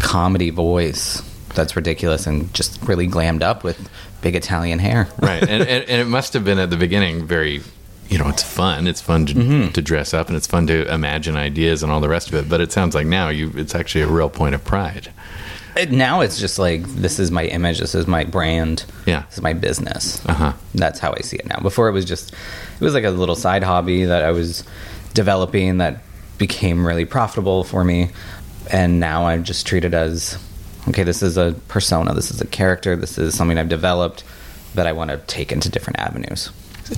comedy 0.00 0.50
voice 0.50 1.22
that's 1.54 1.76
ridiculous 1.76 2.26
and 2.26 2.52
just 2.52 2.82
really 2.82 3.06
glammed 3.06 3.42
up 3.42 3.64
with 3.64 3.88
big 4.22 4.34
Italian 4.34 4.78
hair. 4.78 5.08
right 5.18 5.42
and, 5.42 5.62
and, 5.62 5.84
and 5.88 6.00
it 6.00 6.06
must 6.06 6.32
have 6.34 6.44
been 6.44 6.58
at 6.58 6.70
the 6.70 6.76
beginning 6.76 7.26
very 7.26 7.62
you 8.08 8.18
know 8.18 8.28
it's 8.28 8.42
fun. 8.42 8.86
It's 8.86 9.00
fun 9.00 9.24
to, 9.26 9.70
to 9.70 9.82
dress 9.82 10.12
up 10.12 10.28
and 10.28 10.36
it's 10.36 10.46
fun 10.46 10.66
to 10.66 10.92
imagine 10.92 11.36
ideas 11.36 11.82
and 11.82 11.90
all 11.90 12.00
the 12.00 12.08
rest 12.08 12.28
of 12.28 12.34
it 12.34 12.48
but 12.48 12.60
it 12.60 12.70
sounds 12.70 12.94
like 12.94 13.06
now 13.06 13.28
you 13.28 13.50
it's 13.56 13.74
actually 13.74 14.02
a 14.02 14.06
real 14.08 14.28
point 14.28 14.54
of 14.54 14.64
pride 14.64 15.10
It, 15.76 15.90
now 15.90 16.20
it's 16.20 16.38
just 16.38 16.58
like 16.58 16.82
this 16.84 17.18
is 17.18 17.30
my 17.30 17.44
image, 17.46 17.78
this 17.80 17.94
is 17.94 18.06
my 18.06 18.24
brand, 18.24 18.84
Yeah. 19.06 19.22
this 19.22 19.38
is 19.38 19.42
my 19.42 19.52
business. 19.54 20.24
Uh-huh. 20.26 20.52
That's 20.74 21.00
how 21.00 21.12
I 21.12 21.20
see 21.22 21.36
it 21.36 21.46
now. 21.46 21.58
Before 21.60 21.88
it 21.88 21.92
was 21.92 22.04
just 22.04 22.32
it 22.32 22.80
was 22.80 22.94
like 22.94 23.04
a 23.04 23.10
little 23.10 23.34
side 23.34 23.62
hobby 23.64 24.04
that 24.04 24.22
I 24.24 24.30
was 24.30 24.64
developing 25.14 25.78
that 25.78 26.02
became 26.38 26.86
really 26.86 27.04
profitable 27.04 27.64
for 27.64 27.84
me, 27.84 28.10
and 28.72 29.00
now 29.00 29.24
I 29.26 29.38
just 29.38 29.66
treat 29.66 29.84
it 29.84 29.94
as 29.94 30.38
okay. 30.88 31.02
This 31.02 31.22
is 31.22 31.36
a 31.36 31.54
persona, 31.68 32.14
this 32.14 32.30
is 32.30 32.40
a 32.40 32.46
character, 32.46 32.94
this 32.96 33.18
is 33.18 33.34
something 33.34 33.58
I've 33.58 33.68
developed 33.68 34.22
that 34.74 34.86
I 34.86 34.92
want 34.92 35.10
to 35.10 35.18
take 35.26 35.52
into 35.52 35.68
different 35.68 35.98
avenues. 36.00 36.50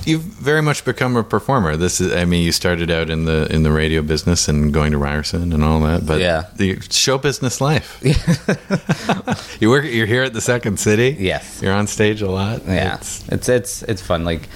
You've 0.05 0.21
very 0.21 0.61
much 0.61 0.83
become 0.85 1.15
a 1.15 1.23
performer 1.23 1.75
this 1.77 2.01
is 2.01 2.13
i 2.13 2.25
mean 2.25 2.43
you 2.43 2.51
started 2.51 2.91
out 2.91 3.09
in 3.09 3.25
the 3.25 3.47
in 3.53 3.63
the 3.63 3.71
radio 3.71 4.01
business 4.01 4.47
and 4.47 4.73
going 4.73 4.91
to 4.91 4.97
ryerson 4.97 5.53
and 5.53 5.63
all 5.63 5.79
that 5.79 6.05
but 6.05 6.19
Yeah. 6.19 6.43
the 6.55 6.79
show 6.89 7.17
business 7.17 7.61
life 7.61 7.97
you 9.61 9.69
work 9.69 9.85
you're 9.85 10.05
here 10.05 10.23
at 10.23 10.33
the 10.33 10.41
second 10.41 10.79
city 10.79 11.15
Yes. 11.19 11.61
you're 11.61 11.73
on 11.73 11.87
stage 11.87 12.21
a 12.21 12.29
lot 12.29 12.63
Yeah, 12.65 12.95
It's- 12.95 13.23
it's 13.29 13.49
it's 13.49 13.83
it's 13.83 14.01
fun. 14.01 14.25
Like 14.25 14.49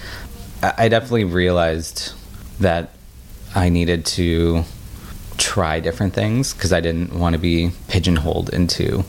I 0.63 0.73
I 0.85 0.89
definitely 0.89 1.23
realized 1.25 2.13
that 2.59 2.89
I 3.55 3.69
needed 3.69 4.05
to 4.17 4.63
try 5.37 5.79
different 5.79 6.13
things 6.13 6.53
because 6.53 6.71
I 6.71 6.81
didn't 6.81 7.13
want 7.17 7.33
to 7.33 7.39
be 7.39 7.71
pigeonholed 7.87 8.49
into 8.53 9.03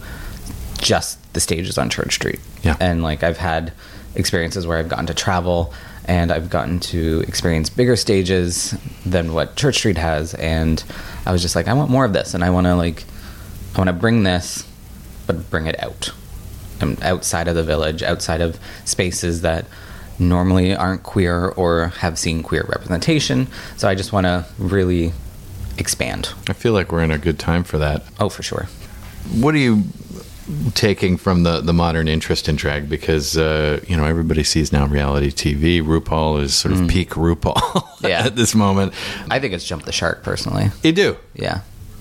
just 0.81 1.19
the 1.35 1.41
stages 1.41 1.79
on 1.79 1.91
Church 1.91 2.15
Street. 2.15 2.41
Yeah. 2.63 2.77
and 2.81 3.03
like 3.03 3.23
I've 3.23 3.39
had 3.39 3.73
experiences 4.15 4.67
where 4.67 4.79
I've 4.79 4.89
gotten 4.89 5.07
to 5.07 5.15
travel 5.15 5.73
and 6.07 6.33
I've 6.33 6.51
gotten 6.51 6.81
to 6.81 7.23
experience 7.29 7.71
bigger 7.71 7.97
stages 7.97 8.75
than 9.07 9.33
what 9.35 9.57
Church 9.57 9.77
Street 9.77 9.99
has, 9.99 10.35
and 10.35 10.83
I 11.27 11.33
was 11.33 11.43
just 11.43 11.55
like, 11.57 11.69
I 11.69 11.73
want 11.75 11.91
more 11.91 12.05
of 12.05 12.13
this, 12.13 12.35
and 12.35 12.43
I 12.45 12.51
want 12.51 12.67
to 12.67 12.75
like, 12.75 13.05
I 13.75 13.79
want 13.79 13.89
to 13.89 13.93
bring 13.95 14.23
this, 14.25 14.67
but 15.27 15.49
bring 15.51 15.67
it 15.67 15.81
out 15.83 16.11
um, 16.81 16.97
outside 17.03 17.49
of 17.49 17.55
the 17.55 17.63
village, 17.63 18.03
outside 18.03 18.41
of 18.41 18.59
spaces 18.85 19.43
that 19.43 19.67
normally 20.19 20.75
aren't 20.75 21.03
queer 21.03 21.49
or 21.49 21.89
have 21.99 22.19
seen 22.19 22.43
queer 22.43 22.65
representation. 22.69 23.47
So 23.77 23.89
I 23.89 23.95
just 23.95 24.13
want 24.13 24.25
to 24.27 24.45
really 24.59 25.13
expand. 25.79 26.29
i 26.49 26.53
feel 26.53 26.75
like 26.75 26.93
we're 26.93 27.03
in 27.03 27.11
a 27.11 27.19
good 27.19 27.39
time 27.39 27.65
for 27.65 27.79
that 27.79 28.03
Oh, 28.21 28.29
for 28.29 28.43
sure. 28.43 28.69
what 29.33 29.53
do 29.53 29.59
you 29.59 29.85
taking 30.75 31.17
from 31.17 31.43
the, 31.45 31.61
the 31.61 31.73
modern 31.73 32.09
interest 32.09 32.49
in 32.49 32.57
drag? 32.57 32.89
Because 32.89 33.37
uh, 33.37 33.81
you 33.87 33.97
know 33.97 34.05
everybody 34.05 34.43
sees 34.45 34.73
now 34.73 34.87
reality 34.87 35.31
TV. 35.31 35.83
RuPaul 35.83 36.41
is 36.43 36.55
sort 36.55 36.75
of 36.75 36.89
peak 36.89 37.11
RuPaul 37.11 37.55
Mm. 37.55 38.09
Yeah. 38.09 38.27
at 38.27 38.35
this 38.37 38.55
moment. 38.55 38.95
I 39.31 39.39
think 39.39 39.55
it's 39.55 39.65
jumped 39.65 39.87
the 39.87 39.93
shark 39.93 40.23
personally. 40.25 40.71
You 40.83 40.93
do 40.93 41.17
Yeah. 41.35 41.61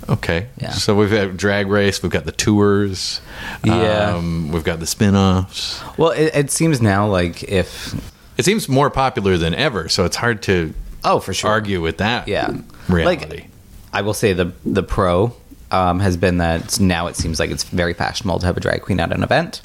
okay. 0.09 0.47
Yeah. 0.59 0.71
So 0.71 0.95
we've 0.95 1.11
got 1.11 1.37
Drag 1.37 1.67
Race. 1.67 2.01
We've 2.01 2.11
got 2.11 2.25
the 2.25 2.31
tours. 2.31 3.21
Yeah. 3.63 4.15
Um, 4.15 4.51
we've 4.51 4.63
got 4.63 4.79
the 4.79 4.87
spin-offs. 4.87 5.81
Well, 5.97 6.11
it, 6.11 6.31
it 6.35 6.51
seems 6.51 6.81
now 6.81 7.07
like 7.07 7.43
if 7.43 7.93
It 8.37 8.45
seems 8.45 8.67
more 8.67 8.89
popular 8.89 9.37
than 9.37 9.53
ever. 9.53 9.89
So 9.89 10.05
it's 10.05 10.15
hard 10.15 10.41
to 10.43 10.73
oh 11.03 11.19
for 11.19 11.33
sure 11.33 11.51
argue 11.51 11.81
with 11.81 11.97
that. 11.99 12.27
yeah 12.27 12.49
Reality. 12.89 13.27
Like 13.35 13.47
I 13.93 14.01
will 14.01 14.13
say 14.15 14.33
the 14.33 14.53
the 14.65 14.83
pro 14.83 15.35
um, 15.71 15.99
has 15.99 16.17
been 16.17 16.37
that 16.37 16.79
now 16.79 17.07
it 17.07 17.15
seems 17.15 17.39
like 17.39 17.49
it's 17.51 17.63
very 17.63 17.93
fashionable 17.93 18.39
to 18.39 18.45
have 18.45 18.57
a 18.57 18.59
drag 18.59 18.81
queen 18.81 18.99
at 18.99 19.11
an 19.11 19.23
event. 19.23 19.61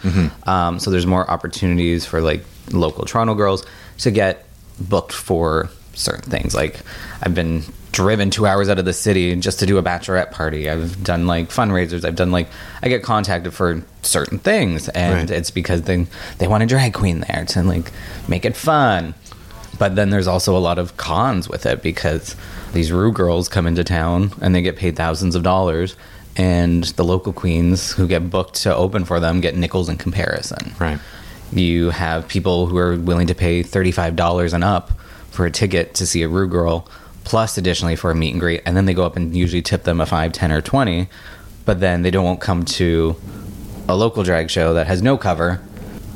Um, 0.47 0.79
so 0.79 0.90
there's 0.90 1.07
more 1.07 1.29
opportunities 1.31 2.07
for 2.07 2.21
like 2.21 2.45
local 2.73 3.05
Toronto 3.05 3.35
girls 3.35 3.64
to 3.99 4.11
get 4.11 4.47
booked 4.79 5.12
for 5.12 5.69
certain 5.95 6.31
things. 6.31 6.55
Like 6.55 6.81
I've 7.23 7.35
been 7.35 7.62
driven 7.92 8.29
two 8.29 8.47
hours 8.47 8.69
out 8.69 8.79
of 8.79 8.85
the 8.85 8.92
city 8.92 9.35
just 9.37 9.59
to 9.61 9.66
do 9.66 9.79
a 9.79 9.83
bachelorette 9.83 10.31
party. 10.31 10.69
I've 10.69 11.03
done 11.03 11.27
like 11.27 11.49
fundraisers. 11.49 12.05
I've 12.05 12.16
done 12.16 12.31
like 12.31 12.49
I 12.83 12.88
get 12.88 13.03
contacted 13.03 13.55
for 13.55 13.83
certain 14.03 14.38
things, 14.38 14.88
and 14.90 15.31
Right. 15.31 15.38
it's 15.38 15.51
because 15.51 15.83
they 15.83 16.07
they 16.38 16.47
want 16.47 16.62
a 16.62 16.66
drag 16.66 16.92
queen 16.92 17.21
there 17.21 17.45
to 17.49 17.62
like 17.62 17.90
make 18.29 18.45
it 18.45 18.55
fun. 18.57 19.14
But 19.79 19.95
then 19.97 20.11
there's 20.11 20.27
also 20.27 20.57
a 20.57 20.61
lot 20.61 20.79
of 20.79 20.97
cons 20.99 21.49
with 21.49 21.66
it 21.66 21.83
because 21.83 22.37
these 22.77 22.93
Ru 22.93 23.11
girls 23.11 23.49
come 23.49 23.67
into 23.67 23.83
town 23.83 24.33
and 24.41 24.55
they 24.55 24.62
get 24.62 24.77
paid 24.77 24.97
thousands 24.97 25.35
of 25.35 25.43
dollars, 25.43 25.97
and 26.37 26.85
the 26.85 27.05
local 27.05 27.33
queens 27.33 27.93
who 27.93 28.07
get 28.07 28.31
booked 28.31 28.55
to 28.62 28.75
open 28.75 29.05
for 29.05 29.19
them 29.19 29.41
get 29.41 29.57
nickels 29.57 29.89
in 29.89 29.97
comparison. 29.97 30.75
Right. 30.79 31.01
You 31.51 31.91
have 31.91 32.29
people 32.29 32.67
who 32.67 32.77
are 32.77 32.97
willing 32.97 33.29
to 33.29 33.35
pay 33.35 33.62
$35 33.62 34.53
and 34.53 34.62
up 34.62 34.93
for 35.31 35.46
a 35.46 35.50
ticket 35.50 35.94
to 35.94 36.07
see 36.07 36.23
a 36.23 36.29
Ru 36.29 36.46
girl, 36.46 36.87
plus 37.25 37.57
additionally 37.57 37.96
for 37.96 38.11
a 38.11 38.15
meet 38.15 38.33
and 38.33 38.40
greet, 38.40 38.63
and 38.67 38.77
then 38.77 38.85
they 38.85 38.94
go 38.94 39.05
up 39.05 39.17
and 39.17 39.35
usually 39.35 39.63
tip 39.63 39.85
them 39.85 40.00
a 40.00 40.07
5, 40.07 40.33
10, 40.33 40.53
or 40.53 40.61
20, 40.61 41.09
but 41.65 41.81
then 41.81 42.03
they 42.03 42.11
don't 42.11 42.40
come 42.40 42.65
to 42.65 43.17
a 43.88 43.96
local 43.96 44.23
drag 44.23 44.50
show 44.50 44.75
that 44.75 44.87
has 44.87 45.00
no 45.00 45.17
cover 45.17 45.61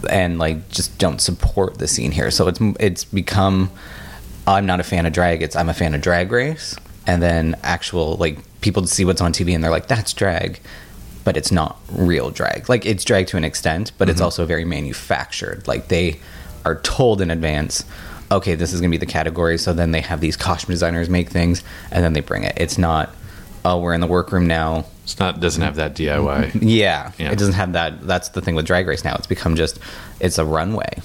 and 0.08 0.38
like 0.38 0.68
just 0.68 0.98
don't 0.98 1.20
support 1.20 1.78
the 1.78 1.88
scene 1.88 2.10
here. 2.10 2.30
So 2.30 2.48
it's 2.48 2.60
it's 2.78 3.04
become 3.04 3.70
I'm 4.50 4.66
not 4.66 4.80
a 4.80 4.84
fan 4.84 5.06
of 5.06 5.12
drag. 5.12 5.42
It's 5.42 5.56
I'm 5.56 5.68
a 5.68 5.74
fan 5.74 5.94
of 5.94 6.00
drag 6.00 6.32
race, 6.32 6.76
and 7.06 7.22
then 7.22 7.56
actual 7.62 8.16
like 8.16 8.38
people 8.60 8.86
see 8.86 9.04
what's 9.04 9.20
on 9.20 9.32
TV 9.32 9.54
and 9.54 9.62
they're 9.62 9.70
like, 9.70 9.88
that's 9.88 10.12
drag, 10.12 10.60
but 11.24 11.36
it's 11.36 11.52
not 11.52 11.78
real 11.92 12.30
drag. 12.30 12.68
Like 12.68 12.86
it's 12.86 13.04
drag 13.04 13.26
to 13.28 13.36
an 13.36 13.44
extent, 13.44 13.92
but 13.98 14.08
it's 14.08 14.16
mm-hmm. 14.16 14.24
also 14.24 14.46
very 14.46 14.64
manufactured. 14.64 15.66
Like 15.66 15.88
they 15.88 16.20
are 16.64 16.80
told 16.80 17.20
in 17.20 17.30
advance, 17.30 17.84
okay, 18.30 18.54
this 18.54 18.72
is 18.72 18.80
going 18.80 18.90
to 18.90 18.98
be 18.98 19.04
the 19.04 19.10
category. 19.10 19.58
So 19.58 19.72
then 19.72 19.92
they 19.92 20.00
have 20.00 20.20
these 20.20 20.36
costume 20.36 20.72
designers 20.72 21.08
make 21.08 21.30
things 21.30 21.64
and 21.90 22.04
then 22.04 22.12
they 22.12 22.20
bring 22.20 22.44
it. 22.44 22.54
It's 22.56 22.78
not, 22.78 23.14
oh, 23.64 23.80
we're 23.80 23.94
in 23.94 24.00
the 24.00 24.06
workroom 24.06 24.46
now. 24.46 24.86
It's 25.04 25.18
not 25.18 25.40
doesn't 25.40 25.62
have 25.62 25.76
that 25.76 25.94
DIY. 25.94 26.58
Yeah, 26.62 27.12
Yeah. 27.18 27.32
it 27.32 27.38
doesn't 27.38 27.54
have 27.54 27.72
that. 27.72 28.06
That's 28.06 28.28
the 28.30 28.40
thing 28.40 28.54
with 28.54 28.66
Drag 28.66 28.86
Race 28.86 29.04
now. 29.04 29.14
It's 29.16 29.26
become 29.26 29.56
just, 29.56 29.78
it's 30.20 30.38
a 30.38 30.44
runway. 30.44 31.00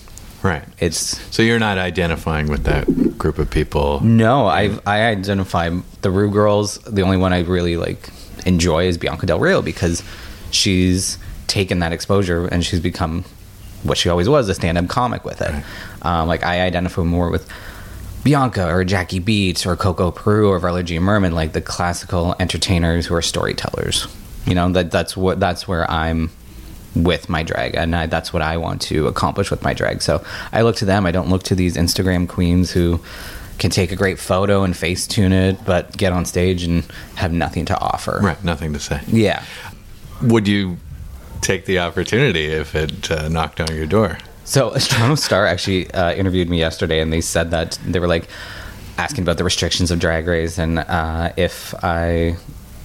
Right. 0.46 0.64
It's 0.78 1.20
So 1.34 1.42
you're 1.42 1.58
not 1.58 1.80
identifying 1.80 2.50
with 2.50 2.66
that 2.66 2.86
group 3.18 3.40
of 3.40 3.50
people. 3.50 4.00
No, 4.04 4.46
I 4.46 4.78
I 4.86 5.06
identify 5.06 5.76
the 6.02 6.12
Ru 6.12 6.30
girls. 6.30 6.78
The 6.82 7.02
only 7.02 7.18
one 7.18 7.34
I 7.34 7.40
really 7.40 7.78
like 7.78 8.12
enjoy 8.46 8.86
is 8.86 9.00
Bianca 9.00 9.26
Del 9.26 9.40
Rio 9.40 9.64
because 9.64 10.04
she's 10.52 11.18
taken 11.48 11.80
that 11.80 11.92
exposure 11.92 12.46
and 12.46 12.64
she's 12.64 12.80
become 12.80 13.24
what 13.82 13.98
she 13.98 14.08
always 14.08 14.30
was 14.30 14.48
a 14.48 14.54
stand-up 14.54 14.88
comic 14.88 15.26
with 15.26 15.42
it. 15.42 15.64
Um, 16.04 16.28
like 16.28 16.44
I 16.44 16.62
identify 16.62 17.02
more 17.02 17.32
with 17.32 17.50
Bianca 18.24 18.72
or 18.72 18.84
Jackie 18.84 19.18
Beats 19.18 19.66
or 19.66 19.76
Coco 19.76 20.12
Peru 20.12 20.50
or 20.50 20.60
Varla 20.60 20.86
Jean 20.86 21.02
Merman, 21.02 21.34
like 21.34 21.54
the 21.54 21.62
classical 21.62 22.36
entertainers 22.40 23.08
who 23.08 23.16
are 23.16 23.22
storytellers. 23.24 24.08
You 24.46 24.54
know 24.54 24.72
that 24.74 24.92
that's 24.92 25.18
what 25.18 25.40
that's 25.40 25.68
where 25.68 25.90
I'm 25.90 26.30
with 26.96 27.30
my 27.30 27.44
drag 27.44 27.76
and 27.76 27.96
I, 27.96 28.06
that's 28.08 28.32
what 28.32 28.42
I 28.42 28.58
want 28.58 28.82
to 28.84 29.08
accomplish 29.08 29.52
with 29.52 29.62
my 29.64 29.74
drag. 29.74 30.02
So 30.02 30.24
I 30.52 30.62
look 30.62 30.78
to 30.78 30.86
them. 30.86 31.06
I 31.06 31.12
don't 31.12 31.30
look 31.30 31.44
to 31.44 31.56
these 31.56 31.76
Instagram 31.76 32.28
queens 32.28 32.72
who 32.72 33.02
can 33.58 33.72
take 33.72 33.92
a 33.92 33.96
great 33.96 34.20
photo 34.20 34.64
and 34.64 34.76
face 34.76 35.08
tune 35.08 35.32
it, 35.32 35.64
but 35.66 35.96
get 35.96 36.14
on 36.14 36.26
stage 36.26 36.64
and 36.64 36.84
have 37.16 37.32
nothing 37.32 37.66
to 37.66 37.80
offer. 37.80 38.20
Right. 38.22 38.44
Nothing 38.44 38.74
to 38.74 38.80
say. 38.80 39.02
Yeah. 39.08 39.44
Would 40.22 40.48
you 40.48 40.78
take 41.42 41.66
the 41.66 41.80
opportunity 41.80 42.46
if 42.46 42.76
it 42.76 43.12
uh, 43.12 43.30
knocked 43.30 43.62
on 43.62 43.76
your 43.76 43.86
door? 43.86 44.18
So 44.44 44.72
Toronto 44.80 45.16
Star 45.16 45.46
actually 45.46 45.92
uh, 45.92 46.14
interviewed 46.14 46.50
me 46.50 46.60
yesterday, 46.60 47.00
and 47.02 47.12
they 47.12 47.22
said 47.22 47.52
that 47.52 47.80
they 47.86 48.00
were 48.00 48.08
like 48.08 48.28
asking 48.98 49.24
about 49.24 49.38
the 49.38 49.44
restrictions 49.44 49.92
of 49.92 50.00
Drag 50.00 50.26
Race 50.28 50.58
and 50.58 50.80
uh, 50.80 51.34
if 51.36 51.74
I, 51.84 52.38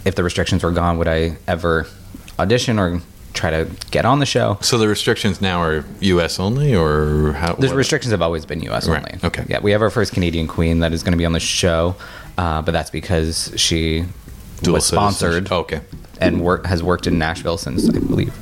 if 0.04 0.14
the 0.16 0.24
restrictions 0.24 0.64
were 0.64 0.72
gone, 0.72 0.98
would 0.98 1.06
I 1.06 1.36
ever 1.46 1.86
audition 2.38 2.78
or 2.78 3.00
try 3.32 3.50
to 3.50 3.70
get 3.90 4.04
on 4.04 4.18
the 4.18 4.26
show? 4.26 4.58
So 4.60 4.78
the 4.78 4.88
restrictions 4.88 5.40
now 5.40 5.60
are 5.62 5.84
U.S. 6.00 6.38
only, 6.40 6.74
or 6.74 7.32
how? 7.32 7.54
The 7.54 7.74
restrictions 7.74 8.10
have 8.12 8.22
always 8.22 8.44
been 8.46 8.60
U.S. 8.62 8.88
Right, 8.88 8.98
only. 9.12 9.18
okay. 9.24 9.44
Yeah, 9.48 9.60
we 9.60 9.70
have 9.72 9.82
our 9.82 9.90
first 9.90 10.12
Canadian 10.12 10.46
queen 10.46 10.80
that 10.80 10.92
is 10.92 11.02
going 11.02 11.12
to 11.12 11.18
be 11.18 11.26
on 11.26 11.32
the 11.32 11.40
show, 11.40 11.96
uh, 12.38 12.62
but 12.62 12.72
that's 12.72 12.90
because 12.90 13.52
she 13.56 14.04
Dual 14.62 14.74
was 14.74 14.86
sponsored. 14.86 15.50
Oh, 15.50 15.60
okay. 15.60 15.80
and 16.20 16.40
work, 16.42 16.66
has 16.66 16.82
worked 16.82 17.06
in 17.06 17.18
Nashville 17.18 17.56
since 17.58 17.88
I 17.88 17.92
believe 17.98 18.34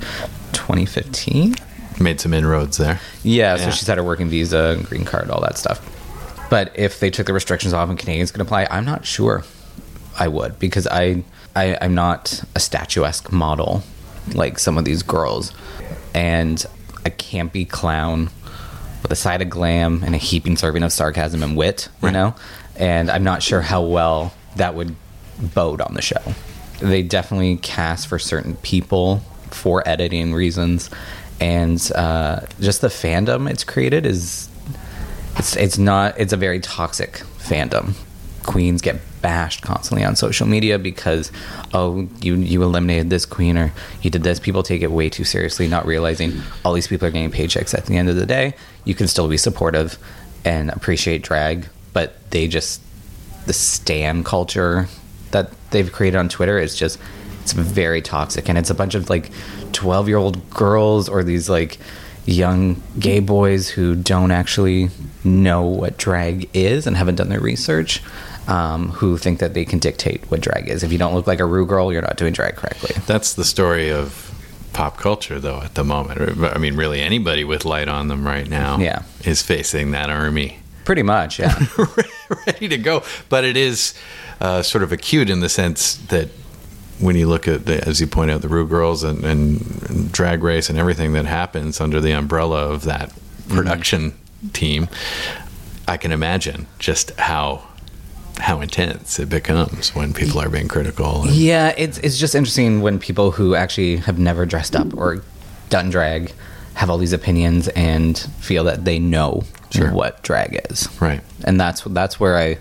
2015. 0.53 1.55
Made 2.01 2.21
some 2.21 2.33
inroads 2.33 2.77
there. 2.77 3.01
Yeah, 3.25 3.57
so 3.57 3.65
Yeah. 3.65 3.71
she's 3.71 3.87
had 3.89 3.99
her 3.99 4.05
working 4.05 4.29
visa, 4.29 4.77
and 4.79 4.87
green 4.87 5.05
card, 5.05 5.31
all 5.31 5.41
that 5.41 5.59
stuff. 5.59 5.81
But 6.51 6.73
if 6.79 7.01
they 7.01 7.11
took 7.11 7.27
the 7.27 7.33
restrictions 7.33 7.75
off 7.75 7.89
and 7.91 7.99
Canadians 7.99 8.31
could 8.31 8.41
apply, 8.41 8.67
I'm 8.71 8.85
not 8.85 9.05
sure 9.05 9.45
I 10.19 10.29
would 10.29 10.59
because 10.59 10.87
I, 10.87 11.23
I 11.55 11.77
I'm 11.81 11.95
not 11.95 12.43
a 12.55 12.61
statuesque 12.61 13.31
model 13.33 13.83
like 14.35 14.59
some 14.59 14.79
of 14.79 14.85
these 14.85 15.03
girls, 15.03 15.53
and 16.15 16.65
a 17.05 17.11
campy 17.11 17.69
clown 17.69 18.31
with 19.03 19.13
a 19.13 19.17
side 19.17 19.41
of 19.43 19.49
glam 19.51 20.03
and 20.05 20.15
a 20.15 20.19
heaping 20.19 20.57
serving 20.57 20.83
of 20.83 20.93
sarcasm 20.93 21.43
and 21.43 21.57
wit, 21.57 21.89
you 22.03 22.07
Right. 22.09 22.13
know. 22.13 22.35
And 22.77 23.11
I'm 23.11 23.25
not 23.25 23.43
sure 23.43 23.61
how 23.61 23.83
well 23.83 24.33
that 24.57 24.75
would 24.75 24.95
bode 25.55 25.81
on 25.81 25.95
the 25.95 26.03
show. 26.03 26.21
They 26.81 27.03
definitely 27.03 27.57
cast 27.57 28.07
for 28.09 28.19
certain 28.19 28.57
people 28.57 29.19
for 29.51 29.89
editing 29.89 30.33
reasons, 30.35 30.91
and 31.41 31.81
uh, 31.95 32.41
just 32.61 32.81
the 32.81 32.89
fandom 32.89 33.49
it's 33.51 33.65
created 33.65 34.05
is 34.07 34.49
it's 35.37 35.57
it's 35.57 35.79
not 35.79 36.19
it's 36.19 36.33
a 36.33 36.37
very 36.37 36.61
toxic 36.61 37.23
fandom. 37.39 37.95
Queens 38.45 38.81
get 38.83 38.97
bashed 39.21 39.63
constantly 39.63 40.05
on 40.05 40.17
social 40.17 40.47
media 40.47 40.79
because 40.79 41.33
oh 41.75 42.09
you 42.21 42.37
you 42.37 42.63
eliminated 42.63 43.11
this 43.11 43.27
queen 43.27 43.57
or 43.57 43.73
you 44.03 44.11
did 44.11 44.23
this. 44.23 44.39
People 44.41 44.63
take 44.63 44.83
it 44.83 44.91
way 44.91 45.09
too 45.09 45.25
seriously, 45.25 45.69
not 45.69 45.87
realizing 45.87 46.41
all 46.65 46.73
these 46.73 46.89
people 46.89 47.09
are 47.09 47.11
getting 47.11 47.31
paychecks 47.31 47.77
at 47.77 47.87
the 47.87 47.97
end 47.97 48.09
of 48.09 48.17
the 48.17 48.27
day. 48.27 48.55
You 48.85 48.95
can 48.95 49.09
still 49.09 49.29
be 49.29 49.37
supportive 49.37 49.99
and 50.45 50.71
appreciate 50.71 51.23
drag, 51.23 51.69
but 51.93 52.31
they 52.31 52.49
just 52.49 52.81
the 53.47 53.53
stan 53.53 54.25
culture 54.25 54.89
that 55.31 55.51
they've 55.71 55.93
created 55.93 56.19
on 56.19 56.29
Twitter 56.29 56.59
is 56.59 56.77
just 56.77 56.99
it's 57.43 57.53
very 57.53 58.03
toxic 58.03 58.49
and 58.49 58.59
it's 58.59 58.71
a 58.71 58.75
bunch 58.75 58.95
of 58.95 59.09
like 59.09 59.31
12 59.73 60.09
year 60.09 60.19
old 60.19 60.51
girls 60.51 61.09
or 61.09 61.25
these 61.25 61.49
like 61.49 61.79
young 62.27 62.81
gay 62.99 63.21
boys 63.21 63.71
who 63.71 63.95
don't 63.95 64.31
actually 64.31 64.91
know 65.25 65.63
what 65.63 65.97
drag 65.97 66.49
is 66.53 66.87
and 66.87 66.97
haven't 66.97 67.15
done 67.15 67.31
their 67.31 67.41
research 67.41 68.03
um, 68.49 68.89
who 68.91 69.17
think 69.17 69.39
that 69.39 69.55
they 69.55 69.65
can 69.65 69.79
dictate 69.79 70.25
what 70.31 70.41
drag 70.41 70.69
is 70.69 70.83
if 70.83 70.91
you 70.91 70.99
don't 70.99 71.15
look 71.15 71.27
like 71.29 71.39
a 71.41 71.45
Ru 71.45 71.65
girl 71.67 71.93
you're 71.93 72.03
not 72.03 72.17
doing 72.17 72.33
drag 72.33 72.57
correctly 72.57 72.95
That's 73.07 73.35
the 73.35 73.45
story 73.45 73.91
of 73.93 74.25
pop 74.73 74.97
culture, 74.99 75.41
though. 75.41 75.61
At 75.61 75.75
the 75.75 75.83
moment, 75.85 76.39
I 76.55 76.59
mean, 76.59 76.77
really, 76.77 77.01
anybody 77.01 77.43
with 77.45 77.65
light 77.65 77.89
on 77.89 78.07
them 78.09 78.25
right 78.25 78.49
now, 78.49 78.79
Yeah. 78.79 79.03
is 79.25 79.43
facing 79.43 79.91
that 79.93 80.09
army. 80.11 80.59
pretty 80.85 81.03
much 81.03 81.39
yeah 81.39 81.59
ready 82.47 82.69
to 82.69 82.79
go. 82.79 83.03
But 83.29 83.45
it 83.45 83.57
is 83.57 83.95
uh, 84.41 84.63
sort 84.63 84.85
of 84.85 84.93
acute 84.93 85.29
in 85.31 85.41
the 85.41 85.49
sense 85.49 85.97
that 86.09 86.29
when 87.01 87.17
you 87.17 87.27
look 87.29 87.49
at, 87.49 87.67
the, 87.67 87.87
as 87.89 88.01
you 88.01 88.07
point 88.07 88.31
out, 88.31 88.41
the 88.43 88.49
Ru 88.49 88.67
Girls 88.69 89.03
and, 89.03 89.25
and 89.25 90.13
Drag 90.13 90.43
Race 90.45 90.71
and 90.71 90.79
everything 90.79 91.13
that 91.13 91.27
happens 91.27 91.81
under 91.81 92.01
the 92.01 92.13
umbrella 92.13 92.69
of 92.73 92.85
that 92.85 93.13
production 93.49 94.13
team, 94.53 94.89
I 95.89 95.97
can 95.97 96.13
imagine 96.13 96.67
just 96.79 97.11
how 97.19 97.63
how 98.39 98.61
intense 98.61 99.19
it 99.19 99.29
becomes 99.29 99.95
when 99.95 100.13
people 100.13 100.41
are 100.41 100.49
being 100.49 100.69
critical. 100.69 101.23
and- 101.23 101.33
Yeah, 101.33 101.75
it's 101.77 101.99
it's 101.99 102.19
just 102.19 102.35
interesting 102.35 102.81
when 102.83 102.99
people 102.99 103.31
who 103.33 103.55
actually 103.55 103.97
have 103.97 104.19
never 104.19 104.47
dressed 104.47 104.75
up 104.77 104.97
or 104.97 105.23
done 105.71 105.91
drag 105.91 106.33
have 106.75 106.89
all 106.91 106.99
these 106.99 107.13
opinions 107.13 107.69
and 107.69 108.17
feel 108.41 108.65
that 108.65 108.85
they 108.85 108.99
know 108.99 109.43
Sure. 109.71 109.93
what 109.93 110.23
drag 110.23 110.61
is. 110.71 110.89
Right. 111.01 111.21
And 111.45 111.61
that's 111.61 111.83
that's 111.83 112.19
where 112.21 112.39
I, 112.39 112.59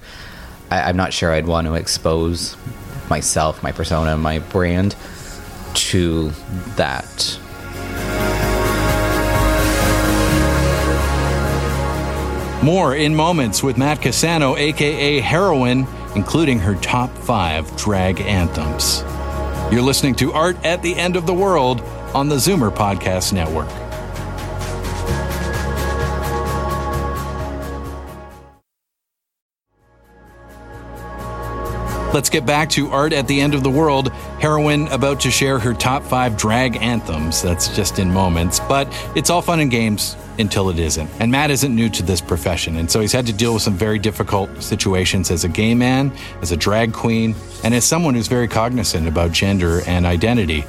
I 0.72 0.82
I'm 0.90 0.98
not 0.98 1.14
sure 1.14 1.32
I'd 1.32 1.48
want 1.48 1.68
to 1.68 1.76
expose 1.76 2.58
myself, 3.10 3.62
my 3.64 3.72
persona, 3.72 4.18
my 4.18 4.40
brand 4.40 4.96
to 5.76 6.32
that. 6.76 7.40
More 12.64 12.96
in 12.96 13.16
moments 13.16 13.62
with 13.62 13.78
Matt 13.78 14.02
Cassano, 14.02 14.58
aka 14.58 15.20
Heroine, 15.20 15.88
including 16.16 16.58
her 16.58 16.74
top 16.76 17.16
five 17.20 17.74
drag 17.78 18.20
anthems. 18.20 19.04
You're 19.72 19.84
listening 19.84 20.16
to 20.16 20.34
Art 20.34 20.58
at 20.66 20.82
the 20.82 20.96
End 20.96 21.16
of 21.16 21.28
the 21.28 21.34
World 21.36 21.82
on 22.16 22.30
the 22.30 22.36
Zoomer 22.36 22.76
Podcast 22.76 23.32
Network. 23.32 23.70
Let's 32.12 32.30
get 32.30 32.48
back 32.48 32.72
to 32.72 32.90
Art 32.90 33.14
at 33.14 33.28
the 33.28 33.40
End 33.40 33.54
of 33.54 33.62
the 33.62 33.70
World. 33.70 34.12
Heroine 34.40 34.88
about 34.88 35.20
to 35.22 35.32
share 35.32 35.60
her 35.60 35.76
top 35.76 36.02
five 36.02 36.36
drag 36.36 36.78
anthems. 36.78 37.44
That's 37.44 37.68
just 37.76 38.00
in 38.00 38.12
moments, 38.12 38.60
but 38.62 38.92
it's 39.16 39.30
all 39.30 39.44
fun 39.44 39.60
and 39.60 39.70
games 39.70 40.16
until 40.40 40.70
it 40.70 40.80
isn't. 40.80 41.10
And 41.20 41.32
Matt 41.32 41.52
isn't 41.52 41.74
new 41.76 41.90
to 41.90 42.04
this 42.04 42.22
profession, 42.22 42.78
and 42.78 42.90
so 42.90 43.00
he's 43.00 43.12
had 43.12 43.26
to 43.28 43.34
deal 43.34 43.54
with 43.54 43.64
some 43.64 43.76
very 43.76 44.00
difficult 44.00 44.62
situations 44.62 45.32
as 45.32 45.44
a 45.44 45.50
gay 45.50 45.74
man, 45.74 46.12
as 46.42 46.52
a 46.52 46.58
drag 46.58 46.94
queen, 46.94 47.36
and 47.64 47.74
as 47.74 47.86
someone 47.86 48.14
who's 48.14 48.28
very 48.28 48.48
cognizant 48.48 49.08
about 49.08 49.32
gender 49.32 49.82
and 49.88 50.06
identity. 50.06 50.66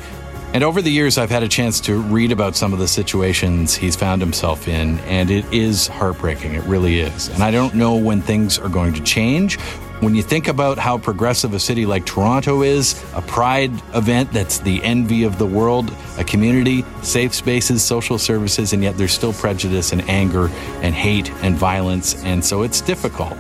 And 0.55 0.65
over 0.65 0.81
the 0.81 0.91
years, 0.91 1.19
I've 1.19 1.29
had 1.29 1.43
a 1.43 1.49
chance 1.49 1.79
to 1.81 2.01
read 2.01 2.33
about 2.33 2.57
some 2.57 2.73
of 2.73 2.79
the 2.79 2.89
situations 2.89 3.75
he's 3.75 3.97
found 3.97 4.23
himself 4.23 4.67
in, 4.67 4.99
and 5.01 5.31
it 5.31 5.45
is 5.53 5.89
heartbreaking. 5.89 6.55
It 6.55 6.65
really 6.65 7.01
is. 7.01 7.29
And 7.29 7.43
I 7.43 7.51
don't 7.51 7.75
know 7.75 7.97
when 7.97 8.23
things 8.23 8.59
are 8.59 8.71
going 8.71 8.95
to 8.95 9.03
change. 9.03 9.59
When 10.01 10.15
you 10.15 10.23
think 10.23 10.47
about 10.47 10.79
how 10.79 10.97
progressive 10.97 11.55
a 11.55 11.59
city 11.59 11.85
like 11.85 12.07
Toronto 12.07 12.63
is, 12.63 13.05
a 13.15 13.23
pride 13.23 13.73
event 13.95 14.33
that's 14.33 14.59
the 14.61 14.81
envy 14.85 15.25
of 15.25 15.39
the 15.39 15.47
world, 15.47 15.93
a 16.19 16.23
community, 16.23 16.85
safe 17.03 17.35
spaces, 17.35 17.83
social 17.83 18.17
services, 18.17 18.73
and 18.73 18.81
yet 18.81 18.97
there's 18.97 19.13
still 19.13 19.33
prejudice 19.33 19.91
and 19.91 20.09
anger 20.09 20.51
and 20.83 20.95
hate 20.95 21.33
and 21.43 21.57
violence. 21.57 22.15
And 22.23 22.45
so 22.45 22.63
it's 22.63 22.81
difficult. 22.81 23.37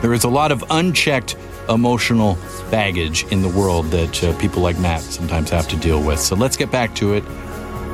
There 0.00 0.14
is 0.14 0.24
a 0.24 0.28
lot 0.30 0.52
of 0.52 0.64
unchecked 0.70 1.36
emotional 1.68 2.38
baggage 2.70 3.24
in 3.24 3.42
the 3.42 3.50
world 3.50 3.84
that 3.90 4.24
uh, 4.24 4.34
people 4.38 4.62
like 4.62 4.78
Matt 4.78 5.02
sometimes 5.02 5.50
have 5.50 5.68
to 5.68 5.76
deal 5.76 6.02
with. 6.02 6.18
So 6.18 6.34
let's 6.34 6.56
get 6.56 6.70
back 6.70 6.94
to 6.94 7.12
it. 7.12 7.24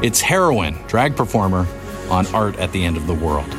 It's 0.04 0.20
Heroine, 0.20 0.78
drag 0.86 1.16
performer 1.16 1.66
on 2.08 2.28
Art 2.28 2.54
at 2.60 2.70
the 2.70 2.84
End 2.84 2.96
of 2.96 3.08
the 3.08 3.14
World. 3.14 3.52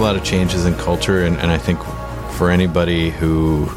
A 0.00 0.02
lot 0.02 0.16
of 0.16 0.24
changes 0.24 0.64
in 0.64 0.74
culture, 0.76 1.24
and, 1.26 1.36
and 1.36 1.50
I 1.50 1.58
think 1.58 1.78
for 2.38 2.50
anybody 2.50 3.10
who, 3.10 3.68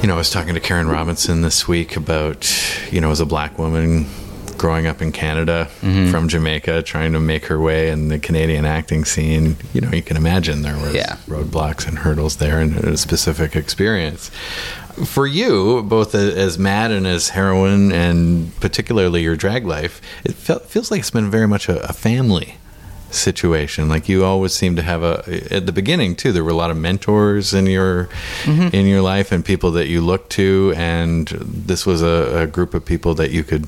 you 0.00 0.08
know, 0.08 0.14
I 0.14 0.16
was 0.16 0.30
talking 0.30 0.54
to 0.54 0.60
Karen 0.60 0.88
Robinson 0.88 1.42
this 1.42 1.68
week 1.68 1.94
about, 1.94 2.50
you 2.90 3.02
know, 3.02 3.10
as 3.10 3.20
a 3.20 3.26
black 3.26 3.58
woman 3.58 4.06
growing 4.56 4.86
up 4.86 5.02
in 5.02 5.12
Canada 5.12 5.68
Mm-hmm. 5.82 6.10
from 6.10 6.26
Jamaica, 6.28 6.82
trying 6.84 7.12
to 7.12 7.20
make 7.20 7.44
her 7.46 7.60
way 7.60 7.90
in 7.90 8.08
the 8.08 8.18
Canadian 8.18 8.64
acting 8.64 9.04
scene, 9.04 9.58
you 9.74 9.82
know, 9.82 9.90
you 9.90 10.00
can 10.00 10.16
imagine 10.16 10.62
there 10.62 10.78
was 10.78 10.94
Yeah. 10.94 11.16
roadblocks 11.28 11.86
and 11.86 11.98
hurdles 11.98 12.36
there 12.36 12.58
and 12.60 12.74
a 12.78 12.96
specific 12.96 13.54
experience. 13.54 14.30
For 15.04 15.26
you, 15.26 15.82
both 15.82 16.14
as 16.14 16.58
Matt 16.58 16.90
and 16.92 17.06
as 17.06 17.28
heroine, 17.28 17.92
and 17.92 18.58
particularly 18.58 19.22
your 19.22 19.36
drag 19.36 19.66
life, 19.66 20.00
it 20.24 20.32
fe- 20.34 20.60
feels 20.66 20.90
like 20.90 21.00
it's 21.00 21.10
been 21.10 21.30
very 21.30 21.46
much 21.46 21.68
a, 21.68 21.86
a 21.86 21.92
family 21.92 22.54
situation. 23.14 23.88
Like 23.88 24.08
you 24.08 24.24
always 24.24 24.52
seem 24.52 24.76
to 24.76 24.82
have 24.82 25.02
a 25.02 25.22
at 25.50 25.66
the 25.66 25.72
beginning 25.72 26.16
too. 26.16 26.32
There 26.32 26.44
were 26.44 26.50
a 26.50 26.54
lot 26.56 26.70
of 26.70 26.76
mentors 26.76 27.54
in 27.54 27.66
your 27.66 28.08
Mm-hmm. 28.44 28.74
in 28.74 28.86
your 28.86 29.00
life 29.00 29.32
and 29.32 29.44
people 29.44 29.70
that 29.72 29.86
you 29.88 30.00
looked 30.00 30.30
to, 30.32 30.74
and 30.76 31.28
this 31.28 31.86
was 31.86 32.02
a, 32.02 32.42
a 32.42 32.46
group 32.46 32.74
of 32.74 32.84
people 32.84 33.14
that 33.14 33.30
you 33.30 33.42
could 33.42 33.66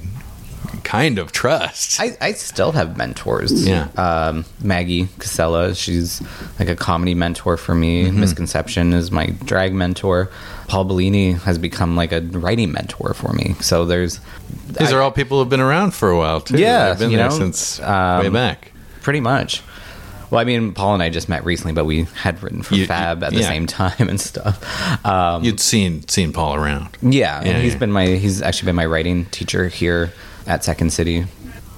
kind 0.84 1.18
of 1.18 1.32
trust. 1.32 1.98
I, 2.00 2.16
I 2.20 2.32
still 2.32 2.72
have 2.72 2.96
mentors. 2.96 3.66
Yeah. 3.66 3.88
Um, 3.96 4.44
Maggie 4.62 5.06
Cassella, 5.18 5.76
she's 5.76 6.22
like 6.58 6.68
a 6.68 6.76
comedy 6.76 7.14
mentor 7.14 7.56
for 7.56 7.74
me. 7.74 8.04
Mm-hmm. 8.06 8.20
Misconception 8.20 8.92
is 8.92 9.10
my 9.10 9.26
drag 9.44 9.72
mentor. 9.72 10.30
Paul 10.68 10.84
Bellini 10.84 11.32
has 11.32 11.58
become 11.58 11.96
like 11.96 12.12
a 12.12 12.20
writing 12.20 12.72
mentor 12.72 13.14
for 13.14 13.32
me. 13.32 13.54
So 13.60 13.84
there's 13.84 14.20
These 14.78 14.92
are 14.92 15.00
all 15.00 15.10
people 15.10 15.38
who've 15.40 15.48
been 15.48 15.60
around 15.60 15.92
for 15.92 16.10
a 16.10 16.18
while 16.18 16.40
too. 16.40 16.58
Yeah, 16.58 16.90
They've 16.90 16.98
been 17.08 17.16
there 17.16 17.30
know, 17.30 17.36
since 17.36 17.80
um, 17.80 18.20
way 18.22 18.28
back. 18.28 18.72
Pretty 19.06 19.20
much. 19.20 19.62
Well, 20.32 20.40
I 20.40 20.44
mean, 20.44 20.72
Paul 20.72 20.94
and 20.94 21.00
I 21.04 21.10
just 21.10 21.28
met 21.28 21.44
recently, 21.44 21.72
but 21.72 21.84
we 21.84 22.02
had 22.16 22.42
written 22.42 22.62
for 22.62 22.74
You- 22.74 22.86
Fab 22.86 23.22
at 23.22 23.32
the 23.32 23.38
yeah. 23.38 23.46
same 23.48 23.66
time 23.80 24.08
and 24.08 24.20
stuff. 24.20 25.06
Um, 25.06 25.44
You'd 25.44 25.60
seen 25.60 26.06
seen 26.08 26.32
Paul 26.32 26.56
around. 26.56 26.88
Yeah, 27.00 27.40
Yeah, 27.44 27.50
and 27.52 27.62
he's 27.62 27.74
yeah. 27.74 27.78
been 27.78 27.92
my 27.92 28.06
he's 28.06 28.42
actually 28.42 28.66
been 28.66 28.74
my 28.74 28.86
writing 28.86 29.26
teacher 29.26 29.68
here 29.68 30.12
at 30.48 30.64
Second 30.64 30.92
City. 30.92 31.26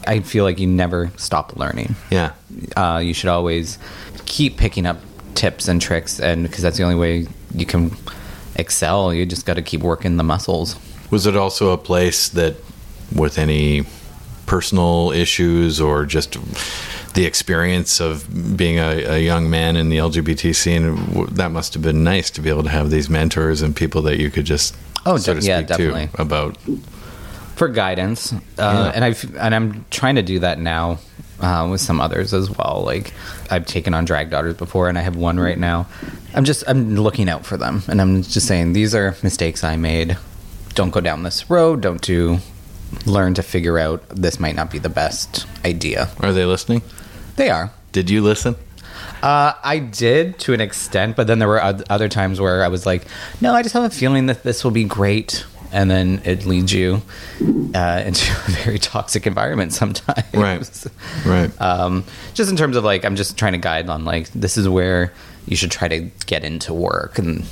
I 0.07 0.21
feel 0.21 0.45
like 0.45 0.59
you 0.59 0.67
never 0.67 1.11
stop 1.19 1.55
learning. 1.59 1.97
Yeah. 2.11 2.33
Uh, 2.75 3.03
you 3.05 3.13
should 3.13 3.29
always 3.29 3.79
keep 4.25 4.57
picking 4.57 4.87
up 4.87 4.97
tips 5.35 5.69
and 5.69 5.83
tricks, 5.83 6.19
and 6.19 6.45
because 6.45 6.63
that's 6.63 6.79
the 6.79 6.85
only 6.85 6.97
way 6.97 7.27
you 7.55 7.67
can 7.67 7.91
excel. 8.57 9.13
You 9.13 9.27
just 9.27 9.45
got 9.45 9.55
to 9.57 9.63
keep 9.63 9.83
working 9.83 10.17
the 10.17 10.25
muscles. 10.25 10.77
Was 11.11 11.27
it 11.27 11.37
also 11.37 11.73
a 11.73 11.77
place 11.77 12.31
that, 12.31 12.57
with 13.15 13.37
any 13.37 13.85
personal 14.47 15.13
issues 15.15 15.79
or 15.79 16.07
just 16.07 16.39
the 17.19 17.27
experience 17.27 18.01
of 18.01 18.57
being 18.57 18.79
a, 18.79 19.17
a 19.17 19.19
young 19.19 19.51
man 19.51 19.75
in 19.77 19.89
the 19.89 19.97
LGBT 19.99 20.55
scene, 20.55 21.25
that 21.35 21.51
must 21.51 21.75
have 21.75 21.83
been 21.83 22.05
nice 22.05 22.31
to 22.31 22.41
be 22.41 22.49
able 22.49 22.63
to 22.63 22.69
have 22.69 22.91
these 22.91 23.11
mentors 23.11 23.61
and 23.61 23.75
people 23.75 24.03
that 24.03 24.19
you 24.21 24.31
could 24.31 24.45
just 24.45 24.77
Oh, 25.05 25.17
so 25.17 25.35
de- 25.35 25.41
to 25.41 25.47
yeah, 25.47 25.63
definitely. 25.63 26.09
about. 26.15 26.57
for 27.57 27.67
guidance, 27.69 28.33
uh, 28.33 28.37
Yeah. 28.59 28.93
and 28.95 29.05
I've 29.05 29.37
and 29.37 29.53
I'm 29.55 29.85
trying 29.91 30.15
to 30.15 30.23
do 30.23 30.39
that 30.41 30.61
now 30.61 30.99
uh, 31.41 31.67
with 31.71 31.81
some 31.81 32.01
others 32.01 32.33
as 32.33 32.51
well. 32.57 32.83
Like 32.85 33.13
I've 33.51 33.67
taken 33.67 33.95
on 33.95 34.05
drag 34.05 34.31
daughters 34.31 34.55
before, 34.55 34.89
and 34.89 34.97
I 34.97 35.01
have 35.03 35.17
one 35.17 35.41
right 35.41 35.59
now. 35.59 35.87
I'm 36.35 36.45
just 36.45 36.63
I'm 36.69 36.95
looking 36.97 37.29
out 37.29 37.45
for 37.47 37.57
them, 37.57 37.83
and 37.89 38.01
I'm 38.01 38.23
just 38.23 38.47
saying 38.47 38.75
these 38.75 38.95
are 38.95 39.17
mistakes 39.25 39.65
I 39.65 39.77
made. 39.77 40.17
Don't 40.75 40.91
go 40.91 41.01
down 41.01 41.25
this 41.25 41.51
road. 41.51 41.81
Don't 41.81 42.01
do. 42.03 42.39
Learn 43.07 43.35
to 43.35 43.43
figure 43.43 43.79
out 43.79 44.09
this 44.09 44.39
might 44.39 44.55
not 44.55 44.71
be 44.71 44.79
the 44.79 44.89
best 44.89 45.47
idea. 45.65 46.09
Are 46.21 46.33
they 46.33 46.45
listening? 46.45 46.83
They 47.39 47.51
are. 47.51 47.71
Did 47.93 48.11
you 48.11 48.21
listen? 48.21 48.57
Uh, 49.23 49.53
I 49.63 49.79
did 49.79 50.41
to 50.41 50.55
an 50.55 50.61
extent, 50.61 51.15
but 51.15 51.29
then 51.29 51.39
there 51.39 51.47
were 51.47 51.63
other 51.63 52.09
times 52.09 52.41
where 52.41 52.65
I 52.65 52.69
was 52.69 52.85
like, 52.85 53.07
"No, 53.41 53.55
I 53.55 53.63
just 53.63 53.75
have 53.75 53.85
a 53.85 53.91
feeling 53.91 54.27
that 54.27 54.43
this 54.43 54.65
will 54.65 54.73
be 54.73 54.83
great," 54.83 55.47
and 55.71 55.89
then 55.89 56.21
it 56.25 56.47
leads 56.47 56.73
you 56.73 57.01
uh, 57.77 58.03
into 58.07 58.33
a 58.33 58.51
very 58.65 58.81
toxic 58.81 59.25
environment 59.25 59.73
sometimes. 59.73 60.35
Right. 60.35 60.87
Right. 61.25 61.51
Um, 61.61 62.05
just 62.35 62.51
in 62.51 62.57
terms 62.57 62.77
of 62.77 62.83
like, 62.83 63.05
I'm 63.05 63.15
just 63.15 63.39
trying 63.39 63.53
to 63.53 63.59
guide 63.59 63.89
on 63.89 64.05
like, 64.05 64.31
this 64.33 64.57
is 64.57 64.69
where 64.69 65.13
you 65.47 65.55
should 65.55 65.71
try 65.71 65.87
to 65.87 66.11
get 66.27 66.43
into 66.43 66.75
work, 66.75 67.21
and 67.21 67.47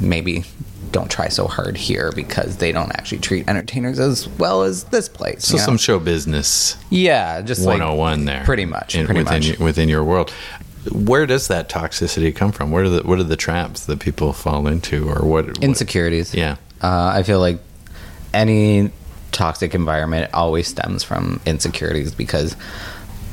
maybe 0.00 0.44
don't 0.92 1.10
try 1.10 1.28
so 1.28 1.46
hard 1.46 1.76
here 1.76 2.12
because 2.14 2.56
they 2.58 2.72
don't 2.72 2.90
actually 2.92 3.18
treat 3.18 3.48
entertainers 3.48 3.98
as 3.98 4.28
well 4.28 4.62
as 4.62 4.84
this 4.84 5.08
place. 5.08 5.44
so 5.44 5.54
you 5.54 5.58
know? 5.58 5.64
some 5.64 5.76
show 5.78 5.98
business 5.98 6.76
yeah, 6.90 7.40
just 7.42 7.62
like 7.62 7.80
101 7.80 8.24
there. 8.24 8.44
pretty 8.44 8.64
much, 8.64 8.94
in- 8.94 9.06
pretty 9.06 9.20
within, 9.20 9.34
much. 9.34 9.46
Your, 9.46 9.58
within 9.58 9.88
your 9.88 10.04
world. 10.04 10.30
Where 10.92 11.26
does 11.26 11.48
that 11.48 11.68
toxicity 11.68 12.34
come 12.34 12.52
from? 12.52 12.70
Where 12.70 12.84
do 12.84 12.90
the 12.90 13.02
what 13.02 13.18
are 13.18 13.24
the 13.24 13.36
traps 13.36 13.86
that 13.86 14.00
people 14.00 14.32
fall 14.32 14.66
into, 14.66 15.08
or 15.08 15.26
what? 15.26 15.46
what 15.46 15.62
insecurities. 15.62 16.34
Yeah. 16.34 16.56
Uh, 16.80 17.12
I 17.14 17.24
feel 17.24 17.40
like 17.40 17.58
any 18.32 18.90
toxic 19.32 19.74
environment 19.74 20.32
always 20.32 20.68
stems 20.68 21.02
from 21.02 21.40
insecurities 21.44 22.14
because 22.14 22.56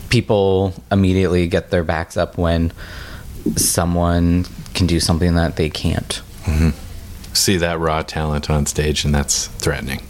people 0.10 0.74
immediately 0.92 1.48
get 1.48 1.70
their 1.70 1.84
backs 1.84 2.18
up 2.18 2.38
when 2.38 2.72
someone 3.56 4.46
can 4.74 4.88
do 4.88 5.00
something 5.00 5.36
that 5.36 5.56
they 5.56 5.70
can't. 5.70 6.22
See 7.36 7.58
that 7.58 7.80
raw 7.80 8.02
talent 8.02 8.50
on 8.50 8.66
stage, 8.66 9.06
and 9.06 9.14
that's 9.14 9.48
threatening. 9.48 10.02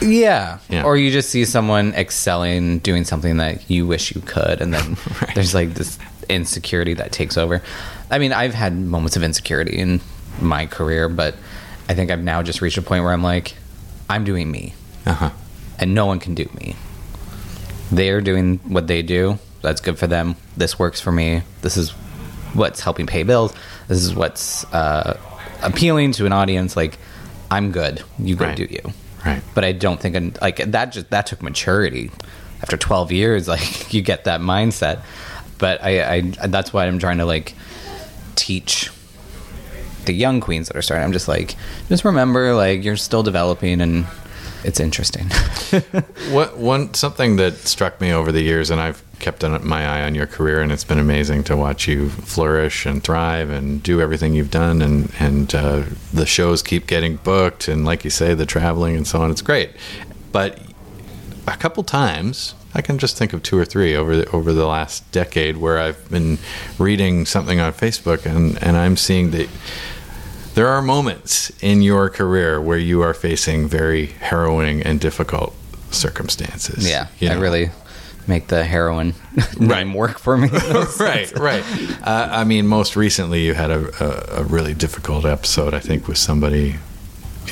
Yeah. 0.00 0.58
Yeah. 0.68 0.84
Or 0.84 0.96
you 0.96 1.10
just 1.10 1.30
see 1.30 1.44
someone 1.44 1.92
excelling 1.94 2.78
doing 2.78 3.04
something 3.04 3.38
that 3.38 3.68
you 3.68 3.84
wish 3.86 4.14
you 4.14 4.20
could 4.20 4.60
and 4.60 4.72
then 4.72 4.96
Right. 5.20 5.34
there's 5.34 5.54
like 5.54 5.74
this 5.74 5.98
insecurity 6.28 6.94
that 6.94 7.10
takes 7.10 7.36
over. 7.36 7.62
I 8.08 8.18
mean, 8.20 8.32
I've 8.32 8.54
had 8.54 8.76
moments 8.78 9.16
of 9.16 9.24
insecurity 9.24 9.76
in 9.76 10.00
my 10.40 10.66
career, 10.66 11.08
but 11.08 11.34
I 11.88 11.94
think 11.94 12.12
I've 12.12 12.22
now 12.22 12.42
just 12.44 12.60
reached 12.60 12.78
a 12.78 12.82
point 12.82 13.02
where 13.02 13.12
I'm 13.12 13.24
like 13.24 13.54
I'm 14.08 14.22
doing 14.22 14.48
me. 14.50 14.74
Uh 15.04 15.14
huh. 15.14 15.30
and 15.80 15.94
no 15.94 16.06
one 16.06 16.20
can 16.20 16.34
do 16.36 16.48
me. 16.54 16.76
They're 17.90 18.20
doing 18.20 18.58
what 18.68 18.86
they 18.86 19.02
do. 19.02 19.38
That's 19.62 19.80
good 19.80 19.98
for 19.98 20.06
them. 20.06 20.36
This 20.56 20.78
works 20.78 21.00
for 21.00 21.10
me. 21.10 21.42
This 21.62 21.76
is 21.76 21.90
what's 22.54 22.80
helping 22.80 23.06
pay 23.06 23.22
bills. 23.24 23.52
This 23.88 23.98
is 24.04 24.14
what's 24.14 24.64
uh, 24.72 25.18
appealing 25.62 26.12
to 26.12 26.26
an 26.26 26.32
audience. 26.32 26.76
Like, 26.76 26.98
I'm 27.50 27.72
good. 27.72 28.02
You 28.18 28.36
go 28.36 28.46
Right. 28.46 28.56
do 28.56 28.66
you. 28.68 28.92
Right. 29.24 29.42
But 29.54 29.64
I 29.64 29.72
don't 29.72 30.00
think 30.00 30.40
like 30.40 30.56
that. 30.56 30.92
Just 30.92 31.10
that 31.10 31.26
took 31.26 31.42
maturity. 31.42 32.10
After 32.62 32.76
12 32.76 33.12
years, 33.12 33.48
like 33.54 33.92
you 33.92 34.02
get 34.02 34.24
that 34.24 34.40
mindset. 34.40 35.00
But 35.58 35.82
I, 35.82 36.14
I 36.14 36.20
that's 36.48 36.72
why 36.72 36.86
I'm 36.86 36.98
trying 36.98 37.18
to 37.18 37.24
like 37.24 37.54
teach 38.36 38.90
the 40.04 40.12
young 40.12 40.40
queens 40.40 40.68
that 40.68 40.76
are 40.76 40.82
starting. 40.82 41.04
I'm 41.04 41.12
just 41.12 41.28
like, 41.28 41.54
just 41.88 42.04
remember, 42.04 42.54
like 42.54 42.84
you're 42.84 42.96
still 42.96 43.22
developing, 43.22 43.80
and 43.80 44.06
it's 44.64 44.80
interesting. 44.80 45.28
What 46.30 46.56
one 46.58 46.94
something 46.94 47.36
that 47.36 47.54
struck 47.56 48.00
me 48.00 48.12
over 48.12 48.30
the 48.32 48.40
years, 48.42 48.70
and 48.70 48.80
I've 48.80 49.02
kept 49.18 49.42
an, 49.42 49.66
my 49.66 49.86
eye 49.86 50.02
on 50.04 50.14
your 50.14 50.26
career, 50.26 50.60
and 50.60 50.70
it's 50.72 50.84
been 50.84 50.98
amazing 50.98 51.44
to 51.44 51.56
watch 51.56 51.88
you 51.88 52.08
flourish 52.10 52.86
and 52.86 53.02
thrive 53.02 53.50
and 53.50 53.82
do 53.82 54.00
everything 54.00 54.34
you've 54.34 54.50
done, 54.50 54.82
and 54.82 55.12
and 55.18 55.54
uh, 55.54 55.84
the 56.12 56.26
shows 56.26 56.62
keep 56.62 56.86
getting 56.86 57.16
booked, 57.16 57.68
and 57.68 57.84
like 57.84 58.04
you 58.04 58.10
say, 58.10 58.34
the 58.34 58.46
traveling 58.46 58.96
and 58.96 59.06
so 59.06 59.20
on. 59.22 59.30
It's 59.30 59.42
great, 59.42 59.70
but 60.32 60.60
a 61.46 61.56
couple 61.56 61.82
times. 61.82 62.54
I 62.74 62.82
can 62.82 62.98
just 62.98 63.16
think 63.16 63.32
of 63.32 63.42
two 63.42 63.58
or 63.58 63.64
three 63.64 63.96
over 63.96 64.14
the, 64.14 64.30
over 64.30 64.52
the 64.52 64.66
last 64.66 65.10
decade 65.10 65.56
where 65.56 65.78
I've 65.78 66.08
been 66.10 66.36
reading 66.78 67.24
something 67.24 67.58
on 67.58 67.72
Facebook 67.72 68.26
and, 68.26 68.62
and 68.62 68.76
I'm 68.76 68.96
seeing 68.96 69.30
that 69.30 69.48
there 70.54 70.68
are 70.68 70.82
moments 70.82 71.50
in 71.62 71.80
your 71.80 72.10
career 72.10 72.60
where 72.60 72.76
you 72.76 73.00
are 73.00 73.14
facing 73.14 73.68
very 73.68 74.06
harrowing 74.06 74.82
and 74.82 75.00
difficult 75.00 75.54
circumstances. 75.90 76.88
yeah, 76.88 77.08
You 77.20 77.30
I 77.30 77.34
really 77.34 77.70
make 78.28 78.48
the 78.48 78.64
heroin 78.64 79.14
name 79.58 79.94
work 79.94 80.18
for 80.18 80.36
me. 80.36 80.48
right, 81.00 81.32
right. 81.38 81.64
Uh, 82.02 82.28
I 82.30 82.44
mean, 82.44 82.66
most 82.66 82.96
recently 82.96 83.44
you 83.44 83.54
had 83.54 83.70
a, 83.70 84.38
a, 84.38 84.40
a 84.40 84.44
really 84.44 84.72
difficult 84.72 85.24
episode, 85.26 85.74
I 85.74 85.80
think, 85.80 86.08
with 86.08 86.16
somebody 86.16 86.76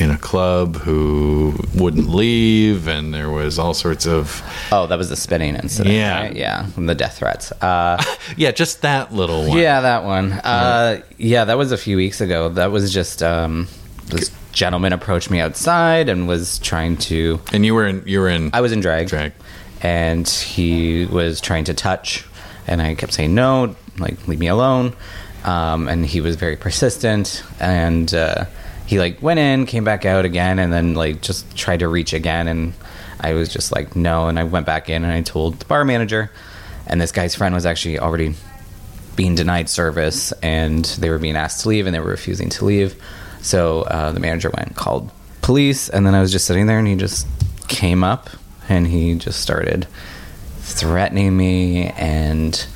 in 0.00 0.10
a 0.10 0.16
club 0.18 0.76
who 0.76 1.54
wouldn't 1.74 2.08
leave, 2.08 2.86
and 2.88 3.12
there 3.12 3.28
was 3.30 3.58
all 3.58 3.74
sorts 3.74 4.06
of 4.06 4.42
Oh, 4.72 4.86
that 4.86 4.96
was 4.96 5.08
the 5.10 5.16
spinning 5.16 5.56
incident. 5.56 5.94
Yeah. 5.94 6.20
right? 6.22 6.36
yeah, 6.36 6.66
and 6.76 6.88
the 6.88 6.94
death 6.94 7.18
threats. 7.18 7.50
Uh, 7.52 8.02
yeah, 8.36 8.50
just 8.50 8.82
that 8.82 9.12
little 9.12 9.46
one. 9.48 9.58
yeah, 9.58 9.80
that 9.80 10.04
one. 10.04 10.32
Uh, 10.32 11.02
yeah, 11.18 11.44
that 11.44 11.58
was 11.58 11.72
a 11.72 11.78
few 11.78 11.96
weeks 11.96 12.20
ago. 12.20 12.48
That 12.50 12.70
was 12.70 12.92
just 12.92 13.22
um, 13.22 13.68
this 14.06 14.30
gentleman 14.52 14.92
approached 14.94 15.30
me 15.30 15.40
outside 15.40 16.08
and 16.08 16.26
was 16.28 16.58
trying 16.60 16.96
to. 16.98 17.40
and 17.52 17.64
you 17.66 17.74
were 17.74 17.86
in 17.86 18.02
you 18.06 18.20
were 18.20 18.28
in 18.28 18.50
I 18.54 18.60
was 18.62 18.72
in 18.72 18.80
drag. 18.80 19.08
drag. 19.08 19.32
And 19.86 20.28
he 20.28 21.06
was 21.06 21.40
trying 21.40 21.64
to 21.64 21.74
touch 21.74 22.26
and 22.66 22.82
i 22.82 22.94
kept 22.94 23.12
saying 23.12 23.34
no 23.34 23.74
like 23.98 24.26
leave 24.26 24.38
me 24.40 24.48
alone 24.48 24.94
um, 25.44 25.86
and 25.86 26.04
he 26.04 26.20
was 26.20 26.34
very 26.34 26.56
persistent 26.56 27.44
and 27.60 28.12
uh, 28.12 28.46
he 28.86 28.98
like 28.98 29.22
went 29.22 29.38
in 29.38 29.64
came 29.66 29.84
back 29.84 30.04
out 30.04 30.24
again 30.24 30.58
and 30.58 30.72
then 30.72 30.94
like 30.94 31.20
just 31.20 31.56
tried 31.56 31.78
to 31.78 31.88
reach 31.88 32.12
again 32.12 32.48
and 32.48 32.72
i 33.20 33.32
was 33.32 33.48
just 33.48 33.70
like 33.70 33.94
no 33.94 34.28
and 34.28 34.38
i 34.38 34.44
went 34.44 34.66
back 34.66 34.90
in 34.90 35.04
and 35.04 35.12
i 35.12 35.22
told 35.22 35.58
the 35.60 35.64
bar 35.66 35.84
manager 35.84 36.30
and 36.86 37.00
this 37.00 37.12
guy's 37.12 37.34
friend 37.34 37.54
was 37.54 37.66
actually 37.66 37.98
already 37.98 38.34
being 39.16 39.34
denied 39.34 39.68
service 39.68 40.32
and 40.42 40.84
they 41.00 41.10
were 41.10 41.18
being 41.18 41.36
asked 41.36 41.62
to 41.62 41.68
leave 41.68 41.86
and 41.86 41.94
they 41.94 42.00
were 42.00 42.10
refusing 42.10 42.48
to 42.50 42.64
leave. 42.64 43.02
So 43.40 43.82
uh, 43.82 44.12
the 44.12 44.20
manager 44.20 44.50
went 44.56 44.76
called 44.76 45.10
police, 45.42 45.88
and 45.88 46.06
then 46.06 46.14
I 46.14 46.20
was 46.20 46.32
just 46.32 46.46
sitting 46.46 46.66
there 46.66 46.78
and 46.78 46.86
he 46.86 46.96
just 46.96 47.26
came 47.68 48.04
up 48.04 48.28
and 48.68 48.86
he 48.86 49.14
just 49.14 49.40
started 49.40 49.86
threatening 50.60 51.36
me 51.36 51.88
and 51.90 52.66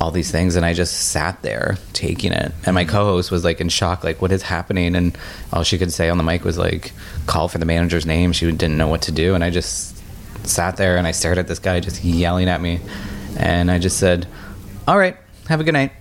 all 0.00 0.10
these 0.10 0.30
things 0.30 0.56
and 0.56 0.66
I 0.66 0.74
just 0.74 1.10
sat 1.10 1.40
there 1.42 1.76
taking 1.92 2.32
it. 2.32 2.52
And 2.66 2.74
my 2.74 2.84
mm-hmm. 2.84 2.90
co-host 2.90 3.30
was 3.30 3.44
like 3.44 3.60
in 3.60 3.68
shock 3.68 4.04
like 4.04 4.20
what 4.20 4.32
is 4.32 4.42
happening? 4.42 4.96
And 4.96 5.16
all 5.52 5.62
she 5.62 5.78
could 5.78 5.92
say 5.92 6.08
on 6.08 6.18
the 6.18 6.24
mic 6.24 6.44
was 6.44 6.58
like 6.58 6.92
call 7.26 7.48
for 7.48 7.58
the 7.58 7.66
manager's 7.66 8.06
name. 8.06 8.32
She 8.32 8.46
didn't 8.50 8.76
know 8.76 8.88
what 8.88 9.02
to 9.02 9.12
do 9.12 9.34
and 9.34 9.44
I 9.44 9.50
just 9.50 9.96
sat 10.46 10.76
there 10.76 10.96
and 10.96 11.06
I 11.06 11.12
stared 11.12 11.38
at 11.38 11.48
this 11.48 11.58
guy 11.58 11.80
just 11.80 12.04
yelling 12.04 12.48
at 12.48 12.60
me. 12.60 12.80
And 13.36 13.70
I 13.70 13.78
just 13.78 13.98
said 13.98 14.26
all 14.86 14.98
right 14.98 15.16
have 15.48 15.60
a 15.60 15.64
good 15.64 15.74
night. 15.74 15.92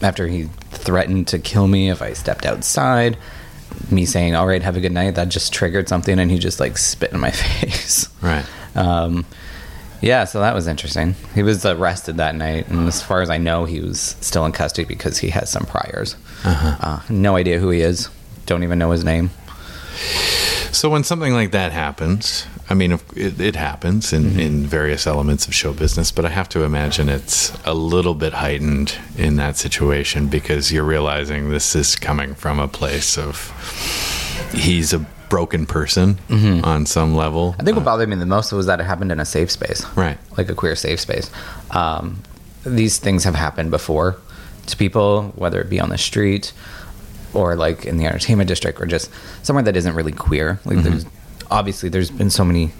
After 0.00 0.26
he 0.26 0.44
threatened 0.70 1.28
to 1.28 1.38
kill 1.38 1.66
me 1.66 1.90
if 1.90 2.02
I 2.02 2.12
stepped 2.12 2.46
outside 2.46 3.18
me 3.90 4.04
saying 4.04 4.34
all 4.34 4.46
right 4.46 4.62
have 4.62 4.76
a 4.76 4.80
good 4.80 4.92
night 4.92 5.14
that 5.14 5.28
just 5.28 5.52
triggered 5.52 5.88
something 5.88 6.18
and 6.18 6.30
he 6.30 6.38
just 6.38 6.60
like 6.60 6.76
spit 6.78 7.12
in 7.12 7.20
my 7.20 7.30
face 7.62 8.08
Right. 8.22 8.44
um, 8.76 9.24
yeah, 10.00 10.24
so 10.24 10.38
that 10.38 10.54
was 10.54 10.68
interesting. 10.68 11.16
He 11.34 11.42
was 11.42 11.66
arrested 11.66 12.18
that 12.18 12.36
night, 12.36 12.68
and 12.68 12.86
as 12.86 13.02
far 13.02 13.20
as 13.20 13.30
I 13.30 13.36
know, 13.38 13.64
he 13.64 13.80
was 13.80 13.98
still 14.20 14.46
in 14.46 14.52
custody 14.52 14.84
because 14.86 15.18
he 15.18 15.30
has 15.30 15.50
some 15.50 15.64
priors. 15.66 16.14
Uh, 16.44 17.00
no 17.08 17.34
idea 17.34 17.58
who 17.58 17.70
he 17.70 17.80
is. 17.80 18.08
Don't 18.46 18.62
even 18.62 18.78
know 18.78 18.92
his 18.92 19.02
name. 19.02 19.30
So 20.70 20.88
when 20.88 21.02
something 21.02 21.32
like 21.32 21.50
that 21.50 21.72
happens, 21.72 22.46
I 22.70 22.74
mean, 22.74 22.92
it, 23.16 23.40
it 23.40 23.56
happens 23.56 24.12
in, 24.12 24.24
mm-hmm. 24.24 24.40
in 24.40 24.66
various 24.66 25.06
elements 25.06 25.46
of 25.46 25.54
show 25.54 25.72
business, 25.72 26.12
but 26.12 26.24
I 26.24 26.28
have 26.28 26.48
to 26.50 26.64
imagine 26.64 27.08
it's 27.08 27.56
a 27.64 27.72
little 27.72 28.14
bit 28.14 28.34
heightened 28.34 28.98
in 29.16 29.36
that 29.36 29.56
situation 29.56 30.28
because 30.28 30.70
you're 30.70 30.84
realizing 30.84 31.48
this 31.48 31.74
is 31.74 31.96
coming 31.96 32.34
from 32.34 32.58
a 32.58 32.68
place 32.68 33.16
of 33.16 33.52
he's 34.52 34.92
a 34.92 34.98
broken 35.30 35.66
person 35.66 36.18
mm-hmm. 36.28 36.64
on 36.64 36.84
some 36.86 37.14
level. 37.14 37.54
I 37.58 37.62
think 37.62 37.76
what 37.76 37.82
uh, 37.82 37.86
bothered 37.86 38.08
me 38.08 38.16
the 38.16 38.26
most 38.26 38.52
was 38.52 38.66
that 38.66 38.80
it 38.80 38.84
happened 38.84 39.12
in 39.12 39.20
a 39.20 39.24
safe 39.24 39.50
space, 39.50 39.84
Right. 39.96 40.18
like 40.36 40.50
a 40.50 40.54
queer 40.54 40.76
safe 40.76 41.00
space. 41.00 41.30
Um, 41.70 42.22
these 42.64 42.98
things 42.98 43.24
have 43.24 43.34
happened 43.34 43.70
before 43.70 44.16
to 44.66 44.76
people, 44.76 45.32
whether 45.36 45.60
it 45.60 45.70
be 45.70 45.80
on 45.80 45.88
the 45.88 45.98
street 45.98 46.52
or 47.34 47.56
like 47.56 47.86
in 47.86 47.96
the 47.98 48.06
entertainment 48.06 48.48
district 48.48 48.80
or 48.80 48.86
just 48.86 49.10
somewhere 49.42 49.62
that 49.64 49.76
isn't 49.76 49.94
really 49.94 50.12
queer. 50.12 50.60
Like 50.64 50.78
mm-hmm. 50.78 50.90
there's 50.90 51.06
obviously 51.50 51.88
there's 51.88 52.10
been 52.10 52.30
so 52.30 52.44
many 52.44 52.72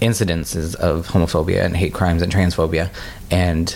incidences 0.00 0.74
of 0.76 1.08
homophobia 1.08 1.64
and 1.64 1.76
hate 1.76 1.92
crimes 1.92 2.22
and 2.22 2.32
transphobia, 2.32 2.90
and 3.30 3.70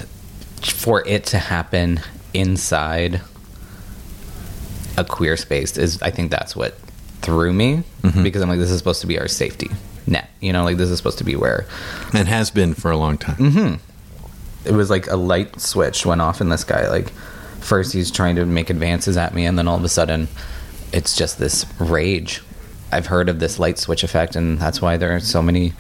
for 0.63 1.07
it 1.07 1.27
to 1.27 1.39
happen 1.39 2.01
inside 2.33 3.21
a 4.97 5.05
queer 5.05 5.37
space 5.37 5.77
is 5.77 6.01
I 6.03 6.11
think 6.11 6.31
that's 6.31 6.55
what 6.55 6.75
threw 7.23 7.53
me 7.53 7.83
mm-hmm. 8.03 8.23
because 8.23 8.43
I'm 8.43 8.49
like 8.49 8.59
this 8.59 8.71
is 8.71 8.79
supposed 8.79 9.01
to 9.03 9.07
be 9.07 9.19
our 9.19 9.29
safety 9.29 9.71
net. 10.07 10.29
You 10.41 10.53
know, 10.53 10.65
like 10.65 10.77
this 10.77 10.91
is 10.91 10.97
supposed 10.97 11.19
to 11.19 11.25
be 11.25 11.37
where 11.37 11.67
And 12.13 12.29
has 12.29 12.51
been 12.51 12.75
for 12.75 12.91
a 12.91 12.97
long 12.97 13.19
time. 13.19 13.37
Mm-hmm. 13.37 14.69
it 14.69 14.73
was 14.73 14.91
like 14.91 15.07
a 15.09 15.17
light 15.17 15.61
switch 15.61 16.05
went 16.05 16.21
off 16.21 16.41
in 16.41 16.49
this 16.49 16.65
guy. 16.65 16.89
Like 16.89 17.11
first 17.61 17.93
he's 17.93 18.11
trying 18.11 18.37
to 18.37 18.45
make 18.45 18.71
advances 18.71 19.17
at 19.17 19.35
me, 19.35 19.47
and 19.47 19.59
then 19.59 19.69
all 19.69 19.77
of 19.77 19.85
a 19.85 19.89
sudden 19.89 20.29
it's 20.93 21.17
just 21.17 21.39
this 21.39 21.65
rage. 21.79 22.43
I've 22.93 23.07
heard 23.07 23.29
of 23.29 23.39
this 23.41 23.59
light 23.59 23.79
switch 23.79 24.05
effect, 24.05 24.37
and 24.37 24.59
that's 24.59 24.81
why 24.83 24.97
there 24.97 25.15
are 25.15 25.21
so 25.21 25.43
many 25.43 25.73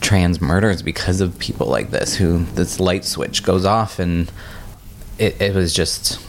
trans 0.00 0.40
murders 0.40 0.82
because 0.82 1.20
of 1.20 1.38
people 1.38 1.66
like 1.66 1.90
this 1.90 2.16
who 2.16 2.44
this 2.54 2.78
light 2.78 3.04
switch 3.04 3.42
goes 3.42 3.64
off, 3.64 3.98
and 3.98 4.30
it, 5.18 5.40
it 5.40 5.54
was 5.54 5.72
just 5.72 6.20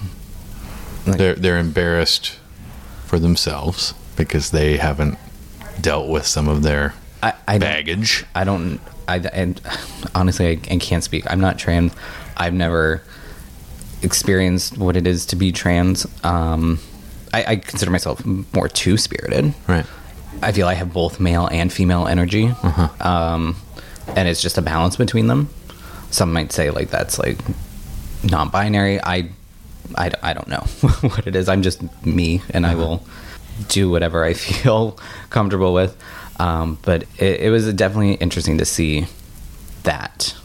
like, 1.06 1.18
They're, 1.18 1.36
they're 1.36 1.58
embarrassed 1.58 2.38
for 3.06 3.20
themselves 3.20 3.94
because 4.16 4.52
they 4.52 4.78
haven't 4.78 5.18
dealt 5.82 6.10
with 6.10 6.26
some 6.26 6.48
of 6.48 6.64
their 6.64 6.94
I, 7.22 7.34
I 7.48 7.54
don't- 7.58 7.62
baggage. 7.62 8.26
I 8.34 8.44
don't. 8.44 8.80
I 9.08 9.18
and 9.20 9.62
honestly, 10.16 10.48
I, 10.48 10.52
I 10.74 10.78
can't 10.78 11.04
speak. 11.04 11.26
I'm 11.30 11.40
not 11.40 11.60
trans. 11.60 11.94
I've 12.38 12.54
never 12.54 13.04
experienced 14.02 14.78
what 14.78 14.96
it 14.98 15.06
is 15.08 15.26
to 15.28 15.36
be 15.36 15.52
trans. 15.52 16.06
Um, 16.24 16.80
I, 17.34 17.46
I 17.46 17.56
consider 17.58 17.92
myself 17.92 18.24
more 18.26 18.68
two 18.68 18.98
spirited. 18.98 19.54
Right. 19.68 19.86
I 20.42 20.52
feel 20.52 20.68
I 20.68 20.74
have 20.74 20.94
both 20.94 21.20
male 21.20 21.48
and 21.48 21.72
female 21.72 22.08
energy, 22.08 22.52
um, 23.00 23.56
and 24.16 24.28
it's 24.28 24.42
just 24.42 24.58
a 24.58 24.62
balance 24.62 24.96
between 24.96 25.28
them. 25.28 25.50
Some 26.12 26.32
might 26.34 26.52
say 26.52 26.70
like 26.70 26.90
that's 26.90 27.18
like 27.18 27.38
non-binary. 28.24 29.02
I, 29.02 29.30
I, 29.96 30.12
I 30.22 30.34
don't 30.34 30.48
know 30.48 30.60
what 31.02 31.28
it 31.28 31.36
is. 31.36 31.50
I'm 31.50 31.62
just 31.62 31.82
me, 32.06 32.42
and 32.52 32.66
I 32.66 32.76
will 32.76 33.04
do 33.70 33.90
whatever 33.90 34.24
I 34.24 34.34
feel 34.36 34.98
comfortable 35.30 35.74
with. 35.74 35.98
Um, 36.40 36.78
but 36.82 37.04
it, 37.18 37.42
it 37.42 37.50
was 37.50 37.72
definitely 37.74 38.14
interesting 38.16 38.58
to 38.58 38.66
see 38.66 39.08
that, 39.84 40.36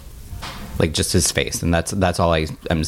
like 0.79 0.93
just 0.93 1.13
his 1.13 1.31
face, 1.31 1.63
and 1.63 1.75
that's 1.75 1.91
that's 1.93 2.21
all 2.21 2.33
I 2.33 2.47
am 2.71 2.83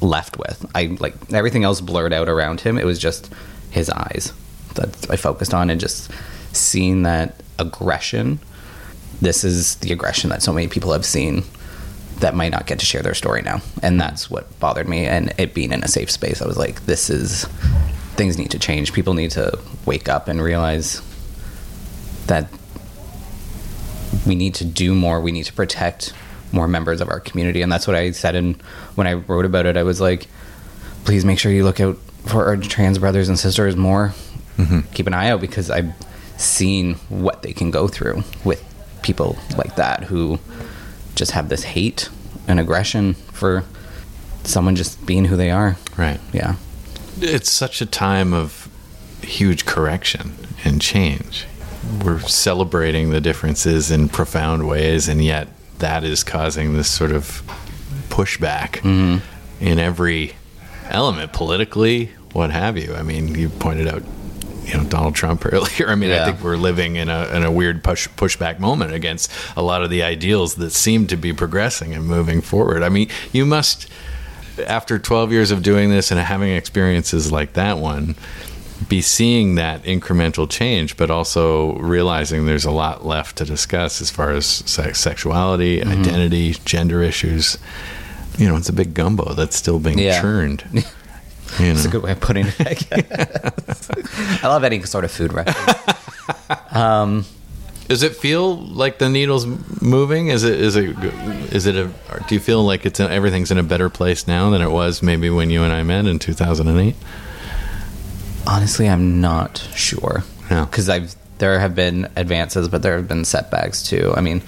left 0.00 0.38
with. 0.38 0.64
I 0.74 0.96
like 1.00 1.14
everything 1.32 1.64
else 1.64 1.80
blurred 1.80 2.12
out 2.12 2.28
around 2.28 2.60
him. 2.60 2.78
It 2.78 2.86
was 2.86 2.98
just 2.98 3.30
his 3.70 3.90
eyes 3.90 4.32
that 4.74 5.10
I 5.10 5.16
focused 5.16 5.54
on, 5.54 5.70
and 5.70 5.80
just 5.80 6.10
seeing 6.52 7.02
that 7.02 7.42
aggression. 7.58 8.38
This 9.20 9.44
is 9.44 9.76
the 9.76 9.92
aggression 9.92 10.30
that 10.30 10.42
so 10.42 10.52
many 10.52 10.68
people 10.68 10.92
have 10.92 11.04
seen 11.04 11.42
that 12.20 12.34
might 12.34 12.50
not 12.50 12.66
get 12.66 12.78
to 12.80 12.86
share 12.86 13.02
their 13.02 13.14
story 13.14 13.42
now, 13.42 13.60
and 13.82 14.00
that's 14.00 14.30
what 14.30 14.58
bothered 14.60 14.88
me. 14.88 15.06
And 15.06 15.32
it 15.38 15.54
being 15.54 15.72
in 15.72 15.82
a 15.82 15.88
safe 15.88 16.10
space, 16.10 16.42
I 16.42 16.46
was 16.46 16.56
like, 16.56 16.86
this 16.86 17.10
is 17.10 17.44
things 18.16 18.38
need 18.38 18.50
to 18.50 18.58
change. 18.58 18.92
People 18.92 19.14
need 19.14 19.30
to 19.32 19.58
wake 19.86 20.08
up 20.08 20.28
and 20.28 20.42
realize 20.42 21.00
that 22.26 22.48
we 24.26 24.34
need 24.34 24.54
to 24.56 24.64
do 24.64 24.94
more. 24.94 25.20
We 25.20 25.32
need 25.32 25.44
to 25.44 25.52
protect 25.52 26.12
more 26.50 26.66
members 26.66 27.00
of 27.00 27.08
our 27.08 27.20
community, 27.20 27.62
and 27.62 27.70
that's 27.70 27.86
what 27.86 27.96
I 27.96 28.10
said. 28.10 28.34
And 28.34 28.60
when 28.94 29.06
I 29.06 29.14
wrote 29.14 29.44
about 29.44 29.66
it, 29.66 29.76
I 29.76 29.82
was 29.82 30.00
like, 30.00 30.28
please 31.04 31.24
make 31.24 31.38
sure 31.38 31.52
you 31.52 31.64
look 31.64 31.80
out 31.80 31.96
for 32.26 32.46
our 32.46 32.56
trans 32.56 32.98
brothers 32.98 33.28
and 33.28 33.38
sisters 33.38 33.76
more. 33.76 34.14
Keep 34.92 35.06
an 35.06 35.14
eye 35.14 35.30
out 35.30 35.40
because 35.40 35.70
I've 35.70 35.92
seen 36.36 36.94
what 37.08 37.42
they 37.42 37.52
can 37.52 37.70
go 37.70 37.88
through 37.88 38.22
with 38.44 38.64
people 39.02 39.36
like 39.56 39.76
that 39.76 40.04
who 40.04 40.38
just 41.14 41.32
have 41.32 41.48
this 41.48 41.64
hate 41.64 42.08
and 42.46 42.60
aggression 42.60 43.14
for 43.14 43.64
someone 44.44 44.76
just 44.76 45.04
being 45.06 45.24
who 45.26 45.36
they 45.36 45.50
are. 45.50 45.76
Right. 45.96 46.20
Yeah. 46.32 46.56
It's 47.20 47.50
such 47.50 47.80
a 47.80 47.86
time 47.86 48.32
of 48.32 48.68
huge 49.22 49.66
correction 49.66 50.32
and 50.64 50.80
change. 50.80 51.46
We're 52.04 52.20
celebrating 52.20 53.10
the 53.10 53.20
differences 53.20 53.90
in 53.90 54.08
profound 54.08 54.68
ways, 54.68 55.08
and 55.08 55.24
yet 55.24 55.48
that 55.78 56.04
is 56.04 56.24
causing 56.24 56.74
this 56.74 56.90
sort 56.90 57.12
of 57.12 57.42
pushback 58.08 58.80
mm-hmm. 58.80 59.18
in 59.64 59.78
every 59.78 60.34
element, 60.88 61.32
politically, 61.32 62.06
what 62.32 62.50
have 62.50 62.76
you. 62.76 62.94
I 62.94 63.02
mean, 63.02 63.34
you 63.34 63.48
pointed 63.48 63.88
out, 63.88 64.02
you 64.68 64.76
know, 64.76 64.84
Donald 64.84 65.14
Trump 65.14 65.44
earlier. 65.52 65.88
I 65.88 65.94
mean, 65.94 66.10
I 66.12 66.24
think 66.24 66.42
we're 66.42 66.56
living 66.56 66.96
in 66.96 67.08
a 67.08 67.26
in 67.34 67.42
a 67.44 67.50
weird 67.50 67.82
push 67.82 68.06
pushback 68.10 68.58
moment 68.60 68.92
against 68.92 69.30
a 69.56 69.62
lot 69.62 69.82
of 69.82 69.90
the 69.90 70.02
ideals 70.02 70.56
that 70.56 70.70
seem 70.70 71.06
to 71.08 71.16
be 71.16 71.32
progressing 71.32 71.94
and 71.94 72.04
moving 72.06 72.40
forward. 72.42 72.82
I 72.82 72.88
mean, 72.88 73.08
you 73.32 73.46
must 73.46 73.88
after 74.66 74.98
12 74.98 75.30
years 75.32 75.50
of 75.52 75.62
doing 75.62 75.88
this 75.90 76.10
and 76.10 76.18
having 76.20 76.50
experiences 76.52 77.30
like 77.30 77.52
that 77.52 77.78
one 77.78 78.16
be 78.88 79.00
seeing 79.00 79.54
that 79.56 79.82
incremental 79.84 80.48
change 80.50 80.96
but 80.96 81.10
also 81.10 81.76
realizing 81.78 82.46
there's 82.46 82.64
a 82.64 82.70
lot 82.70 83.04
left 83.06 83.36
to 83.38 83.44
discuss 83.44 84.00
as 84.00 84.10
far 84.10 84.30
as 84.32 84.46
sex, 84.46 85.00
sexuality 85.00 85.78
Mm-hmm. 85.80 86.00
identity 86.00 86.52
gender 86.64 87.02
issues 87.02 87.56
you 88.36 88.48
know 88.48 88.56
it's 88.56 88.68
a 88.68 88.72
big 88.72 88.94
gumbo 88.94 89.32
that's 89.34 89.56
still 89.56 89.78
being 89.78 89.98
Yeah. 89.98 90.20
churned 90.20 90.64
you 91.58 91.66
know 91.66 91.74
That's 91.74 91.84
a 91.84 91.88
good 91.88 92.02
way 92.02 92.12
of 92.12 92.20
putting 92.20 92.46
it. 92.46 92.60
I 92.60 92.74
guess. 92.74 93.90
I 94.44 94.48
love 94.48 94.64
any 94.64 94.82
sort 94.82 95.04
of 95.04 95.10
food 95.10 95.32
reference. 95.32 95.96
Um, 96.72 97.24
Does 97.88 98.02
it 98.02 98.16
feel 98.16 98.56
like 98.56 98.98
the 98.98 99.08
needle's 99.08 99.46
moving? 99.80 100.28
Is 100.28 100.44
it 100.44 100.60
is 100.60 100.76
it 100.76 100.96
is 101.52 101.66
it 101.66 101.76
a? 101.76 101.90
Do 102.28 102.34
you 102.34 102.40
feel 102.40 102.64
like 102.64 102.84
it's 102.86 103.00
everything's 103.00 103.50
in 103.50 103.58
a 103.58 103.62
better 103.62 103.88
place 103.88 104.26
now 104.26 104.50
than 104.50 104.62
it 104.62 104.70
was 104.70 105.02
maybe 105.02 105.30
when 105.30 105.50
you 105.50 105.62
and 105.62 105.72
I 105.72 105.82
met 105.82 106.06
in 106.06 106.18
2008? 106.18 106.94
Honestly, 108.46 108.88
I'm 108.88 109.20
not 109.20 109.58
sure. 109.74 110.22
Yeah. 110.50 110.64
Because 110.64 110.88
I've 110.88 111.14
there 111.38 111.58
have 111.58 111.74
been 111.74 112.08
advances, 112.16 112.68
but 112.68 112.82
there 112.82 112.96
have 112.96 113.08
been 113.08 113.24
setbacks 113.24 113.82
too. 113.82 114.12
I 114.16 114.20
mean, 114.20 114.42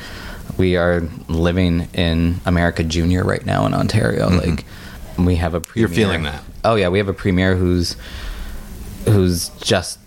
we 0.59 0.77
are 0.77 1.03
living 1.29 1.89
in 1.95 2.41
America 2.45 2.85
Junior 2.85 3.25
right 3.25 3.45
now 3.45 3.67
in 3.67 3.75
Ontario. 3.75 4.29
Mm-hmm. 4.29 4.51
Like, 4.51 4.65
we 5.25 5.37
have 5.37 5.55
a 5.55 5.61
premier. 5.61 5.89
You're 5.89 5.95
feeling 5.95 6.23
that. 6.25 6.43
Oh 6.65 6.75
yeah, 6.75 6.89
we 6.89 6.99
have 6.99 7.09
a 7.09 7.15
premier 7.15 7.57
who's 7.57 7.97
who's 9.07 9.49
just 9.61 9.99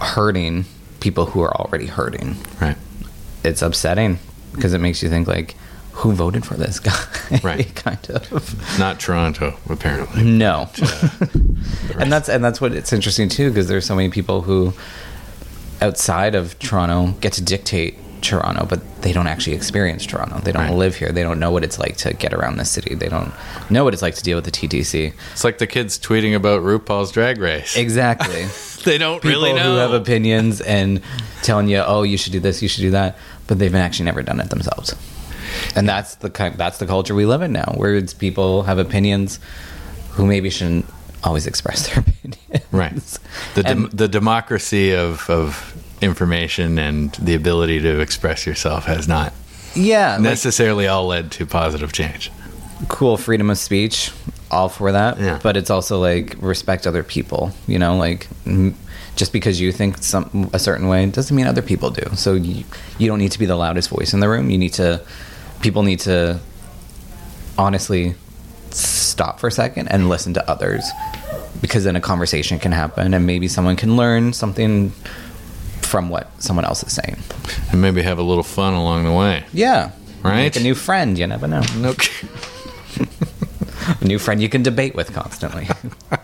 hurting 0.00 0.64
people 1.00 1.26
who 1.26 1.40
are 1.42 1.54
already 1.56 1.86
hurting. 1.86 2.36
Right. 2.60 2.76
It's 3.44 3.62
upsetting 3.62 4.18
because 4.52 4.72
it 4.72 4.78
makes 4.80 5.02
you 5.02 5.08
think 5.08 5.28
like, 5.28 5.54
who 5.92 6.12
voted 6.12 6.44
for 6.44 6.54
this 6.54 6.80
guy? 6.80 6.92
Right. 7.42 7.74
kind 7.74 7.98
of. 8.10 8.78
Not 8.78 9.00
Toronto, 9.00 9.56
apparently. 9.68 10.22
No. 10.22 10.68
and 11.98 12.12
that's 12.12 12.28
and 12.28 12.44
that's 12.44 12.60
what 12.60 12.72
it's 12.72 12.92
interesting 12.92 13.28
too 13.28 13.50
because 13.50 13.66
there's 13.68 13.84
so 13.84 13.96
many 13.96 14.10
people 14.10 14.42
who 14.42 14.72
outside 15.80 16.34
of 16.34 16.58
Toronto 16.58 17.12
get 17.20 17.32
to 17.34 17.42
dictate 17.42 17.98
Toronto, 18.26 18.66
but 18.66 18.80
they 19.02 19.12
don't 19.12 19.26
actually 19.26 19.54
experience 19.56 20.04
Toronto. 20.06 20.38
They 20.40 20.52
don't 20.52 20.62
Right. 20.64 20.74
live 20.74 20.96
here. 20.96 21.12
They 21.12 21.22
don't 21.22 21.38
know 21.38 21.50
what 21.50 21.64
it's 21.64 21.78
like 21.78 21.96
to 21.98 22.12
get 22.14 22.34
around 22.34 22.56
the 22.58 22.64
city. 22.64 22.94
They 22.94 23.08
don't 23.08 23.32
know 23.70 23.84
what 23.84 23.92
it's 23.94 24.02
like 24.02 24.14
to 24.16 24.22
deal 24.22 24.36
with 24.36 24.44
the 24.44 24.50
TTC. 24.50 25.12
It's 25.32 25.44
like 25.44 25.58
the 25.58 25.66
kids 25.66 25.98
tweeting 25.98 26.34
about 26.34 26.62
RuPaul's 26.62 27.12
Drag 27.12 27.38
Race. 27.38 27.76
Exactly. 27.76 28.46
They 28.86 28.98
don't 28.98 29.20
People 29.20 29.30
really 29.42 29.52
know. 29.52 29.72
who 29.72 29.76
have 29.78 29.92
opinions 29.92 30.60
and 30.60 31.00
telling 31.42 31.66
you, 31.66 31.78
"Oh, 31.84 32.04
you 32.04 32.16
should 32.16 32.32
do 32.32 32.38
this, 32.38 32.62
you 32.62 32.68
should 32.68 32.82
do 32.82 32.92
that," 32.92 33.18
but 33.48 33.58
they've 33.58 33.74
actually 33.74 34.04
never 34.04 34.22
done 34.22 34.38
it 34.38 34.48
themselves. 34.50 34.94
And 35.74 35.88
that's 35.88 36.14
the 36.16 36.30
kind, 36.30 36.54
that's 36.56 36.78
the 36.78 36.86
culture 36.86 37.12
we 37.12 37.26
live 37.26 37.42
in 37.42 37.50
now, 37.52 37.72
where 37.76 37.96
it's 37.96 38.14
people 38.14 38.62
have 38.62 38.78
opinions 38.78 39.40
who 40.12 40.24
maybe 40.24 40.50
shouldn't 40.50 40.86
always 41.24 41.48
express 41.48 41.88
their 41.88 41.98
opinions. 42.06 42.64
Right. 42.70 42.94
The, 43.56 43.64
dem- 43.64 43.84
And- 43.86 43.90
the 43.92 44.06
democracy 44.06 44.92
of, 44.94 45.28
of 45.28 45.74
information 46.00 46.78
and 46.78 47.12
the 47.14 47.34
ability 47.34 47.80
to 47.80 48.00
express 48.00 48.46
yourself 48.46 48.84
has 48.84 49.08
not 49.08 49.32
Yeah, 49.74 50.12
like, 50.12 50.20
necessarily 50.22 50.86
all 50.86 51.06
led 51.06 51.30
to 51.32 51.46
positive 51.46 51.92
change. 51.92 52.30
cool 52.88 53.16
freedom 53.16 53.48
of 53.50 53.58
speech, 53.58 54.10
all 54.50 54.68
for 54.68 54.92
that. 54.92 55.18
Yeah. 55.18 55.38
But 55.42 55.56
it's 55.56 55.70
also 55.70 55.98
like 56.00 56.36
respect 56.40 56.86
other 56.86 57.02
people. 57.02 57.52
You 57.66 57.78
know, 57.78 57.96
like 57.96 58.28
just 59.16 59.32
because 59.32 59.58
you 59.60 59.72
think 59.72 59.98
some 60.02 60.50
a 60.52 60.58
certain 60.58 60.88
way 60.88 61.06
doesn't 61.06 61.34
mean 61.34 61.46
other 61.46 61.62
people 61.62 61.90
do. 61.90 62.14
So 62.16 62.34
you, 62.34 62.64
you 62.98 63.06
don't 63.08 63.18
need 63.18 63.32
to 63.32 63.38
be 63.38 63.46
the 63.46 63.56
loudest 63.56 63.88
voice 63.88 64.12
in 64.12 64.20
the 64.20 64.28
room. 64.28 64.50
You 64.50 64.58
need 64.58 64.74
to 64.74 65.00
people 65.62 65.82
need 65.82 66.00
to 66.00 66.38
honestly 67.58 68.14
stop 68.70 69.40
for 69.40 69.46
a 69.46 69.52
second 69.52 69.88
and 69.88 70.08
listen 70.10 70.34
to 70.34 70.50
others 70.50 70.84
because 71.62 71.84
then 71.84 71.96
a 71.96 72.00
conversation 72.00 72.58
can 72.58 72.72
happen 72.72 73.14
and 73.14 73.26
maybe 73.26 73.48
someone 73.48 73.74
can 73.76 73.96
learn 73.96 74.34
something 74.34 74.92
from 75.96 76.10
what 76.10 76.30
someone 76.42 76.66
else 76.66 76.82
is 76.82 76.92
saying. 76.92 77.16
And 77.72 77.80
maybe 77.80 78.02
have 78.02 78.18
a 78.18 78.22
little 78.22 78.42
fun 78.42 78.74
along 78.74 79.04
the 79.04 79.12
way. 79.12 79.44
Yeah. 79.54 79.92
Right. 80.22 80.42
Make 80.42 80.56
a 80.56 80.60
new 80.60 80.74
friend, 80.74 81.18
you 81.18 81.26
never 81.26 81.48
know. 81.48 81.62
Okay. 81.74 82.28
A 84.02 84.04
new 84.04 84.18
friend 84.18 84.42
you 84.42 84.50
can 84.50 84.62
debate 84.62 84.94
with 84.94 85.14
constantly. 85.14 85.68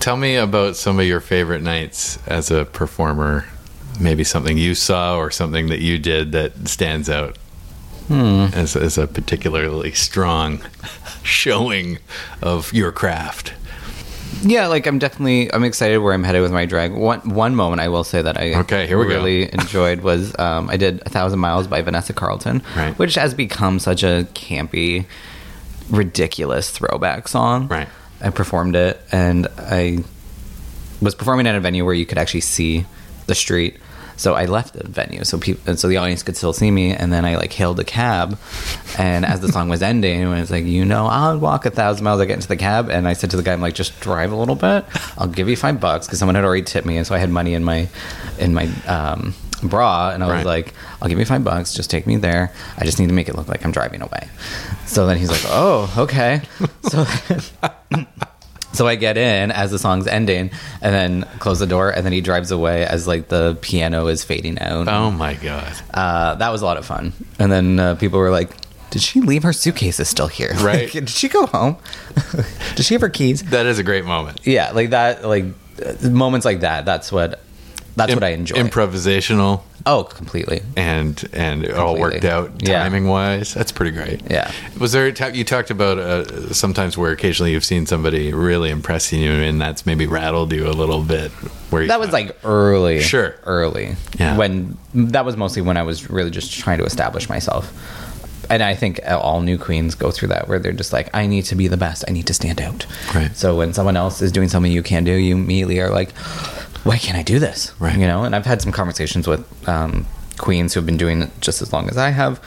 Tell 0.00 0.16
me 0.16 0.36
about 0.36 0.76
some 0.76 0.98
of 0.98 1.04
your 1.04 1.20
favorite 1.20 1.60
nights 1.60 2.18
as 2.26 2.50
a 2.50 2.64
performer. 2.64 3.44
Maybe 4.00 4.24
something 4.24 4.56
you 4.56 4.74
saw 4.74 5.18
or 5.18 5.30
something 5.30 5.68
that 5.68 5.80
you 5.80 5.98
did 5.98 6.32
that 6.32 6.66
stands 6.66 7.10
out 7.10 7.36
hmm. 8.08 8.46
as, 8.54 8.74
as 8.74 8.96
a 8.96 9.06
particularly 9.06 9.92
strong 9.92 10.62
showing 11.22 11.98
of 12.40 12.72
your 12.72 12.90
craft. 12.90 13.52
Yeah, 14.42 14.66
like 14.68 14.86
I'm 14.86 14.98
definitely 14.98 15.52
I'm 15.52 15.64
excited 15.64 15.98
where 15.98 16.12
I'm 16.12 16.24
headed 16.24 16.42
with 16.42 16.52
my 16.52 16.64
drag. 16.66 16.92
One 16.92 17.20
one 17.34 17.54
moment 17.54 17.80
I 17.80 17.88
will 17.88 18.04
say 18.04 18.22
that 18.22 18.38
I 18.38 18.54
Okay, 18.60 18.86
here 18.86 18.98
we 18.98 19.04
go. 19.04 19.10
really 19.10 19.52
enjoyed 19.52 20.00
was 20.00 20.36
um, 20.38 20.70
I 20.70 20.76
did 20.76 21.02
a 21.04 21.10
thousand 21.10 21.38
miles 21.40 21.66
by 21.66 21.82
Vanessa 21.82 22.12
Carlton, 22.12 22.62
Right. 22.76 22.98
which 22.98 23.14
has 23.16 23.34
become 23.34 23.78
such 23.78 24.02
a 24.02 24.26
campy, 24.34 25.04
ridiculous 25.90 26.70
throwback 26.70 27.28
song. 27.28 27.68
Right. 27.68 27.88
I 28.20 28.30
performed 28.30 28.76
it 28.76 29.00
and 29.12 29.46
I 29.58 29.98
was 31.00 31.14
performing 31.14 31.46
at 31.46 31.54
a 31.54 31.60
venue 31.60 31.84
where 31.84 31.94
you 31.94 32.06
could 32.06 32.18
actually 32.18 32.42
see 32.42 32.84
the 33.26 33.34
street. 33.34 33.78
So 34.20 34.34
I 34.34 34.44
left 34.44 34.74
the 34.74 34.86
venue 34.86 35.24
so 35.24 35.38
people, 35.38 35.74
so 35.78 35.88
the 35.88 35.96
audience 35.96 36.22
could 36.22 36.36
still 36.36 36.52
see 36.52 36.70
me, 36.70 36.92
and 36.92 37.10
then 37.10 37.24
I 37.24 37.36
like 37.36 37.52
hailed 37.54 37.80
a 37.80 37.84
cab. 37.84 38.38
And 38.98 39.24
as 39.24 39.40
the 39.40 39.48
song 39.50 39.70
was 39.70 39.80
ending, 39.80 40.26
I 40.26 40.40
was 40.40 40.50
like, 40.50 40.66
you 40.66 40.84
know, 40.84 41.06
I'll 41.06 41.38
walk 41.38 41.64
a 41.64 41.70
thousand 41.70 42.04
miles. 42.04 42.20
I 42.20 42.26
get 42.26 42.34
into 42.34 42.46
the 42.48 42.58
cab, 42.58 42.90
and 42.90 43.08
I 43.08 43.14
said 43.14 43.30
to 43.30 43.38
the 43.38 43.42
guy, 43.42 43.54
I'm 43.54 43.62
like, 43.62 43.74
just 43.74 43.98
drive 44.00 44.30
a 44.30 44.36
little 44.36 44.56
bit. 44.56 44.84
I'll 45.16 45.26
give 45.26 45.48
you 45.48 45.56
five 45.56 45.80
bucks 45.80 46.06
because 46.06 46.18
someone 46.18 46.34
had 46.34 46.44
already 46.44 46.64
tipped 46.64 46.86
me, 46.86 46.98
and 46.98 47.06
so 47.06 47.14
I 47.14 47.18
had 47.18 47.30
money 47.30 47.54
in 47.54 47.64
my 47.64 47.88
in 48.38 48.52
my 48.52 48.68
um, 48.86 49.32
bra, 49.62 50.10
and 50.10 50.22
I 50.22 50.26
was 50.26 50.44
Right. 50.44 50.64
like, 50.66 50.74
I'll 51.00 51.08
give 51.08 51.18
you 51.18 51.24
five 51.24 51.42
bucks. 51.42 51.72
Just 51.72 51.88
take 51.88 52.06
me 52.06 52.16
there. 52.16 52.52
I 52.76 52.84
just 52.84 52.98
need 53.00 53.06
to 53.08 53.14
make 53.14 53.30
it 53.30 53.36
look 53.36 53.48
like 53.48 53.64
I'm 53.64 53.72
driving 53.72 54.02
away. 54.02 54.28
So 54.84 55.06
then 55.06 55.16
he's 55.16 55.30
like, 55.30 55.44
oh, 55.46 55.90
okay. 55.96 56.42
So. 56.90 57.06
So 58.72 58.86
I 58.86 58.94
get 58.94 59.16
in 59.18 59.50
as 59.50 59.70
the 59.72 59.78
song's 59.78 60.06
ending, 60.06 60.50
and 60.80 60.94
then 60.94 61.22
close 61.40 61.58
the 61.58 61.66
door, 61.66 61.90
and 61.90 62.04
then 62.06 62.12
he 62.12 62.20
drives 62.20 62.50
away 62.52 62.86
as 62.86 63.06
like 63.06 63.28
the 63.28 63.58
piano 63.60 64.06
is 64.06 64.22
fading 64.24 64.58
out. 64.60 64.86
Oh 64.88 65.10
my 65.10 65.34
God. 65.34 65.72
Uh, 65.92 66.36
that 66.36 66.50
was 66.50 66.62
a 66.62 66.64
lot 66.64 66.76
of 66.76 66.86
fun. 66.86 67.12
And 67.38 67.50
then 67.50 67.80
uh, 67.80 67.94
people 67.96 68.18
were 68.20 68.30
like, 68.30 68.50
"Did 68.90 69.02
she 69.02 69.20
leave 69.20 69.42
her 69.42 69.52
suitcases 69.52 70.08
still 70.08 70.28
here? 70.28 70.52
Right. 70.60 70.82
Like, 70.82 70.92
did 70.92 71.10
she 71.10 71.28
go 71.28 71.46
home? 71.46 71.78
Did 72.76 72.84
she 72.84 72.94
have 72.94 73.00
her 73.00 73.08
keys? 73.08 73.42
That 73.44 73.66
is 73.66 73.78
a 73.78 73.82
great 73.82 74.04
moment. 74.04 74.46
Yeah, 74.46 74.70
like 74.70 74.90
that. 74.90 75.24
Like 75.26 75.46
uh, 75.84 76.08
moments 76.08 76.44
like 76.46 76.60
that. 76.60 76.84
That's 76.84 77.10
what. 77.10 77.40
That's 77.96 78.14
what 78.14 78.22
I 78.22 78.28
enjoy. 78.30 78.54
Improvisational 78.56 79.62
oh, 79.86 80.04
completely. 80.04 80.62
and 80.76 81.22
and 81.32 81.64
it 81.64 81.74
all 81.74 81.98
worked 81.98 82.24
out 82.24 82.50
Yeah. 82.66 82.82
timing 82.82 83.08
wise. 83.08 83.54
That's 83.54 83.72
pretty 83.72 83.90
great. 83.92 84.22
Yeah. 84.30 84.50
Was 84.78 84.92
there 84.92 85.06
a 85.06 85.12
ta- 85.12 85.26
you 85.28 85.44
talked 85.44 85.70
about 85.70 85.98
uh, 85.98 86.52
sometimes 86.52 86.96
where 86.98 87.12
occasionally 87.12 87.52
you've 87.52 87.64
seen 87.64 87.86
somebody 87.86 88.32
really 88.32 88.70
impressing 88.70 89.20
you 89.20 89.32
and 89.32 89.60
that's 89.60 89.86
maybe 89.86 90.06
rattled 90.06 90.52
you 90.52 90.66
a 90.68 90.72
little 90.72 91.02
bit. 91.02 91.30
Where 91.70 91.82
you 91.82 91.88
That 91.88 92.00
was 92.00 92.12
like 92.12 92.36
early. 92.44 93.00
Sure. 93.00 93.36
Early. 93.44 93.96
Yeah. 94.18 94.36
When 94.36 94.76
that 94.94 95.24
was 95.24 95.36
mostly 95.36 95.62
when 95.62 95.76
I 95.76 95.82
was 95.82 96.10
really 96.10 96.30
just 96.30 96.52
trying 96.52 96.78
to 96.78 96.84
establish 96.84 97.28
myself. 97.28 97.72
And 98.50 98.64
I 98.64 98.74
think 98.74 98.98
all 99.06 99.42
new 99.42 99.56
queens 99.58 99.94
go 99.94 100.10
through 100.10 100.28
that 100.28 100.48
where 100.48 100.58
they're 100.58 100.72
just 100.72 100.92
like, 100.92 101.08
I 101.14 101.28
need 101.28 101.44
to 101.44 101.54
be 101.54 101.68
the 101.68 101.76
best. 101.76 102.04
I 102.08 102.10
need 102.10 102.26
to 102.26 102.34
stand 102.34 102.60
out. 102.60 102.84
Right. 103.14 103.30
So 103.36 103.54
when 103.56 103.72
someone 103.74 103.96
else 103.96 104.20
is 104.22 104.32
doing 104.32 104.48
something 104.48 104.72
you 104.72 104.82
can 104.82 105.04
do, 105.04 105.12
you 105.12 105.36
immediately 105.36 105.78
are 105.78 105.90
like, 105.90 106.10
why 106.84 106.98
can't 106.98 107.16
I 107.18 107.22
do 107.22 107.38
this? 107.38 107.72
Right. 107.80 107.96
You 107.98 108.06
know, 108.06 108.24
and 108.24 108.34
I've 108.34 108.46
had 108.46 108.62
some 108.62 108.72
conversations 108.72 109.26
with 109.26 109.68
um, 109.68 110.06
queens 110.38 110.74
who've 110.74 110.86
been 110.86 110.96
doing 110.96 111.22
it 111.22 111.30
just 111.40 111.60
as 111.62 111.72
long 111.72 111.88
as 111.88 111.96
I 111.98 112.10
have 112.10 112.40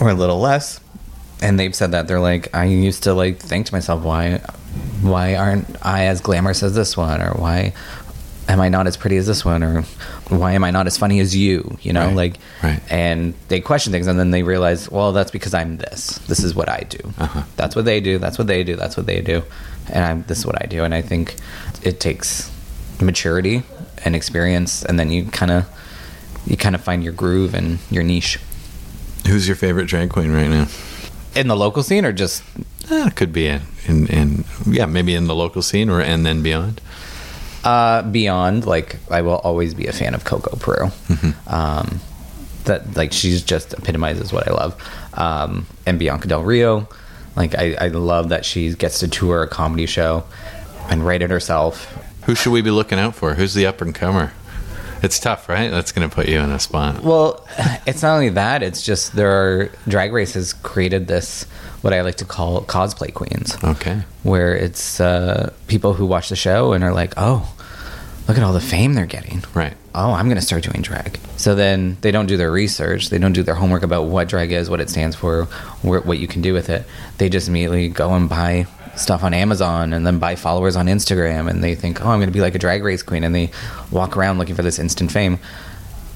or 0.00 0.08
a 0.10 0.14
little 0.14 0.38
less. 0.40 0.80
And 1.42 1.58
they've 1.58 1.74
said 1.74 1.92
that 1.92 2.08
they're 2.08 2.20
like, 2.20 2.54
I 2.54 2.64
used 2.64 3.02
to 3.02 3.12
like 3.14 3.38
think 3.38 3.66
to 3.66 3.74
myself, 3.74 4.02
why, 4.02 4.38
why 5.02 5.34
aren't 5.34 5.66
I 5.84 6.06
as 6.06 6.20
glamorous 6.20 6.62
as 6.62 6.74
this 6.74 6.96
one, 6.96 7.20
or 7.20 7.32
why 7.34 7.74
am 8.48 8.60
I 8.60 8.68
not 8.70 8.86
as 8.86 8.96
pretty 8.96 9.16
as 9.18 9.26
this 9.26 9.44
one, 9.44 9.62
or 9.62 9.82
why 10.28 10.52
am 10.52 10.64
I 10.64 10.70
not 10.70 10.86
as 10.86 10.96
funny 10.96 11.20
as 11.20 11.36
you? 11.36 11.76
You 11.82 11.92
know, 11.92 12.06
Right, 12.06 12.14
like, 12.16 12.36
right. 12.62 12.80
and 12.90 13.34
they 13.48 13.60
question 13.60 13.92
things, 13.92 14.06
and 14.06 14.18
then 14.18 14.30
they 14.30 14.42
realize, 14.44 14.90
well, 14.90 15.12
that's 15.12 15.30
because 15.30 15.52
I'm 15.52 15.76
this. 15.76 16.18
This 16.26 16.42
is 16.42 16.54
what 16.54 16.70
I 16.70 16.86
do. 16.88 17.12
Uh-huh. 17.18 17.42
That's 17.56 17.76
what 17.76 17.84
they 17.84 18.00
do. 18.00 18.16
That's 18.18 18.38
what 18.38 18.46
they 18.46 18.64
do. 18.64 18.76
That's 18.76 18.96
what 18.96 19.04
they 19.04 19.20
do, 19.20 19.42
and 19.92 20.04
I'm 20.04 20.22
this 20.28 20.38
is 20.38 20.46
what 20.46 20.62
I 20.62 20.66
do. 20.66 20.84
And 20.84 20.94
I 20.94 21.02
think 21.02 21.34
it 21.82 22.00
takes 22.00 22.50
maturity 23.00 23.62
and 24.04 24.14
experience, 24.16 24.84
and 24.84 24.98
then 24.98 25.10
you 25.10 25.24
kind 25.26 25.50
of 25.50 25.66
you 26.46 26.56
kind 26.56 26.74
of 26.74 26.80
find 26.82 27.02
your 27.04 27.12
groove 27.12 27.54
and 27.54 27.78
your 27.90 28.02
niche 28.02 28.38
Who's 29.26 29.48
your 29.48 29.56
favorite 29.56 29.86
drag 29.88 30.10
queen 30.10 30.32
right 30.32 30.48
now? 30.48 30.68
in 31.34 31.48
the 31.48 31.56
local 31.56 31.82
scene, 31.82 32.04
or 32.06 32.12
just 32.12 32.42
Uh, 32.90 33.10
could 33.14 33.32
be 33.32 33.46
in, 33.48 33.60
in 33.86 34.06
in 34.06 34.44
yeah 34.66 34.86
maybe 34.86 35.14
in 35.14 35.26
the 35.26 35.34
local 35.34 35.62
scene 35.62 35.90
or 35.90 36.00
and 36.00 36.24
then 36.24 36.42
beyond. 36.42 36.80
Uh, 37.64 38.02
beyond, 38.02 38.64
like, 38.64 38.94
I 39.10 39.22
will 39.22 39.38
always 39.42 39.74
be 39.74 39.88
a 39.88 39.92
fan 39.92 40.14
of 40.14 40.22
Coco 40.24 40.54
Peru. 40.56 40.92
Um, 41.48 42.00
that 42.64 42.96
like 42.96 43.12
she's 43.12 43.42
just 43.42 43.72
epitomizes 43.74 44.32
what 44.32 44.46
I 44.46 44.52
love. 44.52 44.76
Um, 45.14 45.66
and 45.84 45.98
Bianca 45.98 46.28
Del 46.28 46.42
Rio, 46.44 46.88
like 47.34 47.56
I, 47.56 47.74
I 47.80 47.88
love 47.88 48.28
that 48.28 48.44
she 48.44 48.72
gets 48.74 49.00
to 49.00 49.08
tour 49.08 49.42
a 49.42 49.48
comedy 49.48 49.86
show 49.86 50.22
and 50.88 51.04
write 51.04 51.22
it 51.22 51.30
herself. 51.30 51.92
Who 52.26 52.34
should 52.34 52.52
we 52.52 52.60
be 52.62 52.70
looking 52.70 52.98
out 52.98 53.14
for? 53.14 53.34
Who's 53.34 53.54
the 53.54 53.66
up 53.66 53.80
and 53.80 53.94
comer? 53.94 54.32
It's 55.02 55.18
tough, 55.20 55.48
right? 55.48 55.70
That's 55.70 55.92
going 55.92 56.08
to 56.08 56.14
put 56.14 56.26
you 56.26 56.40
in 56.40 56.50
a 56.50 56.58
spot. 56.58 57.02
Well, 57.02 57.46
it's 57.86 58.02
not 58.02 58.14
only 58.14 58.30
that; 58.30 58.62
it's 58.62 58.82
just 58.82 59.14
there 59.14 59.30
are 59.30 59.70
Drag 59.86 60.12
races 60.12 60.52
created 60.52 61.06
this 61.06 61.44
what 61.82 61.92
I 61.92 62.00
like 62.00 62.16
to 62.16 62.24
call 62.24 62.62
cosplay 62.62 63.12
queens. 63.14 63.56
Okay. 63.62 64.02
where 64.22 64.56
it's 64.56 64.98
uh, 65.00 65.52
people 65.68 65.92
who 65.94 66.06
watch 66.06 66.30
the 66.30 66.36
show 66.36 66.72
and 66.72 66.82
are 66.82 66.92
like, 66.92 67.14
"Oh, 67.16 67.54
look 68.26 68.36
at 68.38 68.42
all 68.42 68.52
the 68.54 68.60
fame 68.60 68.94
they're 68.94 69.06
getting." 69.06 69.44
Right. 69.54 69.74
Oh, 69.94 70.12
I'm 70.12 70.26
going 70.26 70.36
to 70.36 70.42
start 70.44 70.62
doing 70.62 70.82
drag. 70.82 71.18
So 71.36 71.54
then 71.54 71.96
they 72.02 72.10
don't 72.10 72.26
do 72.26 72.36
their 72.36 72.50
research. 72.50 73.08
They 73.08 73.18
don't 73.18 73.32
do 73.32 73.42
their 73.42 73.54
homework 73.54 73.82
about 73.82 74.06
what 74.06 74.28
drag 74.28 74.52
is, 74.52 74.68
what 74.68 74.80
it 74.80 74.90
stands 74.90 75.16
for, 75.16 75.44
wh- 75.82 76.04
what 76.06 76.18
you 76.18 76.26
can 76.26 76.42
do 76.42 76.52
with 76.52 76.68
it. 76.68 76.84
They 77.18 77.28
just 77.30 77.48
immediately 77.48 77.88
go 77.88 78.12
and 78.14 78.28
buy 78.28 78.66
stuff 78.96 79.22
on 79.22 79.34
Amazon 79.34 79.92
and 79.92 80.06
then 80.06 80.18
buy 80.18 80.36
followers 80.36 80.76
on 80.76 80.86
Instagram 80.86 81.48
and 81.48 81.62
they 81.62 81.74
think, 81.74 82.04
"Oh, 82.04 82.08
I'm 82.08 82.18
going 82.18 82.28
to 82.28 82.32
be 82.32 82.40
like 82.40 82.54
a 82.54 82.58
drag 82.58 82.82
race 82.82 83.02
queen." 83.02 83.24
And 83.24 83.34
they 83.34 83.50
walk 83.90 84.16
around 84.16 84.38
looking 84.38 84.54
for 84.54 84.62
this 84.62 84.78
instant 84.78 85.12
fame 85.12 85.38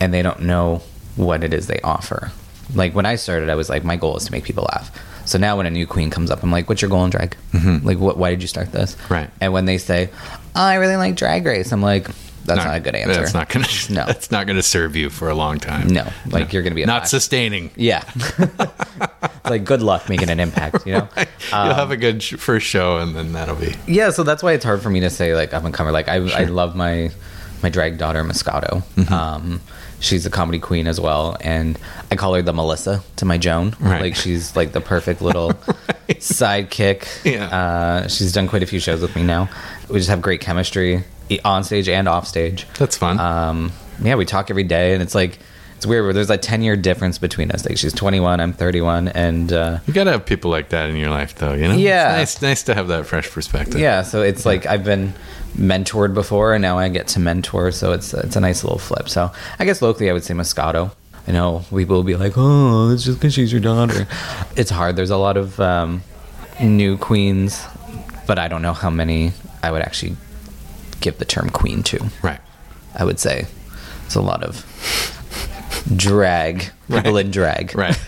and 0.01 0.13
they 0.13 0.23
don't 0.23 0.41
know 0.41 0.83
what 1.17 1.45
it 1.45 1.53
is 1.53 1.67
they 1.67 1.81
offer. 1.83 2.33
Like 2.75 2.95
when 2.95 3.07
I 3.07 3.17
started, 3.17 3.51
I 3.51 3.55
was 3.55 3.69
like, 3.69 3.85
my 3.85 3.97
goal 3.97 4.17
is 4.17 4.25
to 4.25 4.33
make 4.33 4.45
people 4.45 4.67
laugh. 4.73 4.91
So 5.27 5.39
now 5.39 5.57
when 5.57 5.67
a 5.67 5.71
new 5.71 5.87
queen 5.87 6.11
comes 6.11 6.31
up, 6.31 6.43
I'm 6.43 6.51
like, 6.51 6.69
what's 6.69 6.83
your 6.83 6.89
goal 6.89 7.05
in 7.05 7.11
drag? 7.11 7.37
Mm-hmm. 7.53 7.87
Like, 7.87 7.99
what, 7.99 8.17
why 8.17 8.31
did 8.31 8.43
you 8.43 8.49
start 8.49 8.73
this? 8.73 8.97
Right. 9.11 9.31
And 9.41 9.53
when 9.53 9.67
they 9.67 9.79
say, 9.79 10.09
oh, 10.57 10.63
I 10.63 10.77
really 10.77 10.97
like 10.97 11.15
drag 11.17 11.45
race, 11.45 11.73
I'm 11.73 11.83
like, 11.83 12.09
That's 12.45 12.65
not, 12.65 12.77
a 12.77 12.81
good 12.81 12.95
answer. 12.95 13.15
That's 13.21 13.35
not 13.35 13.49
gonna. 13.49 13.67
No. 13.91 14.07
that's 14.07 14.31
not 14.31 14.47
gonna 14.47 14.63
serve 14.63 14.97
you 14.97 15.11
for 15.11 15.29
a 15.29 15.35
long 15.35 15.59
time. 15.59 15.89
No, 15.89 16.09
like 16.27 16.53
you're 16.53 16.63
gonna 16.63 16.75
be 16.75 16.83
a 16.83 16.87
not 16.87 17.07
sustaining. 17.07 17.71
Yeah, 17.77 18.03
like 19.51 19.65
good 19.65 19.83
luck 19.83 20.09
making 20.09 20.31
an 20.31 20.41
impact. 20.41 20.87
You 20.87 20.95
know. 20.95 21.09
You'll 21.17 21.75
have 21.75 21.91
a 21.91 21.97
good 21.97 22.23
sh- 22.23 22.35
first 22.35 22.67
show, 22.67 22.99
and 22.99 23.15
then 23.15 23.33
that'll 23.33 23.57
be. 23.57 23.75
Yeah, 23.87 24.11
so 24.11 24.23
that's 24.23 24.43
why 24.43 24.53
it's 24.53 24.65
hard 24.65 24.83
for 24.83 24.91
me 24.91 25.01
to 25.01 25.11
say 25.11 25.35
like 25.35 25.53
up 25.53 25.65
and 25.65 25.75
comer. 25.75 25.93
Like 25.93 26.09
I, 26.09 26.17
I 26.17 26.45
love 26.45 26.75
my 26.75 27.11
my 27.63 27.69
drag 27.69 27.99
daughter 27.99 28.23
Moscato. 28.25 28.83
Mm-hmm. 28.95 29.13
Um, 29.13 29.61
she's 30.01 30.27
a 30.27 30.31
comedy 30.31 30.59
queen 30.59 30.87
as 30.87 31.01
well, 31.01 31.37
and 31.41 31.79
I 32.11 32.17
call 32.17 32.35
her 32.35 32.43
the 32.43 32.53
Melissa 32.53 33.03
to 33.17 33.25
my 33.25 33.39
Joan. 33.39 33.77
Right. 33.81 34.01
Like 34.01 34.17
she's 34.17 34.57
like 34.57 34.73
the 34.73 34.81
perfect 34.81 35.23
little 35.23 35.51
sidekick. 36.09 37.25
Yeah. 37.25 37.45
Uh, 37.47 38.09
she's 38.09 38.33
done 38.33 38.49
quite 38.49 38.63
a 38.63 38.67
few 38.67 38.81
shows 38.81 39.03
with 39.03 39.15
me 39.15 39.23
now. 39.23 39.49
We 39.89 39.99
just 39.99 40.11
have 40.11 40.23
great 40.23 40.41
chemistry 40.41 41.05
on 41.45 41.65
stage 41.65 41.89
and 41.89 42.09
off 42.09 42.27
stage. 42.27 42.67
That's 42.79 42.97
fun. 42.97 43.21
Um, 43.21 43.73
yeah, 44.03 44.15
we 44.15 44.25
talk 44.25 44.51
every 44.51 44.65
day, 44.65 44.95
and 44.95 45.03
it's 45.03 45.15
like 45.15 45.39
it's 45.81 45.87
weird. 45.87 46.05
Where 46.05 46.13
there's 46.13 46.29
a 46.29 46.37
ten 46.37 46.61
year 46.61 46.77
difference 46.77 47.17
between 47.17 47.51
us. 47.53 47.67
Like 47.67 47.79
she's 47.79 47.95
21, 47.95 48.39
I'm 48.39 48.53
31, 48.53 49.09
and. 49.09 49.51
Uh, 49.51 49.79
you 49.87 49.95
gotta 49.95 50.13
have 50.13 50.27
people 50.27 50.51
like 50.51 50.69
that 50.69 50.91
in 50.91 50.97
your 50.97 51.09
life, 51.09 51.35
though. 51.37 51.55
You 51.55 51.69
know. 51.69 51.75
Yeah. 51.75 52.19
It's 52.21 52.43
nice, 52.43 52.43
nice 52.43 52.63
to 52.65 52.75
have 52.75 52.89
that 52.89 53.07
fresh 53.07 53.31
perspective. 53.31 53.81
Yeah, 53.81 54.03
so 54.03 54.21
it's 54.21 54.45
like 54.45 54.67
I've 54.67 54.85
been 54.85 55.15
mentored 55.57 56.13
before, 56.13 56.53
and 56.53 56.61
now 56.61 56.79
I 56.79 56.91
get 56.91 57.09
to 57.09 57.19
mentor. 57.19 57.73
So 57.73 57.95
it's 57.95 58.13
it's 58.13 58.37
a 58.37 58.41
nice 58.41 58.63
little 58.63 58.79
flip. 58.79 59.09
So 59.09 59.33
I 59.59 59.65
guess 59.65 59.81
locally, 59.81 60.11
I 60.11 60.13
would 60.13 60.23
say 60.23 60.35
Moscato. 60.35 60.91
I 61.27 61.33
know 61.33 61.65
people 61.71 61.97
will 61.97 62.03
be 62.03 62.17
like, 62.17 62.35
"Oh, 62.37 62.91
it's 62.91 63.05
just 63.05 63.19
because 63.19 63.33
she's 63.33 63.51
your 63.51 63.63
daughter." 63.63 64.07
it's 64.57 64.71
hard. 64.71 64.97
There's 64.97 65.09
a 65.09 65.17
lot 65.17 65.39
of 65.39 65.59
um, 65.61 66.03
new 66.61 66.99
queens, 66.99 67.65
but 68.27 68.39
I 68.39 68.49
don't 68.49 68.61
know 68.61 68.75
how 68.75 68.91
many 68.91 69.33
I 69.63 69.73
would 69.73 69.81
actually 69.81 70.17
give 71.01 71.17
the 71.17 71.25
term 71.25 71.49
queen 71.49 71.83
to. 71.85 72.11
Right. 72.23 72.41
I 72.95 73.05
would 73.05 73.19
say 73.19 73.47
it's 74.05 74.15
a 74.15 74.21
lot 74.21 74.43
of 74.43 74.67
drag 75.97 76.71
people 76.89 77.17
in 77.17 77.31
drag 77.31 77.75
Right. 77.77 77.99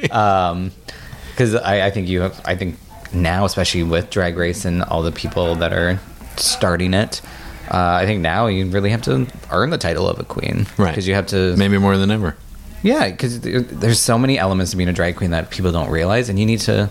because 0.00 1.54
I, 1.54 1.86
I 1.86 1.90
think 1.90 2.08
you 2.08 2.20
have 2.22 2.40
i 2.44 2.54
think 2.56 2.76
now 3.12 3.44
especially 3.44 3.82
with 3.82 4.10
drag 4.10 4.36
race 4.36 4.64
and 4.64 4.82
all 4.82 5.02
the 5.02 5.12
people 5.12 5.54
that 5.56 5.72
are 5.72 5.98
starting 6.36 6.94
it 6.94 7.20
uh, 7.70 7.98
i 8.02 8.06
think 8.06 8.20
now 8.20 8.46
you 8.46 8.66
really 8.66 8.90
have 8.90 9.02
to 9.02 9.26
earn 9.50 9.70
the 9.70 9.78
title 9.78 10.08
of 10.08 10.18
a 10.18 10.24
queen 10.24 10.66
Right. 10.76 10.90
because 10.90 11.06
you 11.08 11.14
have 11.14 11.26
to 11.28 11.56
Maybe 11.56 11.78
more 11.78 11.96
than 11.96 12.10
ever. 12.10 12.36
yeah 12.82 13.08
because 13.10 13.40
there's 13.40 14.00
so 14.00 14.18
many 14.18 14.38
elements 14.38 14.70
to 14.72 14.76
being 14.76 14.88
a 14.88 14.92
drag 14.92 15.16
queen 15.16 15.30
that 15.30 15.50
people 15.50 15.72
don't 15.72 15.90
realize 15.90 16.28
and 16.28 16.38
you 16.38 16.46
need 16.46 16.60
to 16.60 16.90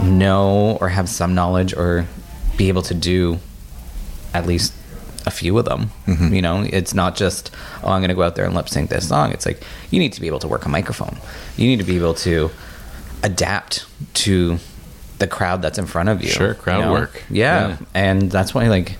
know 0.00 0.78
or 0.80 0.88
have 0.88 1.08
some 1.08 1.34
knowledge 1.34 1.74
or 1.74 2.06
be 2.56 2.68
able 2.68 2.82
to 2.82 2.94
do 2.94 3.38
at 4.34 4.46
least 4.46 4.72
a 5.26 5.30
few 5.30 5.56
of 5.58 5.64
them 5.64 5.90
Mm-hmm. 6.06 6.34
you 6.34 6.42
know 6.42 6.62
it's 6.62 6.94
not 6.94 7.16
just 7.16 7.50
oh 7.82 7.88
i'm 7.92 8.00
going 8.00 8.08
to 8.08 8.14
go 8.14 8.22
out 8.22 8.34
there 8.36 8.44
and 8.44 8.54
lip 8.54 8.68
sync 8.68 8.90
this 8.90 9.08
song 9.08 9.32
it's 9.32 9.46
like 9.46 9.62
you 9.90 9.98
need 9.98 10.12
to 10.14 10.20
be 10.20 10.26
able 10.26 10.40
to 10.40 10.48
work 10.48 10.66
a 10.66 10.68
microphone 10.68 11.16
you 11.56 11.66
need 11.66 11.78
to 11.78 11.84
be 11.84 11.96
able 11.96 12.14
to 12.14 12.50
adapt 13.22 13.86
to 14.14 14.58
the 15.18 15.26
crowd 15.26 15.62
that's 15.62 15.78
in 15.78 15.86
front 15.86 16.08
of 16.08 16.22
you 16.22 16.28
Sure, 16.28 16.54
crowd 16.54 16.78
you 16.80 16.84
know? 16.86 16.92
work. 16.92 17.22
yeah. 17.30 17.68
Yeah. 17.68 17.76
and 17.94 18.30
that's 18.30 18.54
why 18.54 18.68
like 18.68 18.96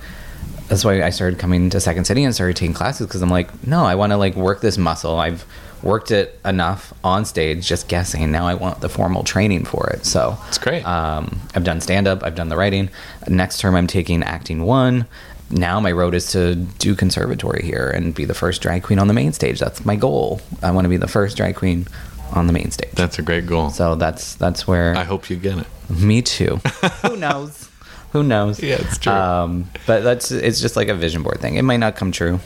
that's 0.68 0.85
why 0.85 1.03
I 1.03 1.11
started 1.11 1.39
coming 1.39 1.68
to 1.70 1.81
Second 1.81 2.07
City 2.07 2.25
and 2.25 2.35
started 2.35 2.57
taking 2.57 2.73
classes 2.73 3.07
because 3.07 3.20
I'm 3.20 3.29
like, 3.29 3.66
no, 3.66 3.85
I 3.85 3.95
want 3.95 4.12
to 4.12 4.16
like 4.16 4.37
work 4.37 4.62
this 4.62 4.79
muscle. 4.79 5.18
I've 5.18 5.45
worked 5.83 6.11
it 6.11 6.39
enough 6.47 6.95
on 7.05 7.27
stage, 7.27 7.66
just 7.66 7.89
guessing. 7.89 8.31
Now 8.33 8.47
I 8.47 8.55
want 8.55 8.81
the 8.81 8.89
formal 8.89 9.23
training 9.23 9.66
for 9.66 9.91
it. 9.91 10.07
So 10.07 10.39
It's 10.49 10.57
great. 10.57 10.83
Um, 10.87 11.41
I've 11.55 11.64
done 11.64 11.83
stand 11.83 12.07
up. 12.09 12.23
I've 12.25 12.37
done 12.37 12.49
the 12.49 12.57
writing. 12.57 12.89
Next 13.29 13.59
term, 13.61 13.75
I'm 13.75 13.87
taking 13.87 14.23
acting 14.23 14.62
one. 14.62 15.07
Now 15.53 15.80
my 15.80 15.92
road 15.92 16.14
is 16.14 16.30
to 16.32 16.55
do 16.55 16.94
conservatory 16.94 17.62
here 17.62 17.90
and 17.94 18.14
be 18.14 18.24
the 18.24 18.34
first 18.34 18.62
drag 18.62 18.82
queen 18.82 18.98
on 18.98 19.07
the 19.07 19.14
main 19.14 19.32
stage. 19.32 19.61
That's 19.61 19.84
my 19.84 19.96
goal. 19.96 20.40
I 20.62 20.70
want 20.70 20.86
to 20.86 20.88
be 20.88 20.96
the 20.96 21.09
first 21.09 21.36
drag 21.36 21.57
queen 21.57 21.86
on 22.32 22.46
the 22.46 22.55
main 22.55 22.70
stage. 22.70 22.92
That's 22.92 23.18
a 23.18 23.22
great 23.22 23.46
goal. 23.46 23.68
so 23.70 23.94
that's 23.94 24.34
that's 24.36 24.66
where 24.66 24.96
I 24.96 25.05
hope 25.05 25.28
you 25.28 25.36
get 25.36 25.59
it. 25.59 25.66
me 25.90 26.22
too. 26.22 26.57
Who 27.07 27.16
knows? 27.16 27.68
Who 28.12 28.22
knows? 28.22 28.62
Yeah, 28.62 28.76
it's 28.80 28.96
true. 28.98 29.12
Um, 29.12 29.70
but 29.86 30.03
that's 30.03 30.30
it's 30.30 30.61
just 30.61 30.74
like 30.76 30.88
a 30.88 30.94
vision 30.94 31.22
board 31.22 31.40
thing. 31.40 31.57
It 31.57 31.62
might 31.62 31.78
not 31.78 31.96
come 31.96 32.12
true, 32.12 32.40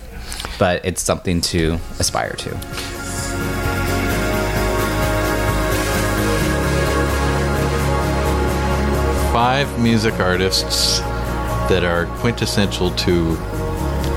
but 0.59 0.84
it's 0.84 1.02
something 1.02 1.40
to 1.42 1.78
aspire 2.00 2.32
to. 2.32 2.50
Five 9.32 9.78
music 9.78 10.14
artists 10.18 11.00
that 11.69 11.85
are 11.85 12.07
quintessential 12.19 12.91
to 12.93 13.37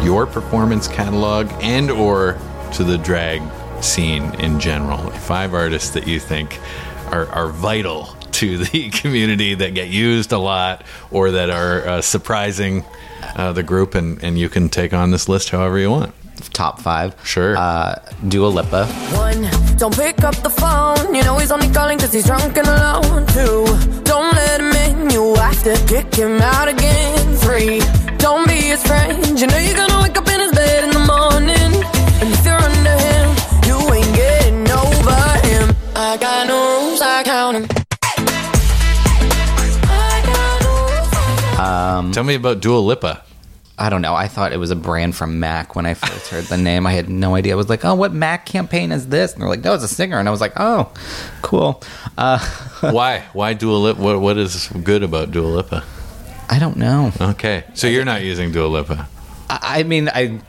your 0.04 0.26
performance 0.26 0.88
catalog 0.88 1.52
and 1.62 1.89
or 1.89 2.38
to 2.74 2.84
the 2.84 2.97
drag 2.97 3.41
scene 3.84 4.24
in 4.36 4.60
general. 4.60 5.10
Five 5.12 5.54
artists 5.54 5.89
that 5.91 6.08
you 6.08 6.20
think 6.20 6.60
are, 7.08 7.28
are 7.28 7.50
vital 7.50 8.06
to 8.34 8.58
the 8.66 8.89
community 8.89 9.56
that 9.56 9.74
get 9.74 9.89
used 9.89 10.32
a 10.32 10.38
lot 10.38 10.84
or 11.12 11.32
that 11.32 11.50
are 11.50 11.88
uh, 11.88 12.02
surprising 12.02 12.86
uh, 13.36 13.52
the 13.52 13.64
group 13.64 13.95
and, 13.95 14.24
and 14.24 14.38
you 14.38 14.50
can 14.50 14.70
take 14.70 14.93
on 14.93 15.12
this 15.12 15.28
list 15.28 15.50
however 15.50 15.78
you 15.80 15.89
want. 15.89 16.14
Top 16.53 16.79
five. 16.81 17.15
Sure. 17.23 17.55
Uh, 17.57 17.95
Dua 18.27 18.47
Lipa. 18.47 18.85
One, 19.15 19.47
don't 19.77 19.95
pick 19.95 20.23
up 20.23 20.35
the 20.37 20.49
phone. 20.49 21.15
You 21.15 21.23
know 21.23 21.37
he's 21.37 21.51
only 21.51 21.69
calling 21.69 21.97
cause 21.99 22.13
he's 22.13 22.25
drunk 22.25 22.57
and 22.57 22.67
alone. 22.67 23.25
Two, 23.27 23.65
don't 24.03 24.33
let 24.35 24.59
him 24.61 24.71
in. 24.71 25.09
You 25.09 25.35
have 25.35 25.63
to 25.63 25.75
kick 25.87 26.13
him 26.15 26.41
out 26.41 26.67
again. 26.67 27.35
Three, 27.37 27.81
don't 28.17 28.47
be 28.47 28.55
his 28.73 28.81
friend. 28.83 29.39
You 29.39 29.47
know 29.47 29.57
you're 29.57 29.75
gonna 29.75 30.01
wake 30.03 30.17
up 30.17 30.27
in 30.27 30.39
his 30.39 30.51
bed 30.51 30.83
in 30.85 30.91
the 30.91 30.99
morning. 30.99 31.71
And 32.21 32.29
if 32.33 32.45
you're 32.45 32.55
under 32.55 32.97
him, 33.07 33.27
you 33.67 33.77
ain't 33.93 34.15
getting 34.15 34.69
over 34.71 35.19
him. 35.47 35.75
I 35.95 36.17
got 36.19 36.47
no 36.47 36.57
rules, 36.89 37.01
I 37.01 37.23
count 37.23 37.55
'em. 37.57 37.65
I 39.91 40.21
got 40.25 40.61
no 40.61 40.69
rules, 40.69 41.09
I 41.13 41.31
count 41.55 42.05
'em. 42.05 42.11
Tell 42.11 42.23
me 42.23 42.35
about 42.35 42.59
Dua 42.59 42.79
Lipa. 42.79 43.23
I 43.80 43.89
don't 43.89 44.01
know. 44.01 44.13
I 44.13 44.27
thought 44.27 44.51
it 44.51 44.57
was 44.57 44.71
a 44.71 44.75
brand 44.75 45.15
from 45.15 45.39
Mac 45.39 45.75
when 45.75 45.86
I 45.86 45.93
first 45.93 46.27
heard 46.27 46.43
the 46.45 46.57
name. 46.57 46.86
I 46.86 46.91
had 46.93 47.09
no 47.09 47.36
idea. 47.36 47.53
I 47.53 47.55
was 47.55 47.69
like, 47.69 47.86
oh, 47.86 47.95
what 47.95 48.13
Mac 48.13 48.45
campaign 48.45 48.91
is 48.91 49.07
this? 49.07 49.34
And 49.34 49.41
they're 49.41 49.49
like, 49.49 49.63
no, 49.63 49.73
it's 49.73 49.84
a 49.84 49.88
singer. 49.88 50.19
And 50.19 50.27
I 50.27 50.32
was 50.32 50.41
like, 50.41 50.53
oh, 50.57 50.91
cool. 51.41 51.82
Uh, 52.17 52.39
Why? 52.82 53.19
Why 53.34 53.53
Dua 53.53 53.77
Lipa? 53.77 54.01
What, 54.01 54.19
what 54.21 54.38
is 54.38 54.67
good 54.84 55.01
about 55.03 55.32
Dua 55.32 55.47
Lipa? 55.47 55.84
I 56.49 56.59
don't 56.59 56.77
know. 56.77 57.11
Okay, 57.21 57.63
so 57.73 57.88
you're 57.88 58.05
not 58.05 58.21
using 58.23 58.51
Dua 58.51 58.67
Lipa. 58.67 59.07
I, 59.49 59.80
I 59.80 59.84
mean, 59.84 60.09
I 60.09 60.41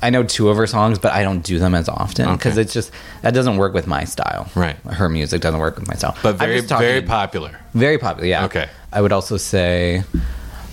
I 0.00 0.10
know 0.10 0.22
two 0.22 0.48
of 0.48 0.56
her 0.58 0.66
songs, 0.68 0.98
but 1.00 1.12
I 1.12 1.24
don't 1.24 1.40
do 1.40 1.58
them 1.58 1.74
as 1.74 1.88
often 1.88 2.30
because 2.32 2.52
Okay. 2.52 2.60
it's 2.60 2.72
just 2.72 2.92
that 3.22 3.34
doesn't 3.34 3.56
work 3.56 3.74
with 3.74 3.86
my 3.88 4.04
style. 4.04 4.48
Right. 4.54 4.76
Her 4.76 5.08
music 5.08 5.40
doesn't 5.40 5.58
work 5.58 5.76
with 5.76 5.88
my 5.88 5.94
style. 5.94 6.16
But 6.22 6.34
I'm 6.34 6.38
very, 6.38 6.56
just 6.58 6.68
talking- 6.68 6.86
very 6.86 7.02
popular. 7.02 7.58
very 7.74 7.98
popular. 7.98 8.28
Yeah. 8.28 8.44
Okay. 8.44 8.68
I 8.92 9.00
would 9.00 9.10
also 9.10 9.36
say 9.38 10.04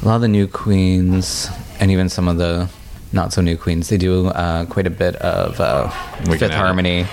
a 0.02 0.06
lot 0.06 0.16
of 0.16 0.22
the 0.22 0.28
new 0.28 0.48
queens 0.48 1.50
and 1.80 1.92
even 1.92 2.10
some 2.10 2.28
of 2.28 2.38
the 2.38 2.70
not 3.12 3.34
so 3.34 3.42
new 3.42 3.58
queens. 3.58 3.90
They 3.90 3.98
do 3.98 4.28
uh, 4.28 4.66
quite 4.66 4.88
a 4.88 4.90
bit 4.90 5.16
of 5.18 5.60
uh, 5.60 5.90
We 6.22 6.38
can 6.38 6.40
Fifth 6.40 6.52
add. 6.52 6.58
Harmony. 6.58 7.06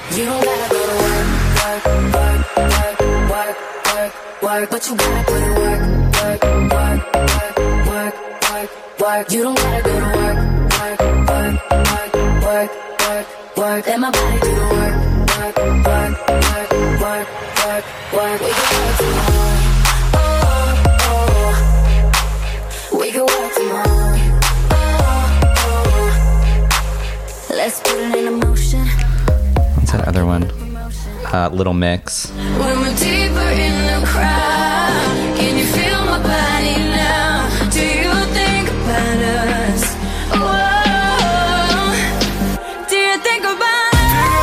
Think 43.22 43.44
about 43.44 43.94
us? 43.94 44.42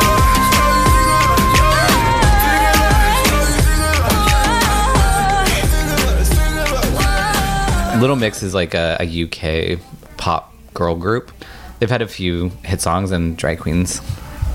Little 8.00 8.16
Mix 8.16 8.42
is 8.42 8.52
like 8.52 8.74
a, 8.74 8.96
a 8.98 9.22
UK 9.22 9.78
pop 10.16 10.52
girl 10.74 10.96
group. 10.96 11.30
They've 11.78 11.88
had 11.88 12.02
a 12.02 12.08
few 12.08 12.48
hit 12.64 12.80
songs, 12.80 13.12
and 13.12 13.36
drag 13.36 13.60
queens 13.60 14.00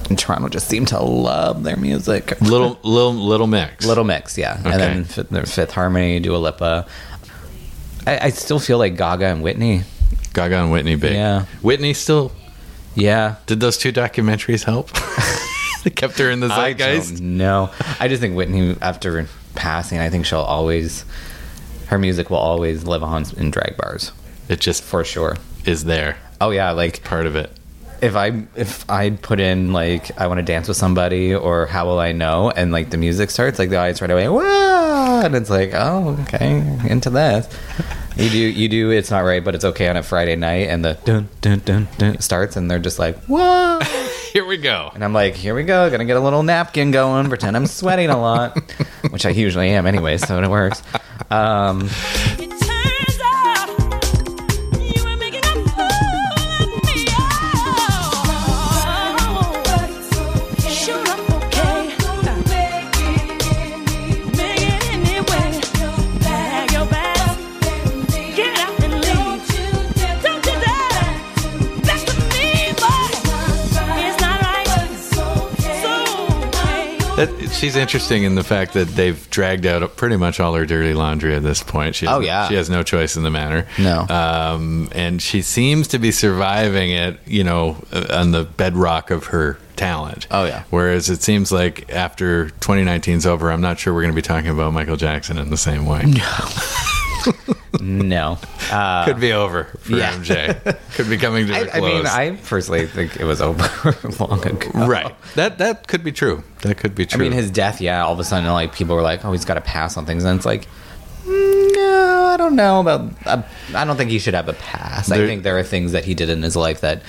in 0.10 0.16
Toronto 0.16 0.50
just 0.50 0.68
seem 0.68 0.86
to 0.86 1.00
love 1.00 1.64
their 1.64 1.78
music. 1.78 2.40
Little, 2.42 2.78
little, 2.84 3.14
little 3.14 3.48
mix. 3.48 3.86
Little 3.86 4.04
Mix, 4.04 4.38
yeah. 4.38 4.58
Okay. 4.66 4.98
And 4.98 5.06
then 5.06 5.46
Fifth, 5.46 5.72
Harmony, 5.72 6.20
Dua 6.20 6.38
Lipa. 6.38 6.86
I, 8.08 8.20
I 8.26 8.30
still 8.30 8.60
feel 8.60 8.78
like 8.78 8.96
Gaga 8.98 9.26
and 9.26 9.42
Whitney. 9.44 9.82
Gaga 10.34 10.58
and 10.58 10.72
Whitney 10.72 10.96
big. 10.96 11.14
Yeah. 11.14 11.46
Whitney 11.62 11.94
still 11.94 12.32
Yeah. 12.94 13.36
Did 13.48 13.60
those 13.60 13.78
two 13.78 13.92
documentaries 13.92 14.64
help? 14.64 14.92
they 15.84 15.90
kept 15.90 16.18
her 16.20 16.30
in 16.30 16.40
the 16.40 16.48
zeitgeist. 16.50 17.20
don't. 17.20 17.70
I 18.00 18.08
just 18.08 18.22
think 18.22 18.36
Whitney, 18.36 18.76
after 18.82 19.28
passing, 19.56 20.00
I 20.00 20.10
think 20.10 20.26
she'll 20.26 20.40
always, 20.40 21.06
her 21.88 21.98
music 21.98 22.30
will 22.30 22.38
always 22.38 22.84
live 22.84 23.04
on 23.04 23.26
in 23.38 23.50
drag 23.52 23.76
bars 23.78 24.12
It 24.50 24.60
just 24.60 24.84
for 24.84 25.04
sure. 25.04 25.38
is 25.66 25.86
there, 25.86 26.18
Oh 26.40 26.52
yeah, 26.52 26.72
like 26.72 27.04
part 27.04 27.26
of 27.26 27.36
it. 27.36 27.52
If 28.06 28.16
I 28.16 28.44
if 28.56 28.88
I 28.90 29.10
put 29.10 29.40
in 29.40 29.74
like 29.74 30.18
I 30.20 30.28
want 30.28 30.38
to 30.38 30.44
dance 30.44 30.68
with 30.68 30.78
somebody 30.78 31.34
or 31.34 31.66
how 31.66 31.86
will 31.88 32.00
I 32.00 32.12
know? 32.12 32.52
And 32.52 32.72
like 32.72 32.92
the 32.92 32.98
music 32.98 33.32
starts 33.32 33.58
like 33.58 33.70
the 33.70 33.78
audience 33.78 34.00
right 34.02 34.12
away 34.12 34.28
whoa! 34.30 35.22
And 35.26 35.36
it's 35.36 35.50
like 35.50 35.72
oh 35.74 36.16
okay 36.22 36.58
into 36.88 37.10
this. 37.10 37.48
You 38.16 38.30
do 38.30 38.38
you 38.38 38.70
do 38.70 38.92
it's 38.92 39.10
not 39.10 39.22
right 39.22 39.44
but 39.44 39.56
it's 39.56 39.66
okay 39.66 39.88
on 39.90 39.98
a 39.98 40.04
Friday 40.04 40.36
night 40.36 40.70
and 40.70 40.86
the 40.86 40.94
dun 41.04 41.28
dun 41.42 41.60
dun 41.66 41.88
dun 41.98 42.20
starts 42.22 42.56
and 42.56 42.70
they're 42.70 42.80
just 42.80 43.00
like 43.00 43.18
whoa! 43.26 43.80
Here 44.34 44.46
we 44.46 44.58
go. 44.58 44.92
and 44.94 45.04
I'm 45.04 45.14
like 45.14 45.34
here 45.34 45.56
we 45.56 45.64
go 45.64 45.90
gonna 45.90 46.06
get 46.06 46.18
a 46.18 46.20
little 46.20 46.44
napkin 46.44 46.92
going 46.92 47.28
pretend 47.30 47.56
I'm 47.56 47.66
sweating 47.68 48.10
a 48.10 48.20
lot 48.20 48.58
which 49.10 49.26
I 49.26 49.30
usually 49.30 49.70
am 49.70 49.88
anyway 49.88 50.18
so 50.18 50.42
it 50.42 50.48
works. 50.50 50.84
Um 51.32 51.90
she's 77.66 77.76
interesting 77.76 78.24
in 78.24 78.36
the 78.36 78.44
fact 78.44 78.74
that 78.74 78.88
they've 78.90 79.28
dragged 79.32 79.66
out 79.66 79.98
pretty 79.98 80.18
much 80.18 80.40
all 80.40 80.54
her 80.54 80.66
dirty 80.68 80.94
laundry 80.94 81.34
at 81.34 81.42
this 81.42 81.64
point. 81.64 81.96
She 81.96 82.06
has, 82.06 82.16
Oh, 82.16 82.20
yeah. 82.20 82.48
she 82.48 82.54
has 82.56 82.70
no 82.70 82.84
choice 82.84 83.16
in 83.18 83.24
the 83.24 83.32
matter. 83.32 83.68
No. 83.80 84.06
um, 84.08 84.88
and 84.92 85.20
she 85.22 85.42
seems 85.42 85.88
to 85.90 86.00
be 86.00 86.12
surviving 86.12 86.92
it, 86.92 87.20
you 87.26 87.44
know, 87.44 87.78
uh, 87.92 88.06
on 88.12 88.32
the 88.32 88.44
bedrock 88.44 89.10
of 89.10 89.26
her 89.26 89.58
talent. 89.76 90.28
Oh, 90.30 90.46
yeah. 90.46 90.64
Whereas 90.70 91.10
it 91.10 91.24
seems 91.24 91.52
like 91.52 91.92
after 91.92 92.48
2019's 92.62 93.26
over, 93.26 93.52
I'm 93.52 93.62
not 93.62 93.80
sure 93.80 93.94
we're 93.94 94.02
going 94.04 94.14
to 94.14 94.16
be 94.16 94.22
talking 94.22 94.50
about 94.52 94.72
Michael 94.74 94.96
Jackson 94.98 95.38
in 95.40 95.50
the 95.50 95.58
same 95.58 95.86
way. 95.88 96.04
no 96.04 96.48
Could 99.06 99.20
be 99.20 99.34
over 99.34 99.66
for 99.80 99.98
yeah. 99.98 100.14
MJ. 100.14 100.78
Could 100.96 101.10
be 101.10 101.18
coming 101.18 101.48
to 101.48 101.54
a 101.54 101.62
I, 101.62 101.66
close. 101.66 101.84
I 101.84 102.30
mean 102.30 102.36
I 102.36 102.42
personally 102.44 102.88
think 102.88 103.18
it 103.18 103.26
was 103.26 103.42
over 103.42 103.96
long 104.20 104.46
ago 104.46 104.70
right. 104.88 105.16
That 105.36 105.58
that 105.58 105.88
could 105.88 106.04
be 106.04 106.12
true. 106.12 106.44
That 106.62 106.78
could 106.78 106.96
be 106.96 107.06
true. 107.06 107.20
I 107.20 107.24
mean, 107.24 107.32
his 107.32 107.52
death, 107.52 107.80
yeah, 107.80 108.04
all 108.04 108.14
of 108.14 108.20
a 108.20 108.24
sudden, 108.24 108.52
like, 108.52 108.74
people 108.74 108.96
were 108.96 109.02
like, 109.02 109.24
oh, 109.24 109.32
he's 109.32 109.46
got 109.46 109.54
to 109.56 109.62
pass 109.62 109.98
on 109.98 110.06
things. 110.06 110.24
And 110.24 110.38
it's 110.38 110.46
like, 110.46 110.68
mm, 111.24 111.76
no, 111.76 112.26
I 112.34 112.38
don't 112.38 112.56
know 112.56 112.80
about, 112.80 113.12
uh, 113.26 113.44
I 113.76 113.86
don't 113.86 113.98
think 113.98 114.10
he 114.10 114.20
should 114.20 114.34
have 114.34 114.50
a 114.50 114.54
pass. 114.54 115.12
I 115.12 115.18
think 115.18 115.44
there 115.44 115.58
are 115.60 115.64
things 115.64 115.92
that 115.92 116.06
he 116.06 116.16
did 116.16 116.30
in 116.30 116.42
his 116.42 116.56
life 116.56 116.82
that 116.82 117.04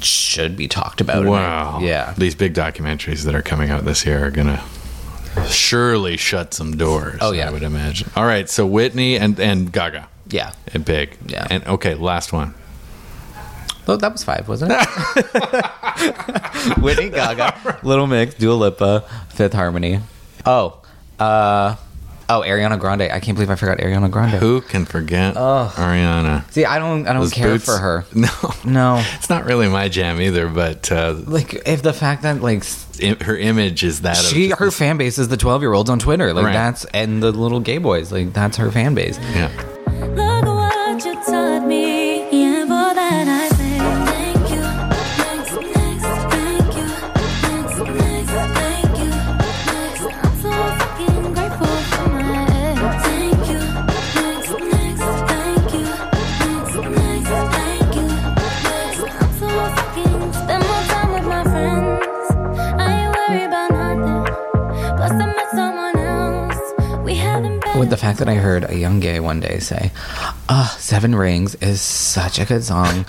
should 0.00 0.56
be 0.56 0.66
talked 0.66 1.00
about. 1.00 1.24
Wow. 1.24 1.78
Yeah. 1.80 2.14
These 2.18 2.34
big 2.34 2.54
documentaries 2.54 3.24
that 3.24 3.34
are 3.34 3.42
coming 3.42 3.70
out 3.70 3.84
this 3.84 4.04
year 4.04 4.26
are 4.26 4.30
going 4.30 4.48
to 4.48 4.62
surely 5.48 6.16
shut 6.16 6.54
some 6.54 6.76
doors. 6.76 7.18
Oh, 7.20 7.32
yeah. 7.32 7.48
I 7.48 7.50
would 7.50 7.62
imagine. 7.62 8.10
All 8.16 8.26
right. 8.26 8.48
So 8.48 8.66
Whitney 8.66 9.16
and, 9.16 9.38
and 9.40 9.72
Gaga. 9.72 10.08
Yeah. 10.28 10.52
And 10.72 10.84
big. 10.84 11.16
Yeah. 11.26 11.46
And 11.50 11.66
okay, 11.66 11.94
last 11.94 12.32
one. 12.32 12.54
Oh, 13.86 13.96
that 13.96 14.12
was 14.12 14.24
five, 14.24 14.48
wasn't 14.48 14.72
it? 14.74 14.78
Whitney 16.82 17.10
Gaga, 17.10 17.78
Little 17.82 18.06
Mix, 18.06 18.34
Dua 18.34 18.54
Lipa, 18.54 19.04
Fifth 19.28 19.52
Harmony. 19.52 20.00
Oh, 20.46 20.80
uh, 21.18 21.76
oh, 22.30 22.40
Ariana 22.40 22.80
Grande. 22.80 23.02
I 23.02 23.20
can't 23.20 23.36
believe 23.36 23.50
I 23.50 23.56
forgot 23.56 23.78
Ariana 23.78 24.10
Grande. 24.10 24.36
Who 24.36 24.62
can 24.62 24.86
forget 24.86 25.34
Ariana? 25.34 26.50
See, 26.50 26.64
I 26.64 26.78
don't, 26.78 27.06
I 27.06 27.12
don't 27.12 27.22
Those 27.22 27.32
care 27.34 27.48
boots? 27.48 27.66
for 27.66 27.76
her. 27.76 28.06
No. 28.14 28.28
No. 28.64 29.04
It's 29.16 29.28
not 29.28 29.44
really 29.44 29.68
my 29.68 29.88
jam 29.88 30.18
either, 30.20 30.48
but 30.48 30.90
uh, 30.90 31.12
Like, 31.26 31.54
if 31.68 31.82
the 31.82 31.92
fact 31.92 32.22
that, 32.22 32.40
like, 32.40 32.64
her 33.00 33.36
image 33.36 33.82
is 33.84 34.02
that 34.02 34.16
she 34.16 34.50
of 34.52 34.58
her 34.58 34.70
fan 34.70 34.96
base 34.96 35.18
is 35.18 35.28
the 35.28 35.36
12 35.36 35.62
year 35.62 35.72
olds 35.72 35.90
on 35.90 35.98
twitter 35.98 36.32
like 36.32 36.44
Right. 36.46 36.52
that's 36.52 36.84
and 36.86 37.22
the 37.22 37.32
little 37.32 37.60
gay 37.60 37.78
boys 37.78 38.10
like 38.12 38.32
that's 38.32 38.56
her 38.58 38.70
fan 38.70 38.94
base 38.94 39.18
yeah. 39.18 39.50
With 67.84 67.90
the 67.90 67.96
fact 67.96 68.18
that 68.18 68.28
i 68.28 68.34
heard 68.34 68.68
a 68.68 68.76
young 68.76 68.98
gay 69.00 69.20
one 69.20 69.40
day 69.40 69.58
say 69.58 69.90
ah 70.48 70.74
seven 70.78 71.14
rings 71.14 71.54
is 71.56 71.80
such 71.80 72.38
a 72.38 72.44
good 72.44 72.64
song 72.64 73.04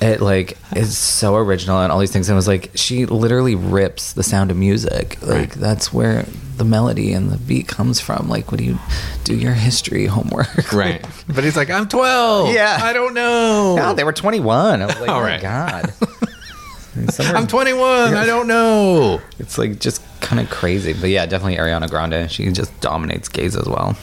it 0.00 0.20
like 0.20 0.56
is 0.76 0.96
so 0.96 1.34
original 1.36 1.80
and 1.80 1.90
all 1.90 1.98
these 1.98 2.12
things 2.12 2.28
and 2.28 2.34
it 2.34 2.36
was 2.36 2.46
like 2.48 2.70
she 2.74 3.06
literally 3.06 3.54
rips 3.54 4.12
the 4.12 4.22
sound 4.22 4.50
of 4.50 4.56
music 4.56 5.18
like 5.22 5.30
Right. 5.38 5.50
that's 5.50 5.92
where 5.92 6.24
the 6.56 6.64
melody 6.64 7.12
and 7.12 7.30
the 7.30 7.36
beat 7.36 7.68
comes 7.68 8.00
from 8.00 8.28
like 8.28 8.50
what 8.50 8.58
do 8.58 8.64
you 8.64 8.78
do 9.24 9.34
your 9.36 9.52
history 9.54 10.06
homework 10.06 10.72
Right. 10.72 11.04
But 11.28 11.44
he's 11.44 11.56
like, 11.56 11.70
I'm 11.70 11.86
12. 11.88 12.52
Yeah. 12.54 12.78
I 12.82 12.92
don't 12.92 13.14
know. 13.14 13.76
no 13.76 13.94
they 13.94 14.02
were 14.04 14.12
21 14.12 14.82
i 14.82 14.86
was 14.86 14.98
like 15.00 15.08
All 15.08 15.20
oh 15.20 15.22
my 15.22 15.38
god 15.40 15.92
I'm 17.20 17.46
21. 17.46 18.14
I 18.14 18.26
don't 18.26 18.48
know. 18.48 19.20
It's 19.38 19.56
like 19.56 19.78
just 19.78 20.02
kind 20.28 20.40
of 20.40 20.50
crazy. 20.50 20.92
But 20.92 21.08
yeah, 21.08 21.24
definitely 21.24 21.56
Ariana 21.56 21.88
Grande. 21.88 22.30
She 22.30 22.50
just 22.52 22.78
dominates 22.80 23.28
gays 23.28 23.56
as 23.56 23.66
well. 23.66 23.96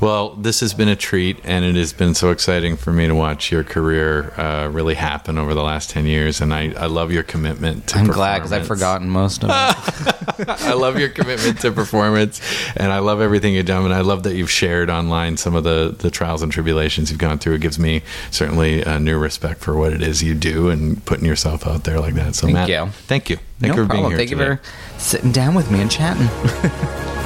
Well, 0.00 0.30
this 0.36 0.60
has 0.60 0.74
been 0.74 0.88
a 0.88 0.94
treat, 0.94 1.40
and 1.42 1.64
it 1.64 1.74
has 1.74 1.92
been 1.92 2.14
so 2.14 2.30
exciting 2.30 2.76
for 2.76 2.92
me 2.92 3.08
to 3.08 3.14
watch 3.14 3.50
your 3.50 3.64
career 3.64 4.32
uh, 4.38 4.68
really 4.68 4.94
happen 4.94 5.38
over 5.38 5.54
the 5.54 5.62
last 5.62 5.90
10 5.90 6.06
years. 6.06 6.40
And 6.40 6.54
I, 6.54 6.72
I 6.74 6.86
love 6.86 7.10
your 7.10 7.24
commitment 7.24 7.88
to 7.88 7.98
I'm 7.98 8.06
glad 8.06 8.38
because 8.38 8.52
I've 8.52 8.66
forgotten 8.66 9.08
most 9.08 9.42
of 9.42 9.50
it. 9.50 10.48
I 10.48 10.74
love 10.74 11.00
your 11.00 11.08
commitment 11.08 11.60
to 11.62 11.72
performance, 11.72 12.40
and 12.76 12.92
I 12.92 13.00
love 13.00 13.20
everything 13.20 13.54
you've 13.54 13.66
done. 13.66 13.84
And 13.86 13.94
I 13.94 14.02
love 14.02 14.22
that 14.22 14.36
you've 14.36 14.50
shared 14.50 14.88
online 14.88 15.36
some 15.36 15.56
of 15.56 15.64
the, 15.64 15.96
the 15.98 16.10
trials 16.12 16.42
and 16.42 16.52
tribulations 16.52 17.10
you've 17.10 17.18
gone 17.18 17.38
through. 17.38 17.54
It 17.54 17.60
gives 17.60 17.78
me 17.80 18.02
certainly 18.30 18.82
a 18.82 19.00
new 19.00 19.18
respect 19.18 19.60
for 19.60 19.76
what 19.76 19.92
it 19.92 20.00
is 20.02 20.22
you 20.22 20.34
do 20.34 20.68
and 20.68 21.04
putting 21.06 21.24
yourself 21.24 21.66
out 21.66 21.82
there 21.82 21.98
like 21.98 22.14
that. 22.14 22.36
So, 22.36 22.46
Thank 22.46 22.54
Matt, 22.54 22.68
you. 22.68 22.86
thank 23.06 23.30
you. 23.30 23.38
Thank 23.58 23.74
no 23.74 23.82
you 23.82 23.88
for 23.88 23.92
being 23.92 24.02
problem. 24.04 24.10
here 24.12 24.18
Thank 24.18 24.30
today. 24.30 24.44
you 24.50 24.56
for 24.56 25.00
sitting 25.00 25.32
down 25.32 25.56
with 25.56 25.72
me 25.72 25.80
and 25.80 25.90
chatting. 25.90 26.28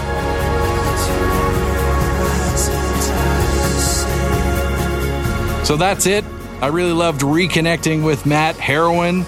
So 5.64 5.76
that's 5.76 6.06
it. 6.06 6.24
I 6.60 6.68
really 6.68 6.92
loved 6.92 7.22
reconnecting 7.22 8.04
with 8.04 8.26
Matt 8.26 8.56
Heroine. 8.56 9.24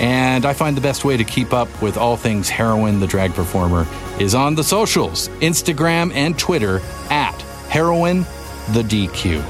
And 0.00 0.44
I 0.44 0.52
find 0.52 0.76
the 0.76 0.82
best 0.82 1.04
way 1.04 1.16
to 1.16 1.24
keep 1.24 1.52
up 1.52 1.80
with 1.80 1.96
all 1.96 2.16
things 2.16 2.48
Heroine, 2.50 3.00
the 3.00 3.06
drag 3.06 3.32
performer, 3.32 3.86
is 4.20 4.34
on 4.34 4.54
the 4.54 4.64
socials 4.64 5.28
Instagram 5.40 6.12
and 6.12 6.38
Twitter 6.38 6.80
at 7.08 7.40
Heroine 7.70 8.26
the 8.72 8.82
DQ. 8.82 9.40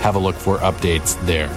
Have 0.00 0.16
a 0.16 0.18
look 0.18 0.34
for 0.34 0.58
updates 0.58 1.20
there. 1.26 1.50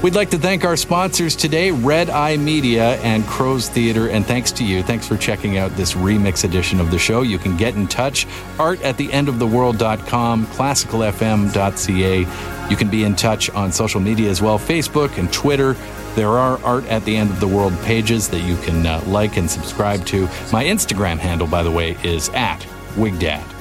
We'd 0.00 0.14
like 0.14 0.30
to 0.30 0.38
thank 0.38 0.64
our 0.64 0.76
sponsors 0.76 1.34
today, 1.34 1.72
Red 1.72 2.08
Eye 2.08 2.36
Media 2.36 2.94
and 2.98 3.26
Crow's 3.26 3.68
Theatre, 3.68 4.08
and 4.08 4.24
thanks 4.24 4.52
to 4.52 4.64
you. 4.64 4.84
Thanks 4.84 5.08
for 5.08 5.16
checking 5.16 5.58
out 5.58 5.72
this 5.72 5.94
remix 5.94 6.44
edition 6.44 6.78
of 6.78 6.92
the 6.92 7.00
show. 7.00 7.22
You 7.22 7.36
can 7.36 7.56
get 7.56 7.74
in 7.74 7.88
touch, 7.88 8.24
art 8.60 8.80
at 8.82 8.96
the 8.96 9.12
end 9.12 9.28
of 9.28 9.40
the 9.40 9.46
world.com, 9.46 10.46
classicalfm.ca. 10.46 12.70
You 12.70 12.76
can 12.76 12.88
be 12.88 13.02
in 13.02 13.16
touch 13.16 13.50
on 13.50 13.72
social 13.72 14.00
media 14.00 14.30
as 14.30 14.40
well, 14.40 14.56
Facebook 14.56 15.18
and 15.18 15.32
Twitter. 15.32 15.72
There 16.14 16.38
are 16.38 16.62
Art 16.62 16.84
at 16.86 17.04
the 17.04 17.16
End 17.16 17.30
of 17.30 17.40
the 17.40 17.48
World 17.48 17.76
pages 17.82 18.28
that 18.28 18.40
you 18.40 18.56
can 18.58 18.86
uh, 18.86 19.02
like 19.06 19.36
and 19.36 19.50
subscribe 19.50 20.06
to. 20.06 20.26
My 20.52 20.64
Instagram 20.64 21.18
handle, 21.18 21.48
by 21.48 21.64
the 21.64 21.72
way, 21.72 21.96
is 22.04 22.28
at 22.30 22.60
Wigdad. 22.94 23.57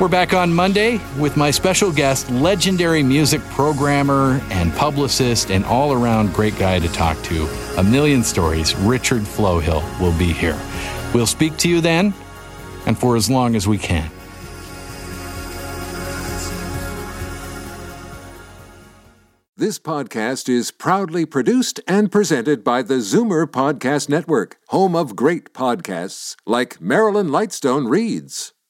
We're 0.00 0.08
back 0.08 0.34
on 0.34 0.52
Monday 0.52 1.00
with 1.18 1.36
my 1.36 1.50
special 1.50 1.92
guest, 1.92 2.30
legendary 2.30 3.02
music 3.02 3.40
programmer 3.50 4.40
and 4.50 4.72
publicist, 4.74 5.50
and 5.50 5.64
all 5.64 5.92
around 5.92 6.32
great 6.32 6.58
guy 6.58 6.78
to 6.78 6.88
talk 6.88 7.20
to. 7.24 7.46
A 7.78 7.82
million 7.82 8.22
stories. 8.22 8.74
Richard 8.76 9.22
Flohil 9.22 9.82
will 10.00 10.16
be 10.18 10.32
here. 10.32 10.58
We'll 11.14 11.26
speak 11.26 11.56
to 11.58 11.68
you 11.68 11.80
then 11.80 12.14
and 12.86 12.98
for 12.98 13.16
as 13.16 13.30
long 13.30 13.54
as 13.54 13.68
we 13.68 13.78
can. 13.78 14.10
This 19.62 19.78
podcast 19.78 20.48
is 20.48 20.72
proudly 20.72 21.24
produced 21.24 21.78
and 21.86 22.10
presented 22.10 22.64
by 22.64 22.82
the 22.82 22.94
Zoomer 22.94 23.46
Podcast 23.46 24.08
Network, 24.08 24.56
home 24.70 24.96
of 24.96 25.14
great 25.14 25.52
podcasts 25.52 26.34
like 26.44 26.80
Marilyn 26.80 27.28
Lightstone 27.28 27.88
Reads, 27.88 28.54